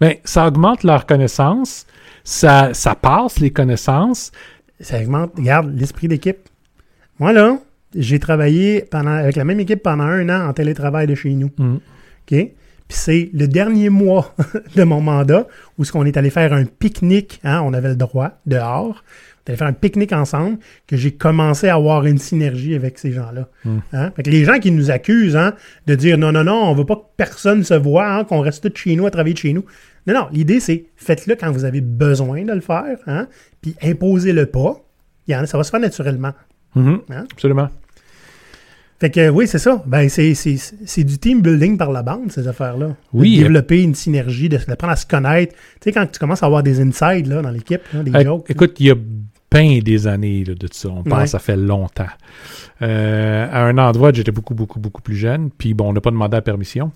Mais 0.00 0.20
ça 0.24 0.46
augmente 0.46 0.84
leurs 0.84 1.06
connaissances, 1.06 1.86
ça, 2.22 2.72
ça 2.72 2.94
passe 2.94 3.40
les 3.40 3.50
connaissances. 3.50 4.30
Ça 4.80 5.00
augmente, 5.00 5.32
regarde, 5.36 5.74
l'esprit 5.76 6.06
d'équipe. 6.06 6.38
Moi, 7.18 7.32
là, 7.32 7.58
j'ai 7.94 8.20
travaillé 8.20 8.82
pendant, 8.82 9.10
avec 9.10 9.34
la 9.34 9.44
même 9.44 9.58
équipe 9.60 9.82
pendant 9.82 10.04
un 10.04 10.28
an 10.28 10.48
en 10.48 10.52
télétravail 10.52 11.06
de 11.06 11.14
chez 11.14 11.30
nous. 11.30 11.50
Mm. 11.58 11.76
OK? 11.76 11.80
Puis 12.26 12.96
c'est 12.96 13.30
le 13.34 13.48
dernier 13.48 13.88
mois 13.88 14.34
de 14.76 14.84
mon 14.84 15.00
mandat 15.00 15.46
où 15.78 15.84
ce 15.84 15.92
qu'on 15.92 16.06
est 16.06 16.16
allé 16.16 16.30
faire 16.30 16.52
un 16.52 16.64
pique-nique, 16.64 17.40
hein, 17.44 17.60
on 17.62 17.74
avait 17.74 17.90
le 17.90 17.96
droit, 17.96 18.38
dehors. 18.46 19.02
Allé 19.48 19.56
faire 19.56 19.66
un 19.66 19.72
pique-nique 19.72 20.12
ensemble, 20.12 20.58
que 20.86 20.96
j'ai 20.96 21.12
commencé 21.12 21.68
à 21.68 21.74
avoir 21.74 22.04
une 22.06 22.18
synergie 22.18 22.74
avec 22.74 22.98
ces 22.98 23.12
gens-là. 23.12 23.48
Hein? 23.92 24.10
Fait 24.14 24.22
que 24.22 24.30
les 24.30 24.44
gens 24.44 24.58
qui 24.58 24.70
nous 24.70 24.90
accusent 24.90 25.36
hein, 25.36 25.54
de 25.86 25.94
dire 25.94 26.18
non, 26.18 26.32
non, 26.32 26.44
non, 26.44 26.64
on 26.70 26.74
veut 26.74 26.84
pas 26.84 26.96
que 26.96 27.06
personne 27.16 27.64
se 27.64 27.74
voit, 27.74 28.06
hein, 28.12 28.24
qu'on 28.24 28.40
reste 28.40 28.70
tous 28.72 28.80
chez 28.82 28.94
nous 28.94 29.06
à 29.06 29.10
travailler 29.10 29.32
de 29.34 29.38
chez 29.38 29.52
nous. 29.54 29.64
Non, 30.06 30.14
non, 30.14 30.26
l'idée 30.32 30.60
c'est 30.60 30.86
faites-le 30.96 31.34
quand 31.34 31.50
vous 31.50 31.64
avez 31.64 31.80
besoin 31.80 32.44
de 32.44 32.52
le 32.52 32.60
faire, 32.60 32.98
hein, 33.06 33.26
puis 33.62 33.74
imposez-le 33.82 34.46
pas. 34.46 34.76
Il 35.26 35.32
y 35.32 35.36
en 35.36 35.40
a, 35.40 35.46
ça 35.46 35.58
va 35.58 35.64
se 35.64 35.70
faire 35.70 35.80
naturellement. 35.80 36.32
Mhm. 36.74 37.00
Hein? 37.10 37.24
Absolument. 37.32 37.68
Fait 39.00 39.10
que 39.10 39.28
oui, 39.28 39.46
c'est 39.46 39.60
ça. 39.60 39.80
Ben, 39.86 40.08
c'est, 40.08 41.04
du 41.04 41.18
team 41.18 41.40
building 41.40 41.76
par 41.78 41.92
la 41.92 42.02
bande, 42.02 42.32
ces 42.32 42.48
affaires-là. 42.48 42.96
Oui. 43.12 43.36
De 43.36 43.42
développer 43.44 43.80
une 43.82 43.94
synergie, 43.94 44.48
de- 44.48 44.58
d'apprendre 44.66 44.92
à 44.92 44.96
se 44.96 45.06
connaître. 45.06 45.54
Tu 45.54 45.84
sais, 45.84 45.92
quand 45.92 46.04
tu 46.10 46.18
commences 46.18 46.42
à 46.42 46.46
avoir 46.46 46.64
des 46.64 46.80
insides 46.80 47.28
là, 47.28 47.40
dans 47.40 47.50
l'équipe, 47.50 47.80
des 47.94 48.12
Euh, 48.12 48.24
jokes. 48.24 48.50
écoute, 48.50 48.74
il 48.80 48.86
y 48.86 48.90
a 48.90 48.96
bien 49.50 49.78
des 49.80 50.06
années 50.06 50.44
là, 50.44 50.54
de 50.54 50.68
ça. 50.70 50.88
On 50.90 51.02
pense 51.02 51.12
Ouais. 51.18 51.24
que 51.24 51.30
ça 51.30 51.38
fait 51.38 51.56
longtemps. 51.56 52.06
Euh, 52.82 53.48
à 53.50 53.64
un 53.64 53.78
endroit, 53.78 54.12
j'étais 54.12 54.30
beaucoup, 54.32 54.54
beaucoup, 54.54 54.78
beaucoup 54.78 55.02
plus 55.02 55.16
jeune. 55.16 55.50
Puis 55.50 55.74
bon, 55.74 55.88
on 55.88 55.92
n'a 55.92 56.00
pas 56.00 56.10
demandé 56.10 56.36
la 56.36 56.42
permission. 56.42 56.92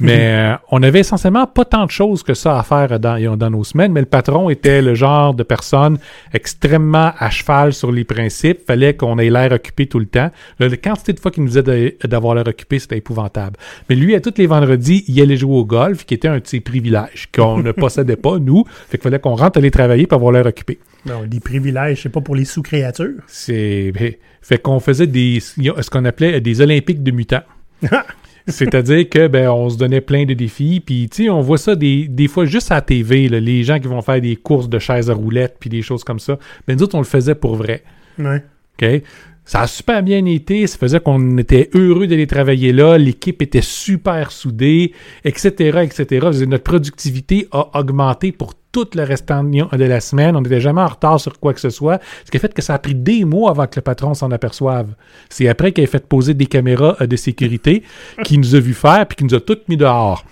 Mais 0.00 0.52
euh, 0.52 0.56
on 0.70 0.82
avait 0.82 1.00
essentiellement 1.00 1.46
pas 1.46 1.64
tant 1.64 1.84
de 1.86 1.90
choses 1.90 2.22
que 2.22 2.34
ça 2.34 2.58
à 2.58 2.62
faire 2.62 2.98
dans, 2.98 3.36
dans 3.36 3.50
nos 3.50 3.62
semaines, 3.62 3.92
mais 3.92 4.00
le 4.00 4.06
patron 4.06 4.50
était 4.50 4.82
le 4.82 4.94
genre 4.94 5.34
de 5.34 5.42
personne 5.42 5.98
extrêmement 6.32 7.12
à 7.18 7.30
cheval 7.30 7.72
sur 7.72 7.92
les 7.92 8.04
principes. 8.04 8.66
Fallait 8.66 8.94
qu'on 8.94 9.18
ait 9.18 9.30
l'air 9.30 9.52
occupé 9.52 9.86
tout 9.86 9.98
le 9.98 10.06
temps. 10.06 10.30
La, 10.58 10.68
la 10.68 10.76
quantité 10.76 11.12
de 11.12 11.20
fois 11.20 11.30
qu'il 11.30 11.44
nous 11.44 11.50
disait 11.50 11.96
d'avoir 12.04 12.34
l'air 12.34 12.46
occupé, 12.46 12.78
c'était 12.78 12.98
épouvantable. 12.98 13.56
Mais 13.88 13.94
lui, 13.94 14.14
à 14.14 14.20
tous 14.20 14.34
les 14.38 14.46
vendredis, 14.46 15.04
il 15.06 15.20
allait 15.20 15.36
jouer 15.36 15.56
au 15.56 15.64
golf, 15.64 16.04
qui 16.04 16.14
était 16.14 16.28
un 16.28 16.38
de 16.38 16.46
ses 16.46 16.60
privilèges 16.60 17.28
qu'on 17.34 17.58
ne 17.58 17.72
possédait 17.72 18.16
pas, 18.16 18.38
nous. 18.38 18.64
Fait 18.88 18.98
qu'il 18.98 19.02
fallait 19.02 19.20
qu'on 19.20 19.36
rentre 19.36 19.58
aller 19.58 19.70
travailler 19.70 20.06
pour 20.06 20.16
avoir 20.16 20.32
l'air 20.32 20.46
occupé. 20.46 20.78
Non, 21.06 21.24
des 21.26 21.40
privilèges, 21.40 22.02
c'est 22.02 22.08
pas 22.08 22.20
pour 22.20 22.34
les 22.34 22.44
sous-créatures. 22.44 23.20
C'est 23.26 23.92
ben, 23.92 24.12
fait 24.40 24.58
qu'on 24.58 24.80
faisait 24.80 25.06
des 25.06 25.38
ce 25.40 25.90
qu'on 25.90 26.04
appelait 26.04 26.40
des 26.40 26.60
olympiques 26.60 27.02
de 27.02 27.10
mutants. 27.10 27.42
C'est-à-dire 28.46 29.08
que 29.08 29.28
ben 29.28 29.48
on 29.50 29.70
se 29.70 29.76
donnait 29.76 30.00
plein 30.00 30.24
de 30.24 30.34
défis 30.34 30.80
puis 30.80 31.08
tu 31.08 31.24
sais 31.24 31.30
on 31.30 31.40
voit 31.40 31.58
ça 31.58 31.76
des, 31.76 32.08
des 32.08 32.28
fois 32.28 32.44
juste 32.44 32.70
à 32.72 32.76
la 32.76 32.80
TV 32.80 33.28
là, 33.28 33.40
les 33.40 33.62
gens 33.62 33.78
qui 33.78 33.88
vont 33.88 34.02
faire 34.02 34.20
des 34.20 34.36
courses 34.36 34.68
de 34.68 34.78
chaises 34.78 35.10
à 35.10 35.14
roulettes 35.14 35.56
puis 35.60 35.70
des 35.70 35.82
choses 35.82 36.04
comme 36.04 36.18
ça. 36.20 36.38
Ben 36.66 36.76
nous 36.76 36.82
autres 36.82 36.94
on 36.94 37.00
le 37.00 37.04
faisait 37.04 37.34
pour 37.34 37.56
vrai. 37.56 37.82
ouais. 38.18 38.42
OK? 38.80 39.02
Ça 39.44 39.62
a 39.62 39.66
super 39.66 40.04
bien 40.04 40.24
été, 40.24 40.66
ça 40.68 40.78
faisait 40.78 41.00
qu'on 41.00 41.36
était 41.36 41.68
heureux 41.74 42.06
d'aller 42.06 42.28
travailler 42.28 42.72
là, 42.72 42.96
l'équipe 42.96 43.42
était 43.42 43.60
super 43.60 44.30
soudée, 44.30 44.92
etc., 45.24 45.80
etc. 45.82 46.28
Notre 46.46 46.62
productivité 46.62 47.48
a 47.50 47.76
augmenté 47.78 48.30
pour 48.30 48.54
tout 48.72 48.88
le 48.94 49.04
restant 49.04 49.44
de 49.44 49.84
la 49.84 50.00
semaine. 50.00 50.34
On 50.34 50.40
n'était 50.40 50.60
jamais 50.60 50.80
en 50.80 50.88
retard 50.88 51.20
sur 51.20 51.38
quoi 51.38 51.52
que 51.52 51.60
ce 51.60 51.70
soit. 51.70 52.00
Ce 52.24 52.30
qui 52.30 52.38
a 52.38 52.40
fait 52.40 52.52
que 52.52 52.62
ça 52.62 52.74
a 52.74 52.78
pris 52.78 52.94
des 52.94 53.24
mois 53.24 53.50
avant 53.50 53.66
que 53.66 53.76
le 53.76 53.82
patron 53.82 54.14
s'en 54.14 54.30
aperçoive. 54.30 54.88
C'est 55.28 55.48
après 55.48 55.72
qu'il 55.72 55.84
a 55.84 55.86
fait 55.86 56.06
poser 56.06 56.34
des 56.34 56.46
caméras 56.46 56.96
euh, 57.00 57.06
de 57.06 57.16
sécurité 57.16 57.82
qu'il 58.24 58.40
nous 58.40 58.54
a 58.54 58.60
vu 58.60 58.74
faire 58.74 59.06
puis 59.06 59.16
qu'il 59.16 59.26
nous 59.26 59.34
a 59.34 59.40
toutes 59.40 59.68
mis 59.68 59.76
dehors. 59.76 60.24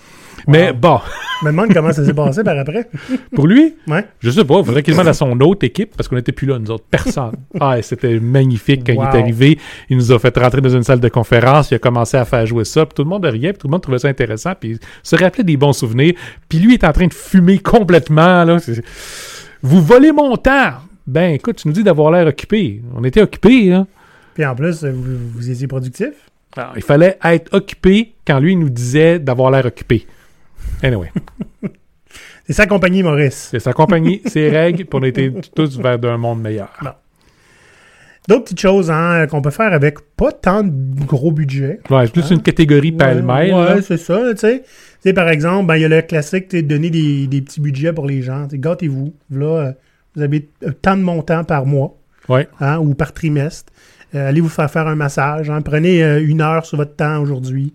Mais 0.49 0.73
bon, 0.73 0.99
Je 1.41 1.47
me 1.47 1.51
demande 1.53 1.73
comment 1.73 1.93
ça 1.93 2.05
s'est 2.05 2.15
passé 2.15 2.43
par 2.45 2.59
après. 2.59 2.89
pour 3.35 3.47
lui, 3.47 3.75
Ouais. 3.87 4.05
je 4.21 4.31
sais 4.31 4.45
pas, 4.45 4.59
il 4.59 4.65
faudrait 4.65 4.83
qu'il 4.83 4.95
demande 4.95 5.09
à 5.09 5.13
son 5.15 5.39
autre 5.41 5.65
équipe 5.65 5.97
parce 5.97 6.09
qu'on 6.09 6.17
n'était 6.17 6.33
plus 6.33 6.47
là, 6.47 6.59
nous 6.59 6.71
autres. 6.71 6.85
Personne. 6.91 7.33
Ah, 7.61 7.81
c'était 7.83 8.19
magnifique 8.21 8.83
quand 8.87 8.93
il 8.93 8.99
est 8.99 9.21
arrivé. 9.21 9.59
Il 9.89 9.97
nous 9.97 10.13
a 10.13 10.19
fait 10.19 10.37
rentrer 10.37 10.61
dans 10.61 10.69
une 10.71 10.83
salle 10.83 11.01
de 11.01 11.09
conférence. 11.09 11.71
Il 11.71 11.75
a 11.75 11.79
commencé 11.79 12.17
à 12.17 12.25
faire 12.25 12.47
jouer 12.47 12.65
ça. 12.65 12.87
Puis 12.87 12.95
tout 12.95 13.03
le 13.03 13.09
monde 13.09 13.25
riait. 13.25 13.53
Puis 13.53 13.59
tout 13.61 13.67
le 13.67 13.73
monde 13.73 13.83
trouvait 13.83 13.99
ça 13.99 14.09
intéressant. 14.09 14.53
Puis 14.59 14.71
il 14.73 14.79
se 15.03 15.17
rappelait 15.17 15.45
des 15.45 15.57
bons 15.57 15.73
souvenirs. 15.73 16.15
Puis 16.49 16.59
lui 16.59 16.75
est 16.75 16.85
en 16.85 16.93
train 16.93 17.07
de 17.07 17.15
fumer 17.15 17.59
complètement. 17.59 18.45
Là. 18.45 18.57
Vous 19.63 19.83
volez 19.83 20.13
mon 20.13 20.37
temps. 20.37 20.73
Ben 21.07 21.35
écoute, 21.35 21.57
tu 21.57 21.69
nous 21.69 21.75
dis 21.75 21.83
d'avoir 21.83 22.11
l'air 22.13 22.27
occupé. 22.27 22.81
On 22.97 23.05
était 23.05 23.21
occupé. 23.23 23.73
Hein? 23.73 23.87
Puis 24.35 24.45
en 24.45 24.55
plus, 24.55 24.85
vous, 24.85 25.19
vous 25.35 25.51
étiez 25.51 25.67
productif? 25.67 26.11
Alors, 26.57 26.73
il 26.77 26.83
fallait 26.83 27.19
être 27.25 27.53
occupé 27.55 28.13
quand 28.27 28.39
lui 28.41 28.53
il 28.53 28.59
nous 28.59 28.71
disait 28.71 29.19
d'avoir 29.19 29.51
l'air 29.51 29.67
occupé. 29.67 30.07
Anyway, 30.83 31.11
C'est 32.47 32.55
sa 32.55 32.67
compagnie, 32.67 33.03
Maurice. 33.05 33.49
c'est 33.53 33.61
sa 33.61 33.73
compagnie, 33.73 34.23
ses 34.27 34.49
règles, 34.51 34.85
puis 34.85 34.99
on 35.01 35.03
était 35.05 35.33
tous 35.55 35.79
vers 35.79 35.99
d'un 35.99 36.17
monde 36.17 36.41
meilleur. 36.41 36.71
D'autres 38.29 38.45
petites 38.45 38.61
choses 38.61 38.91
hein, 38.91 39.27
qu'on 39.29 39.41
peut 39.41 39.51
faire 39.51 39.73
avec 39.73 39.99
pas 40.17 40.33
tant 40.33 40.63
de 40.65 41.05
gros 41.05 41.31
budget. 41.33 41.81
Ouais, 41.89 42.07
c'est 42.07 42.13
plus 42.13 42.31
une 42.31 42.43
catégorie 42.43 42.93
pêle-mêle. 42.93 43.55
Ouais, 43.55 43.75
ouais, 43.75 43.83
c'est 43.83 43.97
ça, 43.97 44.21
tu 44.33 44.39
sais. 44.39 44.61
Tu 44.63 44.69
sais, 45.01 45.13
par 45.13 45.29
exemple, 45.29 45.67
ben, 45.69 45.77
il 45.77 45.83
y 45.83 45.85
a 45.85 45.89
le 45.89 46.03
classique, 46.03 46.49
tu 46.49 46.63
donner 46.63 46.91
des, 46.91 47.27
des 47.29 47.41
petits 47.41 47.61
budgets 47.61 47.93
pour 47.93 48.07
les 48.07 48.21
gens. 48.23 48.47
Gâtez-vous. 48.53 49.15
Là, 49.31 49.47
euh, 49.69 49.73
vous 50.17 50.23
avez 50.23 50.49
euh, 50.65 50.73
tant 50.83 50.97
de 50.97 51.03
montants 51.03 51.45
par 51.45 51.67
mois 51.67 51.97
Ouais. 52.29 52.47
hein, 52.61 52.79
ou 52.79 52.95
par 52.95 53.13
trimestre. 53.13 53.73
Euh, 54.15 54.29
allez 54.29 54.41
vous 54.41 54.49
faire 54.49 54.71
faire 54.71 54.87
un 54.87 54.97
massage. 54.97 55.49
hein. 55.51 55.63
Prenez 55.63 56.03
euh, 56.05 56.23
une 56.25 56.41
heure 56.43 56.67
sur 56.67 56.77
votre 56.77 56.95
temps 56.97 57.21
aujourd'hui. 57.23 57.73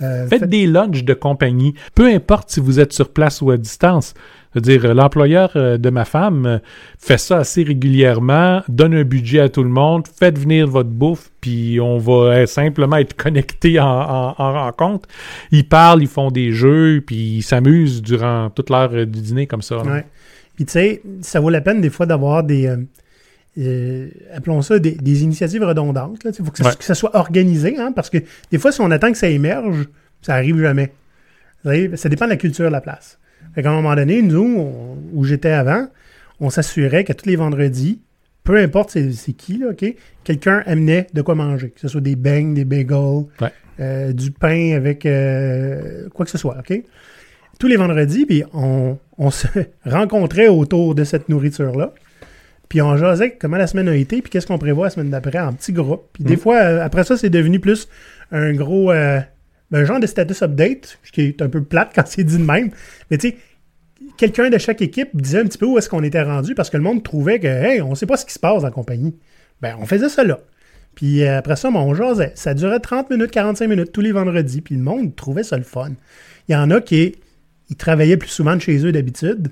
Euh, 0.00 0.26
Faites 0.28 0.44
des 0.44 0.66
lunchs 0.66 1.04
de 1.04 1.14
compagnie. 1.14 1.74
Peu 1.94 2.06
importe 2.06 2.50
si 2.50 2.60
vous 2.60 2.78
êtes 2.80 2.92
sur 2.92 3.08
place 3.12 3.42
ou 3.42 3.50
à 3.50 3.56
distance. 3.56 4.14
C'est-à-dire, 4.52 4.94
l'employeur 4.94 5.50
euh, 5.56 5.76
de 5.76 5.90
ma 5.90 6.04
femme 6.04 6.46
euh, 6.46 6.58
fait 6.98 7.18
ça 7.18 7.38
assez 7.38 7.62
régulièrement, 7.64 8.62
donne 8.68 8.94
un 8.94 9.04
budget 9.04 9.40
à 9.40 9.48
tout 9.48 9.62
le 9.62 9.68
monde, 9.68 10.06
faites 10.08 10.38
venir 10.38 10.66
votre 10.66 10.88
bouffe, 10.88 11.30
puis 11.40 11.78
on 11.80 11.98
va 11.98 12.46
simplement 12.46 12.96
être 12.96 13.14
connecté 13.14 13.78
en, 13.78 13.86
en- 13.86 14.34
en 14.38 14.52
rencontre. 14.52 15.06
Ils 15.52 15.68
parlent, 15.68 16.00
ils 16.02 16.08
font 16.08 16.30
des 16.30 16.52
jeux, 16.52 17.02
puis 17.06 17.16
ils 17.38 17.42
s'amusent 17.42 18.00
durant 18.00 18.48
toute 18.50 18.70
l'heure 18.70 18.90
du 18.90 19.06
dîner 19.20 19.46
comme 19.46 19.62
ça. 19.62 19.82
Ouais. 19.82 20.06
Puis 20.56 20.64
tu 20.64 20.72
sais, 20.72 21.02
ça 21.20 21.40
vaut 21.40 21.50
la 21.50 21.60
peine 21.60 21.80
des 21.80 21.90
fois 21.90 22.06
d'avoir 22.06 22.42
des, 22.42 22.66
euh, 22.66 22.76
euh, 23.58 24.08
appelons 24.34 24.62
ça 24.62 24.78
des, 24.78 24.92
des 24.92 25.22
initiatives 25.22 25.62
redondantes. 25.62 26.20
Il 26.24 26.32
faut 26.44 26.50
que 26.52 26.58
ça, 26.58 26.68
Ouais. 26.70 26.76
que 26.76 26.84
ça 26.84 26.94
soit 26.94 27.14
organisé, 27.16 27.76
hein, 27.78 27.92
parce 27.94 28.10
que 28.10 28.18
des 28.50 28.58
fois, 28.58 28.72
si 28.72 28.80
on 28.80 28.90
attend 28.90 29.10
que 29.12 29.18
ça 29.18 29.28
émerge, 29.28 29.88
ça 30.22 30.34
arrive 30.34 30.60
jamais. 30.60 30.92
Savez, 31.64 31.96
ça 31.96 32.08
dépend 32.08 32.26
de 32.26 32.30
la 32.30 32.36
culture 32.36 32.66
de 32.66 32.70
la 32.72 32.80
place. 32.80 33.18
Fait 33.54 33.62
qu'à 33.62 33.70
un 33.70 33.74
moment 33.74 33.94
donné, 33.94 34.22
nous, 34.22 34.44
on- 34.58 34.98
où 35.12 35.24
j'étais 35.24 35.50
avant, 35.50 35.86
on 36.40 36.50
s'assurait 36.50 37.02
qu'à 37.04 37.14
tous 37.14 37.26
les 37.28 37.36
vendredis, 37.36 38.00
peu 38.44 38.56
importe 38.56 38.90
c'est, 38.90 39.32
qui, 39.32 39.58
là, 39.58 39.68
OK, 39.70 39.84
quelqu'un 40.24 40.62
amenait 40.66 41.06
de 41.12 41.20
quoi 41.22 41.34
manger, 41.34 41.70
que 41.70 41.80
ce 41.80 41.88
soit 41.88 42.00
des 42.00 42.16
beignes, 42.16 42.54
des 42.54 42.64
bagels, 42.64 43.24
Ouais. 43.40 43.52
euh, 43.80 44.12
du 44.12 44.30
pain 44.30 44.72
avec 44.76 45.04
euh, 45.04 46.08
quoi 46.10 46.24
que 46.24 46.30
ce 46.30 46.38
soit, 46.38 46.56
OK? 46.58 46.80
Tous 47.58 47.66
les 47.66 47.76
vendredis, 47.76 48.24
puis 48.24 48.44
on, 48.54 48.98
on 49.18 49.30
se 49.30 49.48
rencontrait 49.84 50.46
autour 50.48 50.94
de 50.94 51.02
cette 51.04 51.28
nourriture-là. 51.28 51.92
Puis 52.68 52.82
on 52.82 52.96
jasait 52.96 53.36
comment 53.40 53.56
la 53.56 53.66
semaine 53.66 53.88
a 53.88 53.94
été, 53.96 54.20
puis 54.20 54.30
qu'est-ce 54.30 54.46
qu'on 54.46 54.58
prévoit 54.58 54.86
la 54.86 54.90
semaine 54.90 55.10
d'après 55.10 55.38
en 55.38 55.52
petits 55.54 55.72
groupes. 55.72 56.08
Puis 56.12 56.24
des 56.24 56.36
Mm. 56.36 56.40
fois, 56.40 56.56
euh, 56.58 56.84
après 56.84 57.04
ça, 57.04 57.16
c'est 57.16 57.30
devenu 57.30 57.60
plus 57.60 57.88
un 58.30 58.52
gros... 58.52 58.90
euh, 58.92 59.20
un 59.72 59.84
genre 59.84 60.00
de 60.00 60.06
status 60.06 60.42
update, 60.42 60.98
ce 61.02 61.12
qui 61.12 61.22
est 61.22 61.42
un 61.42 61.48
peu 61.48 61.62
plate 61.62 61.92
quand 61.94 62.06
c'est 62.06 62.24
dit 62.24 62.38
de 62.38 62.42
même. 62.44 62.70
Mais 63.10 63.18
tu 63.18 63.28
sais, 63.30 63.36
quelqu'un 64.16 64.50
de 64.50 64.58
chaque 64.58 64.80
équipe 64.82 65.10
disait 65.14 65.40
un 65.40 65.44
petit 65.44 65.58
peu 65.58 65.66
où 65.66 65.76
est-ce 65.78 65.88
qu'on 65.88 66.02
était 66.02 66.22
rendu 66.22 66.54
parce 66.54 66.70
que 66.70 66.76
le 66.76 66.82
monde 66.82 67.02
trouvait 67.02 67.38
que, 67.38 67.46
hey, 67.46 67.80
on 67.82 67.94
sait 67.94 68.06
pas 68.06 68.16
ce 68.16 68.24
qui 68.26 68.32
se 68.32 68.38
passe 68.38 68.64
en 68.64 68.70
compagnie. 68.70 69.14
Ben, 69.60 69.76
on 69.80 69.86
faisait 69.86 70.08
ça 70.08 70.24
là. 70.24 70.38
Puis 70.94 71.22
euh, 71.22 71.38
après 71.38 71.56
ça, 71.56 71.70
ben, 71.70 71.80
on 71.80 71.94
jasait. 71.94 72.32
Ça 72.34 72.54
durait 72.54 72.80
30 72.80 73.10
minutes, 73.10 73.30
45 73.30 73.66
minutes 73.68 73.92
tous 73.92 74.00
les 74.00 74.12
vendredis. 74.12 74.60
Puis 74.62 74.74
le 74.74 74.82
monde 74.82 75.14
trouvait 75.16 75.42
ça 75.42 75.56
le 75.56 75.64
fun. 75.64 75.90
Il 76.48 76.52
y 76.52 76.56
en 76.56 76.70
a 76.70 76.80
qui 76.80 77.16
ils 77.70 77.76
travaillaient 77.76 78.16
plus 78.16 78.30
souvent 78.30 78.56
de 78.56 78.60
chez 78.62 78.84
eux 78.86 78.92
d'habitude, 78.92 79.48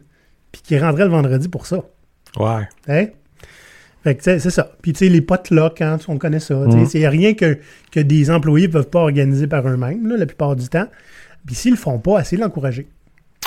puis 0.51 0.63
qui 0.63 0.79
rentraient 0.79 1.05
le 1.05 1.11
vendredi 1.11 1.49
pour 1.51 1.67
ça. 1.67 1.85
Ouais. 2.37 2.69
Hein? 2.89 3.07
Fait 4.03 4.15
que, 4.15 4.23
c'est 4.23 4.51
ça. 4.51 4.71
Puis, 4.83 4.93
tu 4.93 5.01
sais, 5.01 5.09
les 5.09 5.21
potes 5.21 5.51
là, 5.51 5.73
quand 5.77 5.99
on 6.09 6.17
connaît 6.17 6.41
ça. 6.41 6.55
Mhm. 6.55 6.87
C'est 6.87 7.09
rien 7.09 7.35
que, 7.35 7.59
que 7.91 8.01
des 8.01 8.31
employés 8.31 8.69
ne 8.69 8.73
peuvent 8.73 8.89
pas 8.89 9.01
organiser 9.01 9.47
par 9.47 9.67
eux-mêmes, 9.69 10.07
là, 10.07 10.17
la 10.17 10.27
plupart 10.27 10.55
du 10.55 10.69
temps. 10.69 10.87
Puis, 11.45 11.55
s'ils 11.57 11.73
le 11.73 11.77
font 11.77 11.99
pas, 11.99 12.21
assez 12.21 12.37
l'encourager. 12.37 12.87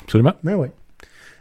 Absolument. 0.04 0.34
Ben 0.44 0.56
oui. 0.56 0.68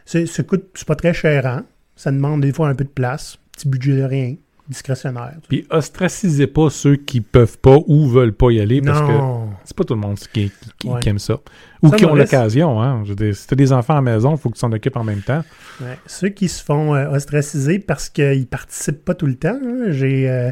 C'est, 0.05 0.25
ça 0.25 0.43
coûte, 0.43 0.65
c'est 0.73 0.87
pas 0.87 0.95
très 0.95 1.13
cher, 1.13 1.45
hein? 1.45 1.65
Ça 1.95 2.11
demande 2.11 2.41
des 2.41 2.53
fois 2.53 2.69
un 2.69 2.75
peu 2.75 2.85
de 2.85 2.89
place. 2.89 3.37
Petit 3.51 3.67
budget 3.67 3.97
de 3.97 4.03
rien. 4.03 4.35
Discrétionnaire. 4.69 5.33
Puis 5.47 5.65
ostracisez 5.71 6.45
pas 6.45 6.69
ceux 6.69 6.95
qui 6.95 7.21
peuvent 7.21 7.57
pas 7.57 7.77
ou 7.87 8.07
veulent 8.07 8.33
pas 8.33 8.51
y 8.51 8.59
aller 8.61 8.81
parce 8.81 9.01
que 9.01 9.07
non. 9.07 9.49
c'est 9.63 9.75
pas 9.75 9.83
tout 9.83 9.95
le 9.95 9.99
monde 9.99 10.17
qui, 10.19 10.27
qui- 10.51 10.51
qui- 10.77 10.87
Ouais. 10.89 10.99
qui 10.99 11.09
aime 11.09 11.17
ça. 11.17 11.39
Ou 11.81 11.89
Ça, 11.89 11.95
qui 11.95 12.05
ont 12.05 12.13
l'occasion. 12.13 12.79
Hein. 12.81 13.01
Je 13.03 13.09
veux 13.09 13.15
dire, 13.15 13.35
si 13.35 13.47
t'as 13.47 13.55
des 13.55 13.73
enfants 13.73 13.93
à 13.93 13.95
la 13.95 14.01
maison, 14.03 14.35
il 14.35 14.37
faut 14.37 14.49
que 14.49 14.55
tu 14.55 14.61
t'en 14.61 14.71
occupes 14.71 14.95
en 14.95 15.03
même 15.03 15.21
temps. 15.23 15.43
Ouais. 15.81 15.97
Ceux 16.05 16.29
qui 16.29 16.47
se 16.47 16.63
font 16.63 16.93
euh, 16.93 17.09
ostraciser 17.09 17.79
parce 17.79 18.09
qu'ils 18.09 18.45
participent 18.45 19.03
pas 19.03 19.15
tout 19.15 19.25
le 19.25 19.35
temps, 19.35 19.57
hein, 19.59 19.85
j'ai, 19.89 20.29
euh, 20.29 20.51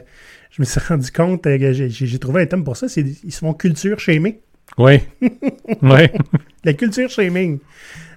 je 0.49 0.62
me 0.63 0.65
suis 0.65 0.80
rendu 0.88 1.12
compte 1.12 1.45
euh, 1.45 1.60
que 1.60 1.71
j'ai, 1.73 2.19
trouvé 2.19 2.41
un 2.41 2.45
thème 2.47 2.63
pour 2.63 2.75
ça, 2.75 2.89
c'est 2.89 3.01
ils 3.01 3.32
se 3.32 3.38
font 3.39 3.53
culture 3.53 3.99
shaming. 3.99 4.36
Oui. 4.80 4.99
oui. 5.84 6.08
La 6.63 6.73
culture 6.73 7.10
shaming. 7.12 7.60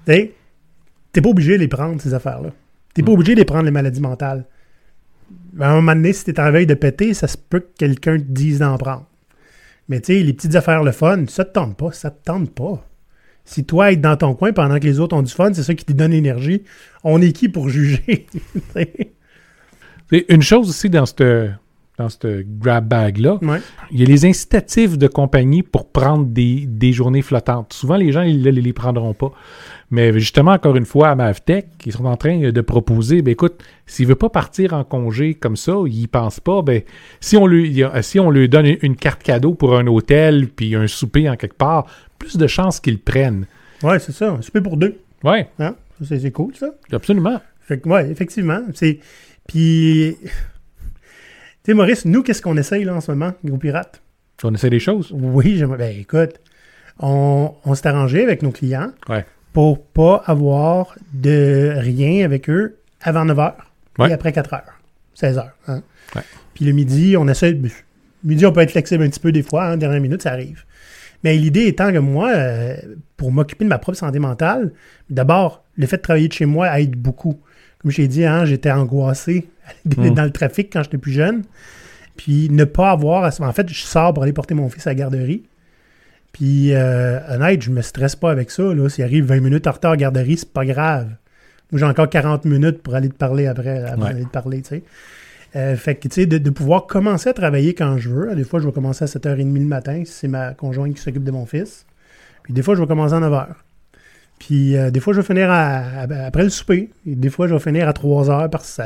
Tu 0.06 0.30
T'es 1.12 1.20
pas 1.20 1.28
obligé 1.28 1.52
de 1.52 1.58
les 1.58 1.68
prendre, 1.68 2.00
ces 2.00 2.14
affaires-là. 2.14 2.50
T'es 2.94 3.02
pas 3.02 3.12
obligé 3.12 3.34
de 3.34 3.40
les 3.40 3.44
prendre, 3.44 3.64
les 3.64 3.70
maladies 3.70 4.00
mentales. 4.00 4.46
À 5.60 5.70
un 5.70 5.76
moment 5.76 5.94
donné, 5.94 6.12
si 6.12 6.24
t'es 6.24 6.40
en 6.40 6.50
veille 6.50 6.66
de 6.66 6.74
péter, 6.74 7.14
ça 7.14 7.26
se 7.26 7.36
peut 7.36 7.60
que 7.60 7.76
quelqu'un 7.78 8.18
te 8.18 8.24
dise 8.24 8.60
d'en 8.60 8.76
prendre. 8.78 9.06
Mais 9.88 10.00
tu 10.00 10.14
sais, 10.14 10.22
les 10.22 10.32
petites 10.32 10.54
affaires, 10.54 10.84
le 10.84 10.92
fun, 10.92 11.24
ça 11.28 11.44
te 11.44 11.52
tente 11.52 11.76
pas, 11.76 11.92
ça 11.92 12.10
te 12.10 12.24
tente 12.24 12.54
pas. 12.54 12.86
Si 13.44 13.64
toi, 13.64 13.90
être 13.90 14.00
dans 14.00 14.16
ton 14.16 14.34
coin 14.34 14.52
pendant 14.52 14.78
que 14.78 14.84
les 14.84 15.00
autres 15.00 15.16
ont 15.16 15.22
du 15.22 15.32
fun, 15.32 15.52
c'est 15.52 15.64
ça 15.64 15.74
qui 15.74 15.84
te 15.84 15.92
donne 15.92 16.12
l'énergie, 16.12 16.62
on 17.02 17.20
est 17.20 17.32
qui 17.32 17.48
pour 17.48 17.68
juger? 17.68 18.26
Une 20.28 20.42
chose 20.42 20.68
aussi 20.68 20.90
dans 20.90 21.06
cette, 21.06 21.22
dans 22.00 22.08
cette 22.08 22.26
grab 22.58 22.88
bag-là, 22.88 23.38
ouais. 23.42 23.58
il 23.90 24.00
y 24.00 24.02
a 24.02 24.06
les 24.06 24.24
incitatifs 24.24 24.98
de 24.98 25.06
compagnie 25.06 25.62
pour 25.62 25.88
prendre 25.88 26.26
des, 26.26 26.64
des 26.66 26.92
journées 26.92 27.22
flottantes. 27.22 27.72
Souvent, 27.72 27.96
les 27.96 28.12
gens, 28.12 28.22
ils 28.22 28.42
ne 28.42 28.50
les, 28.50 28.60
les 28.60 28.72
prendront 28.72 29.14
pas. 29.14 29.32
Mais 29.90 30.12
justement, 30.12 30.52
encore 30.52 30.76
une 30.76 30.84
fois, 30.84 31.08
à 31.08 31.14
Mavtech, 31.14 31.66
ils 31.84 31.92
sont 31.92 32.04
en 32.04 32.16
train 32.16 32.50
de 32.50 32.60
proposer, 32.60 33.22
ben 33.22 33.32
écoute, 33.32 33.62
s'il 33.86 34.06
veut 34.06 34.14
pas 34.14 34.28
partir 34.28 34.72
en 34.72 34.84
congé 34.84 35.34
comme 35.34 35.56
ça, 35.56 35.74
il 35.86 36.08
pense 36.08 36.38
pas, 36.38 36.62
ben 36.62 36.82
si 37.20 37.36
on 37.36 37.46
lui, 37.46 37.82
si 38.02 38.20
on 38.20 38.30
lui 38.30 38.48
donne 38.48 38.76
une, 38.82 38.94
carte 38.94 39.22
cadeau 39.22 39.54
pour 39.54 39.76
un 39.76 39.86
hôtel 39.88 40.48
puis 40.48 40.76
un 40.76 40.86
souper 40.86 41.28
en 41.28 41.36
quelque 41.36 41.56
part, 41.56 41.86
plus 42.18 42.36
de 42.36 42.46
chances 42.46 42.78
qu'il 42.78 42.94
le 42.94 43.00
prenne. 43.00 43.46
Ouais, 43.82 43.98
c'est 43.98 44.12
ça. 44.12 44.30
Un 44.30 44.42
souper 44.42 44.60
pour 44.60 44.76
deux. 44.76 45.00
Ouais, 45.24 45.48
Hein? 45.58 45.74
C'est 46.02 46.30
cool, 46.30 46.54
ça. 46.56 46.68
absolument. 46.92 47.40
Fait 47.60 47.78
que, 47.78 47.88
ouais, 47.88 48.10
effectivement. 48.10 48.60
Puis. 49.46 50.16
Tu 51.64 51.72
sais, 51.72 51.74
Maurice, 51.74 52.04
nous, 52.06 52.22
qu'est-ce 52.22 52.40
qu'on 52.42 52.56
essaye 52.56 52.84
là 52.84 52.94
en 52.94 53.00
ce 53.00 53.10
moment, 53.12 53.32
Gros 53.44 53.58
Pirate? 53.58 54.00
On 54.42 54.54
essaie 54.54 54.70
des 54.70 54.80
choses. 54.80 55.10
Oui, 55.12 55.56
j'aimerais. 55.58 55.76
Ben, 55.78 55.98
écoute, 56.00 56.40
on, 56.98 57.52
on 57.64 57.74
s'est 57.74 57.86
arrangé 57.88 58.22
avec 58.22 58.42
nos 58.42 58.50
clients 58.50 58.92
Ouais. 59.08 59.26
pour 59.52 59.82
pas 59.84 60.22
avoir 60.26 60.94
de 61.12 61.72
rien 61.76 62.24
avec 62.24 62.48
eux 62.48 62.76
avant 63.02 63.24
9 63.24 63.36
h 63.36 63.54
Ouais. 63.98 64.08
et 64.08 64.12
après 64.12 64.32
4 64.32 64.50
h 64.50 64.62
16 65.14 65.36
h 65.36 65.44
hein. 65.68 65.82
Ouais. 66.16 66.22
Puis 66.54 66.64
le 66.64 66.72
midi, 66.72 67.16
on 67.18 67.28
essaie. 67.28 67.52
de- 67.52 67.68
Midi, 68.24 68.46
on 68.46 68.52
peut 68.52 68.60
être 68.60 68.70
flexible 68.70 69.02
un 69.04 69.08
petit 69.10 69.20
peu 69.20 69.32
des 69.32 69.42
fois, 69.42 69.64
hein, 69.66 69.76
dernière 69.76 70.00
minute, 70.00 70.22
ça 70.22 70.32
arrive. 70.32 70.64
Mais 71.24 71.36
l'idée 71.36 71.66
étant 71.66 71.92
que 71.92 71.98
moi, 71.98 72.30
euh, 72.32 72.76
pour 73.18 73.30
m'occuper 73.32 73.64
de 73.64 73.68
ma 73.70 73.78
propre 73.78 73.98
santé 73.98 74.18
mentale, 74.18 74.72
d'abord, 75.10 75.64
le 75.76 75.86
fait 75.86 75.98
de 75.98 76.02
travailler 76.02 76.28
de 76.28 76.32
chez 76.32 76.46
moi 76.46 76.80
aide 76.80 76.96
beaucoup. 76.96 77.38
Comme 77.82 77.90
j'ai 77.90 78.08
dit, 78.08 78.24
hein, 78.24 78.44
j'étais 78.44 78.70
angoissé 78.70 79.48
Mm. 79.84 80.10
dans 80.14 80.24
le 80.24 80.30
trafic 80.32 80.70
quand 80.72 80.82
j'étais 80.82 80.98
plus 80.98 81.12
jeune. 81.12 81.42
Puis 82.16 82.48
ne 82.50 82.64
pas 82.64 82.90
avoir... 82.90 83.24
à- 83.24 83.30
En 83.46 83.52
fait, 83.52 83.68
je 83.68 83.82
sors 83.82 84.12
pour 84.12 84.22
aller 84.24 84.32
porter 84.32 84.54
mon 84.54 84.68
fils 84.68 84.86
à 84.86 84.90
la 84.90 84.94
garderie. 84.96 85.44
Puis, 86.32 86.74
euh, 86.74 87.18
honnête, 87.28 87.62
je 87.62 87.70
me 87.70 87.82
stresse 87.82 88.14
pas 88.16 88.30
avec 88.30 88.50
ça. 88.50 88.62
S'il 88.88 89.04
arrive 89.04 89.24
20 89.26 89.40
minutes 89.40 89.66
en 89.66 89.72
retard 89.72 89.92
à 89.92 89.94
la 89.94 89.98
garderie, 90.00 90.36
c'est 90.36 90.52
pas 90.52 90.64
grave. 90.64 91.08
Moi, 91.72 91.78
j'ai 91.78 91.84
encore 91.86 92.08
40 92.08 92.44
minutes 92.44 92.82
pour 92.82 92.94
aller 92.94 93.08
te 93.08 93.14
parler 93.14 93.46
après, 93.46 93.84
avant 93.84 94.02
Ouais. 94.06 94.12
d'aller 94.12 94.24
te 94.24 94.30
parler, 94.30 94.62
tu 94.62 94.68
sais. 94.70 94.82
Euh, 95.56 95.76
fait 95.76 95.96
que, 95.96 96.08
tu 96.08 96.14
sais, 96.14 96.26
de, 96.26 96.38
de 96.38 96.50
pouvoir 96.50 96.86
commencer 96.86 97.28
à 97.28 97.32
travailler 97.32 97.74
quand 97.74 97.96
je 97.98 98.08
veux. 98.10 98.34
Des 98.36 98.44
fois, 98.44 98.60
je 98.60 98.66
vais 98.66 98.72
commencer 98.72 99.04
à 99.04 99.06
7h30 99.06 99.54
le 99.58 99.64
matin, 99.66 100.02
si 100.04 100.12
c'est 100.12 100.28
ma 100.28 100.52
conjointe 100.54 100.94
qui 100.94 101.00
s'occupe 101.02 101.24
de 101.24 101.30
mon 101.32 101.46
fils. 101.46 101.86
Puis 102.44 102.52
des 102.52 102.62
fois, 102.62 102.74
je 102.74 102.80
vais 102.80 102.86
commencer 102.86 103.14
à 103.14 103.20
9h. 103.20 103.46
Puis 104.40 104.76
euh, 104.76 104.90
des 104.90 104.98
fois, 104.98 105.12
je 105.12 105.20
vais 105.20 105.26
finir 105.26 105.48
à- 105.50 105.76
à- 105.78 106.26
après 106.26 106.42
le 106.42 106.48
souper. 106.50 106.90
Et 107.06 107.14
des 107.14 107.30
fois, 107.30 107.46
je 107.46 107.54
vais 107.54 107.60
finir 107.60 107.86
à 107.88 107.92
3h 107.92 108.50
parce 108.50 108.76
que 108.76 108.82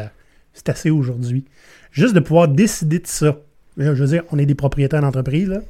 c'est 0.52 0.68
assez 0.68 0.90
aujourd'hui. 0.90 1.44
Juste 1.92 2.14
de 2.14 2.20
pouvoir 2.20 2.48
décider 2.48 2.98
de 2.98 3.06
ça. 3.06 3.38
Je 3.78 3.90
veux 3.90 4.06
dire, 4.06 4.22
on 4.32 4.38
est 4.38 4.46
des 4.46 4.54
propriétaires 4.54 5.00
d'entreprise, 5.00 5.48
là. 5.48 5.60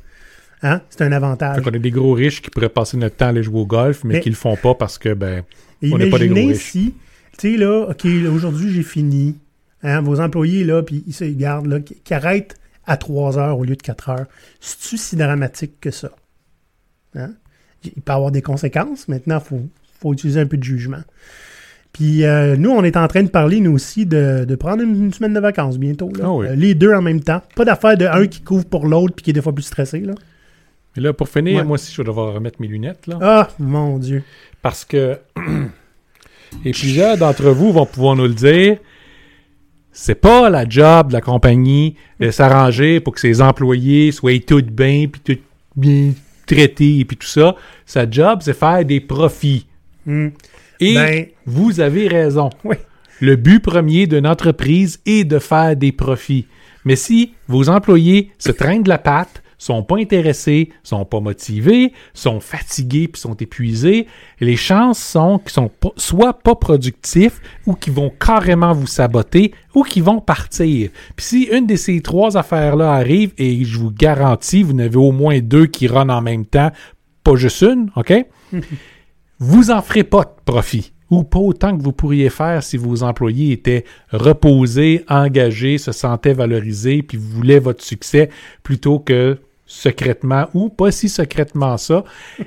Hein? 0.62 0.80
C'est 0.90 1.02
un 1.02 1.12
avantage. 1.12 1.56
Fait 1.56 1.62
qu'on 1.62 1.74
a 1.76 1.78
des 1.78 1.90
gros 1.90 2.12
riches 2.14 2.40
qui 2.42 2.50
pourraient 2.50 2.68
passer 2.70 2.96
notre 2.96 3.16
temps 3.16 3.26
à 3.26 3.28
aller 3.28 3.42
jouer 3.42 3.60
au 3.60 3.66
golf, 3.66 4.02
mais, 4.04 4.14
Mais- 4.14 4.20
qui 4.20 4.30
le 4.30 4.34
font 4.34 4.56
pas 4.56 4.74
parce 4.74 4.96
que, 4.98 5.12
ben, 5.14 5.42
On 5.82 5.98
n'est 5.98 6.08
pas 6.08 6.18
des 6.18 6.28
gros 6.28 6.36
riches. 6.48 6.70
si, 6.72 6.94
tu 7.38 7.52
sais, 7.52 7.56
là, 7.58 7.88
OK, 7.90 8.06
aujourd'hui, 8.32 8.72
j'ai 8.72 8.82
fini. 8.82 9.36
Hein, 9.82 10.00
vos 10.00 10.18
employés, 10.20 10.64
là, 10.64 10.82
puis 10.82 11.04
ils 11.06 11.12
se 11.12 11.24
gardent, 11.24 11.66
là, 11.66 11.80
qui, 11.80 11.96
qui 11.96 12.14
arrêtent 12.14 12.54
à 12.86 12.96
3 12.96 13.38
heures 13.38 13.58
au 13.58 13.64
lieu 13.64 13.76
de 13.76 13.82
4 13.82 14.08
heures. 14.08 14.26
C'est-tu 14.60 14.96
si 14.96 15.16
dramatique 15.16 15.78
que 15.80 15.90
ça? 15.90 16.10
Hein? 17.14 17.32
Il 17.84 18.02
peut 18.02 18.12
y 18.12 18.16
avoir 18.16 18.30
des 18.30 18.42
conséquences. 18.42 19.08
Maintenant, 19.08 19.38
il 19.42 19.46
faut, 19.48 19.60
faut 20.00 20.12
utiliser 20.12 20.40
un 20.40 20.46
peu 20.46 20.56
de 20.56 20.62
jugement. 20.62 21.02
Puis 21.92 22.24
euh, 22.24 22.56
nous, 22.56 22.70
on 22.70 22.82
est 22.82 22.96
en 22.96 23.06
train 23.06 23.22
de 23.22 23.28
parler, 23.28 23.60
nous 23.60 23.72
aussi, 23.72 24.04
de, 24.04 24.44
de 24.44 24.54
prendre 24.56 24.82
une, 24.82 25.12
semaine 25.12 25.32
de 25.32 25.40
vacances 25.40 25.78
bientôt. 25.78 26.10
là. 26.18 26.24
Ah 26.24 26.32
oui. 26.32 26.46
Euh, 26.48 26.54
les 26.56 26.74
deux 26.74 26.92
en 26.92 27.02
même 27.02 27.20
temps. 27.20 27.40
Pas 27.54 27.64
d'affaire 27.64 27.96
de 27.96 28.04
un 28.06 28.26
qui 28.26 28.40
couvre 28.42 28.64
pour 28.64 28.86
l'autre 28.86 29.14
puis 29.14 29.22
qui 29.24 29.30
est 29.30 29.34
des 29.34 29.42
fois 29.42 29.54
plus 29.54 29.62
stressé. 29.62 30.00
Là. 30.00 30.14
mais 30.96 31.02
là, 31.02 31.12
pour 31.12 31.28
finir, 31.28 31.58
Ouais. 31.58 31.64
moi 31.64 31.74
aussi, 31.74 31.92
je 31.92 32.02
vais 32.02 32.06
devoir 32.06 32.34
remettre 32.34 32.60
mes 32.60 32.66
lunettes, 32.66 33.06
là. 33.06 33.18
Ah, 33.22 33.48
mon 33.60 33.98
Dieu. 33.98 34.24
Parce 34.60 34.84
que, 34.84 35.18
et 36.64 36.72
plusieurs 36.72 37.16
d'entre 37.16 37.50
vous 37.50 37.72
vont 37.72 37.86
pouvoir 37.86 38.16
nous 38.16 38.26
le 38.26 38.34
dire, 38.34 38.78
c'est 39.92 40.16
pas 40.16 40.50
la 40.50 40.68
job 40.68 41.08
de 41.08 41.12
la 41.12 41.20
compagnie 41.20 41.94
de 42.18 42.32
s'arranger 42.32 42.98
pour 42.98 43.14
que 43.14 43.20
ses 43.20 43.40
employés 43.40 44.10
soient 44.10 44.40
tout 44.44 44.62
bien, 44.62 45.06
puis 45.06 45.20
tout 45.36 45.40
bien 45.76 46.12
traités, 46.46 47.04
puis 47.04 47.16
tout 47.16 47.26
ça. 47.26 47.56
Sa 47.86 48.08
job, 48.10 48.40
c'est 48.42 48.56
faire 48.58 48.84
des 48.84 49.00
profits. 49.00 49.66
Hmm. 50.06 50.28
Et 50.80 50.94
Ben- 50.94 51.26
vous 51.46 51.80
avez 51.80 52.08
raison. 52.08 52.50
Oui. 52.64 52.76
Le 53.20 53.36
but 53.36 53.60
premier 53.60 54.06
d'une 54.06 54.26
entreprise 54.26 55.00
est 55.06 55.24
de 55.24 55.38
faire 55.38 55.76
des 55.76 55.92
profits. 55.92 56.46
Mais 56.84 56.96
si 56.96 57.32
vos 57.48 57.68
employés 57.68 58.30
se 58.38 58.50
traînent 58.50 58.82
de 58.82 58.88
la 58.88 58.98
patte, 58.98 59.42
sont 59.64 59.82
pas 59.82 59.96
intéressés, 59.96 60.70
sont 60.82 61.04
pas 61.04 61.20
motivés, 61.20 61.92
sont 62.12 62.38
fatigués 62.40 63.08
puis 63.08 63.20
sont 63.20 63.34
épuisés, 63.34 64.06
les 64.40 64.56
chances 64.56 64.98
sont 64.98 65.38
qu'ils 65.38 65.52
sont 65.52 65.68
pas- 65.68 65.92
soit 65.96 66.34
pas 66.34 66.54
productifs 66.54 67.40
ou 67.66 67.74
qu'ils 67.74 67.94
vont 67.94 68.10
carrément 68.10 68.72
vous 68.74 68.86
saboter 68.86 69.54
ou 69.74 69.82
qu'ils 69.82 70.02
vont 70.02 70.20
partir. 70.20 70.90
Puis 71.16 71.24
si 71.26 71.42
une 71.44 71.66
de 71.66 71.76
ces 71.76 72.00
trois 72.02 72.36
affaires-là 72.36 72.92
arrive 72.92 73.32
et 73.38 73.64
je 73.64 73.78
vous 73.78 73.90
garantis, 73.90 74.62
vous 74.62 74.74
n'avez 74.74 74.96
au 74.96 75.12
moins 75.12 75.40
deux 75.40 75.66
qui 75.66 75.86
runnent 75.86 76.10
en 76.10 76.20
même 76.20 76.44
temps, 76.44 76.70
pas 77.22 77.36
juste 77.36 77.62
une, 77.62 77.90
OK? 77.96 78.12
vous 79.38 79.70
en 79.70 79.80
ferez 79.80 80.04
pas 80.04 80.24
de 80.24 80.30
profit. 80.44 80.92
Ou 81.10 81.22
pas 81.22 81.38
autant 81.38 81.76
que 81.76 81.82
vous 81.82 81.92
pourriez 81.92 82.28
faire 82.30 82.62
si 82.62 82.76
vos 82.76 83.02
employés 83.02 83.52
étaient 83.52 83.84
reposés, 84.10 85.04
engagés, 85.08 85.78
se 85.78 85.92
sentaient 85.92 86.32
valorisés, 86.32 87.02
puis 87.02 87.18
voulaient 87.18 87.58
votre 87.58 87.84
succès 87.84 88.30
plutôt 88.62 88.98
que 88.98 89.38
secrètement 89.66 90.48
ou 90.54 90.68
pas 90.68 90.90
si 90.92 91.08
secrètement 91.08 91.76
ça, 91.78 92.04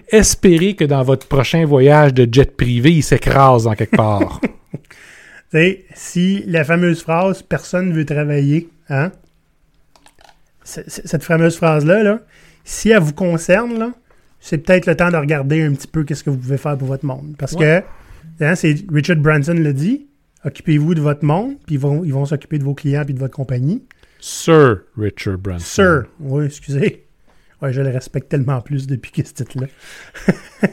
espérer 0.09 0.75
que 0.75 0.83
dans 0.85 1.03
votre 1.03 1.27
prochain 1.27 1.65
voyage 1.65 2.13
de 2.13 2.27
jet 2.31 2.55
privé, 2.55 2.93
il 2.93 3.01
s'écrase 3.03 3.67
en 3.67 3.73
quelque 3.73 3.95
part. 3.97 4.39
Tu 5.49 5.57
sais, 5.57 5.85
si 5.95 6.43
la 6.45 6.65
fameuse 6.65 7.01
phrase 7.03 7.41
personne 7.41 7.93
veut 7.93 8.03
travailler, 8.03 8.67
hein? 8.89 9.13
c- 10.63 10.83
c- 10.87 11.01
Cette 11.05 11.23
fameuse 11.23 11.55
phrase-là, 11.55 12.03
là, 12.03 12.19
si 12.65 12.89
elle 12.89 12.99
vous 12.99 13.13
concerne, 13.13 13.79
là, 13.79 13.91
c'est 14.41 14.57
peut-être 14.57 14.85
le 14.87 14.95
temps 14.97 15.09
de 15.09 15.15
regarder 15.15 15.61
un 15.63 15.71
petit 15.73 15.87
peu 15.87 16.03
qu'est-ce 16.03 16.25
que 16.25 16.29
vous 16.29 16.37
pouvez 16.37 16.57
faire 16.57 16.77
pour 16.77 16.89
votre 16.89 17.05
monde. 17.05 17.35
Parce 17.37 17.53
Ouais. 17.53 17.83
que, 18.39 18.43
hein, 18.43 18.55
c'est 18.55 18.75
Richard 18.91 19.15
Branson 19.17 19.53
le 19.53 19.73
dit, 19.73 20.07
occupez-vous 20.43 20.95
de 20.95 21.01
votre 21.01 21.23
monde, 21.23 21.53
puis 21.65 21.75
ils 21.75 21.79
vont 21.79 22.03
ils 22.03 22.13
vont 22.13 22.25
s'occuper 22.25 22.59
de 22.59 22.65
vos 22.65 22.73
clients 22.73 23.05
puis 23.05 23.13
de 23.13 23.19
votre 23.19 23.33
compagnie. 23.35 23.83
Sir 24.19 24.79
Richard 24.97 25.37
Branson. 25.37 25.63
Sir, 25.65 26.03
oui, 26.19 26.45
excusez. 26.45 27.06
Ouais, 27.61 27.73
je 27.73 27.81
le 27.81 27.89
respecte 27.89 28.29
tellement 28.29 28.61
plus 28.61 28.87
depuis 28.87 29.11
que 29.11 29.27
ce 29.27 29.33
titre-là. 29.33 29.67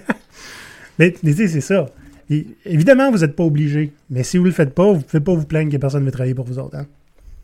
mais 0.99 1.14
mais 1.22 1.32
c'est 1.32 1.61
ça. 1.61 1.87
Et, 2.30 2.47
évidemment, 2.64 3.11
vous 3.11 3.18
n'êtes 3.18 3.37
pas 3.37 3.45
obligé. 3.45 3.93
Mais 4.11 4.22
si 4.22 4.39
vous 4.39 4.45
le 4.45 4.51
faites 4.51 4.74
pas, 4.74 4.85
vous 4.93 4.99
ne 4.99 5.03
pouvez 5.03 5.22
pas 5.22 5.35
vous 5.35 5.45
plaindre 5.47 5.70
que 5.70 5.76
personne 5.76 6.01
ne 6.01 6.07
veut 6.07 6.12
travailler 6.12 6.35
pour 6.35 6.45
vous 6.47 6.59
autres. 6.59 6.76
Hein? 6.76 6.87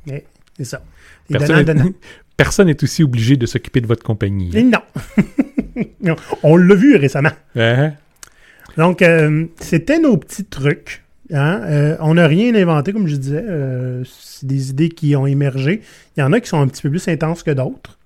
Mais 0.06 0.24
c'est 0.56 0.64
ça. 0.64 0.82
Et 1.28 1.34
Personne 1.34 1.64
donnant, 1.64 1.80
donnant. 1.84 1.94
Personne 2.36 2.66
n'est 2.68 2.82
aussi 2.82 3.02
obligé 3.02 3.36
de 3.36 3.44
s'occuper 3.44 3.80
de 3.82 3.86
votre 3.86 4.02
compagnie. 4.02 4.50
Et 4.56 4.62
non. 4.62 4.80
Non, 6.02 6.16
On 6.42 6.56
l'a 6.56 6.74
vu 6.74 6.96
récemment. 6.96 7.30
Hein? 7.56 7.92
Donc, 8.76 9.02
euh, 9.02 9.46
c'était 9.60 9.98
nos 9.98 10.16
petits 10.16 10.44
trucs. 10.44 11.02
hein. 11.32 11.60
Euh, 11.64 11.96
on 12.00 12.14
n'a 12.14 12.26
rien 12.26 12.54
inventé, 12.54 12.92
comme 12.92 13.06
je 13.06 13.16
disais. 13.16 13.44
Euh, 13.46 14.02
c'est 14.04 14.46
des 14.46 14.70
idées 14.70 14.88
qui 14.90 15.14
ont 15.16 15.26
émergé. 15.26 15.80
Il 16.16 16.20
y 16.20 16.22
en 16.22 16.32
a 16.32 16.40
qui 16.40 16.48
sont 16.48 16.60
un 16.60 16.66
petit 16.66 16.82
peu 16.82 16.90
plus 16.90 17.06
intenses 17.08 17.42
que 17.42 17.50
d'autres. 17.50 17.98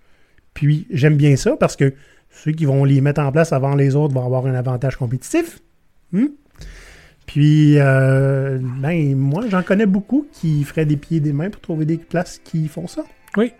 Puis, 0.55 0.86
j'aime 0.90 1.16
bien 1.16 1.36
ça 1.36 1.57
parce 1.59 1.76
que 1.76 1.92
ceux 2.30 2.52
qui 2.52 2.64
vont 2.64 2.84
les 2.84 3.00
mettre 3.00 3.20
en 3.20 3.32
place 3.32 3.52
avant 3.52 3.74
les 3.74 3.94
autres 3.94 4.14
vont 4.14 4.24
avoir 4.24 4.46
un 4.46 4.55
avantage 4.55 4.96
compétitif. 4.96 5.61
Hmm? 6.12 6.26
Puis, 7.26 7.78
euh, 7.78 8.59
ben, 8.61 9.16
moi, 9.16 9.44
j'en 9.48 9.62
connais 9.62 9.86
beaucoup 9.86 10.26
qui 10.32 10.62
feraient 10.64 10.86
des 10.86 10.96
pieds 10.96 11.18
et 11.18 11.20
des 11.20 11.32
mains 11.32 11.50
pour 11.50 11.61
trouver 11.61 11.84
des 11.84 11.96
places 11.96 12.40
qui 12.44 12.68
font 12.68 12.86
ça. 12.86 13.05
Oui. 13.36 13.52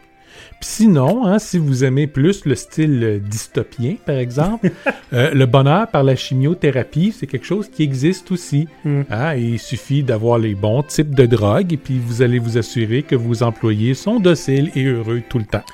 Puis 0.61 0.69
sinon, 0.69 1.27
hein, 1.27 1.39
si 1.39 1.59
vous 1.59 1.85
aimez 1.85 2.09
plus 2.09 2.45
le 2.45 2.57
style 2.57 3.05
euh, 3.05 3.19
dystopien, 3.19 3.97
par 4.05 4.17
exemple, 4.17 4.71
euh, 5.13 5.33
le 5.33 5.47
bonheur 5.47 5.89
par 5.89 6.03
la 6.03 6.17
chimiothérapie, 6.17 7.15
c'est 7.17 7.29
quelque 7.29 7.47
chose 7.47 7.69
qui 7.69 7.85
existe 7.85 8.33
aussi. 8.33 8.67
Hmm. 8.85 9.03
Hein, 9.11 9.37
et 9.37 9.43
il 9.43 9.59
suffit 9.59 10.03
d'avoir 10.03 10.39
les 10.39 10.55
bons 10.55 10.83
types 10.83 11.15
de 11.15 11.27
drogues 11.27 11.73
et 11.73 11.77
puis 11.77 12.01
vous 12.05 12.23
allez 12.23 12.41
vous 12.41 12.59
assurer 12.59 13.03
que 13.03 13.15
vos 13.15 13.43
employés 13.43 13.95
sont 13.95 14.19
dociles 14.19 14.71
et 14.75 14.85
heureux 14.85 15.23
tout 15.29 15.39
le 15.39 15.47
temps. 15.47 15.65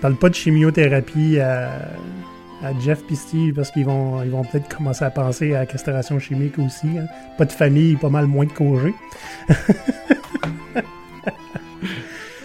Parle 0.00 0.14
pas 0.14 0.28
de 0.28 0.34
chimiothérapie 0.34 1.40
à, 1.40 1.70
Jeff 2.80 3.00
et 3.10 3.14
Steve 3.14 3.54
parce 3.54 3.70
qu'ils 3.70 3.84
vont, 3.84 4.22
ils 4.22 4.30
vont 4.30 4.42
peut-être 4.42 4.76
commencer 4.76 5.04
à 5.04 5.10
penser 5.10 5.54
à 5.54 5.60
la 5.60 5.66
castration 5.66 6.18
chimique 6.18 6.58
aussi. 6.58 6.88
hein. 6.98 7.06
Pas 7.36 7.44
de 7.44 7.52
famille, 7.52 7.94
pas 7.96 8.08
mal 8.08 8.26
moins 8.26 8.46
de 8.46 8.52
congés. 8.52 8.94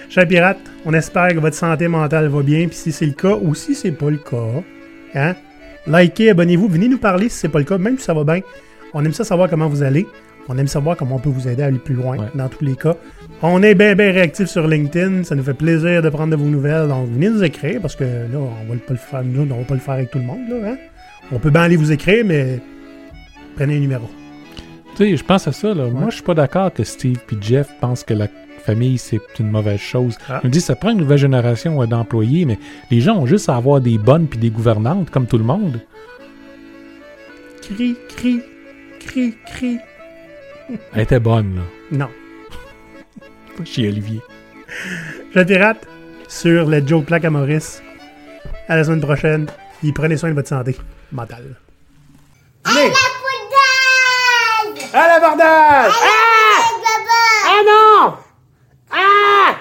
Cher 0.09 0.27
pirate, 0.27 0.59
on 0.85 0.93
espère 0.93 1.29
que 1.29 1.39
votre 1.39 1.55
santé 1.55 1.87
mentale 1.87 2.27
va 2.27 2.43
bien. 2.43 2.67
Puis 2.67 2.75
si 2.75 2.91
c'est 2.91 3.07
le 3.07 3.13
cas 3.13 3.35
ou 3.41 3.55
si 3.55 3.73
c'est 3.73 3.91
pas 3.91 4.11
le 4.11 4.17
cas, 4.17 4.61
hein, 5.15 5.33
likez, 5.87 6.29
abonnez-vous, 6.29 6.67
venez 6.67 6.87
nous 6.87 6.99
parler 6.99 7.29
si 7.29 7.39
c'est 7.39 7.49
pas 7.49 7.57
le 7.57 7.65
cas, 7.65 7.79
même 7.79 7.97
si 7.97 8.03
ça 8.03 8.13
va 8.13 8.23
bien. 8.23 8.41
On 8.93 9.03
aime 9.03 9.13
ça 9.13 9.23
savoir 9.23 9.49
comment 9.49 9.67
vous 9.67 9.81
allez. 9.81 10.05
On 10.49 10.57
aime 10.57 10.67
savoir 10.67 10.97
comment 10.97 11.15
on 11.15 11.19
peut 11.19 11.29
vous 11.29 11.47
aider 11.47 11.63
à 11.63 11.67
aller 11.67 11.79
plus 11.79 11.95
loin 11.95 12.17
Ouais. 12.17 12.27
dans 12.35 12.49
tous 12.49 12.63
les 12.65 12.75
cas. 12.75 12.95
On 13.41 13.63
est 13.63 13.75
bien, 13.75 13.95
bien 13.95 14.11
réactifs 14.11 14.47
sur 14.49 14.67
LinkedIn. 14.67 15.23
Ça 15.23 15.35
nous 15.35 15.43
fait 15.43 15.53
plaisir 15.53 16.01
de 16.01 16.09
prendre 16.09 16.31
de 16.31 16.35
vos 16.35 16.45
nouvelles. 16.49 16.87
Donc, 16.89 17.09
venez 17.09 17.29
nous 17.29 17.43
écrire 17.43 17.79
parce 17.81 17.95
que 17.95 18.03
là, 18.03 18.37
on 18.37 18.71
va 18.73 18.79
pas 18.79 18.93
le 18.93 18.97
faire, 18.97 19.23
nous, 19.23 19.41
on 19.41 19.57
va 19.59 19.63
pas 19.63 19.73
le 19.73 19.79
faire 19.79 19.93
avec 19.95 20.11
tout 20.11 20.19
le 20.19 20.25
monde. 20.25 20.47
Là, 20.49 20.71
hein. 20.71 20.77
On 21.31 21.39
peut 21.39 21.49
bien 21.49 21.61
aller 21.61 21.77
vous 21.77 21.91
écrire, 21.91 22.25
mais 22.25 22.59
prenez 23.55 23.77
un 23.77 23.79
numéro. 23.79 24.09
Tu 24.95 25.05
sais, 25.05 25.17
je 25.17 25.23
pense 25.23 25.47
à 25.47 25.51
ça. 25.53 25.73
Là. 25.73 25.87
Moi, 25.87 26.09
je 26.09 26.15
suis 26.15 26.23
pas 26.23 26.33
d'accord 26.35 26.71
que 26.73 26.83
Steve 26.83 27.17
et 27.31 27.35
Jeff 27.41 27.69
pensent 27.79 28.03
que 28.03 28.13
la 28.13 28.27
famille, 28.63 28.97
c'est 28.97 29.19
une 29.39 29.49
mauvaise 29.49 29.79
chose. 29.79 30.17
Ah. 30.29 30.41
Me 30.43 30.49
dis, 30.49 30.61
ça 30.61 30.75
prend 30.75 30.89
une 30.91 30.99
nouvelle 30.99 31.17
génération 31.17 31.81
euh, 31.81 31.85
d'employés, 31.87 32.45
mais 32.45 32.59
les 32.91 33.01
gens 33.01 33.17
ont 33.17 33.25
juste 33.25 33.49
à 33.49 33.55
avoir 33.55 33.81
des 33.81 33.97
bonnes 33.97 34.27
puis 34.27 34.39
des 34.39 34.49
gouvernantes, 34.51 35.09
comme 35.09 35.25
tout 35.25 35.37
le 35.37 35.43
monde. 35.43 35.79
Cri, 37.61 37.95
cri, 38.15 38.41
cri, 38.99 39.33
cri. 39.45 39.77
Elle 40.93 41.01
était 41.01 41.19
bonne, 41.19 41.55
là. 41.55 41.61
Non. 41.91 42.09
Chez 43.65 43.87
Olivier. 43.87 44.21
Je 45.35 45.39
dérate 45.41 45.87
sur 46.27 46.67
le 46.67 46.85
Joe 46.85 47.03
Plaque 47.03 47.25
à 47.25 47.29
Maurice. 47.29 47.81
À 48.67 48.75
la 48.75 48.83
semaine 48.83 49.01
prochaine. 49.01 49.47
Et 49.83 49.91
prenez 49.91 50.17
soin 50.17 50.29
de 50.29 50.35
votre 50.35 50.47
santé 50.47 50.77
mentale. 51.11 51.57
À 52.65 52.71
la 55.07 55.19
bordade! 55.19 55.43
À 55.43 55.47
la 55.47 55.51
ah! 55.53 55.89
Ah 57.45 57.61
non! 57.65 58.13
Ah! 58.91 59.55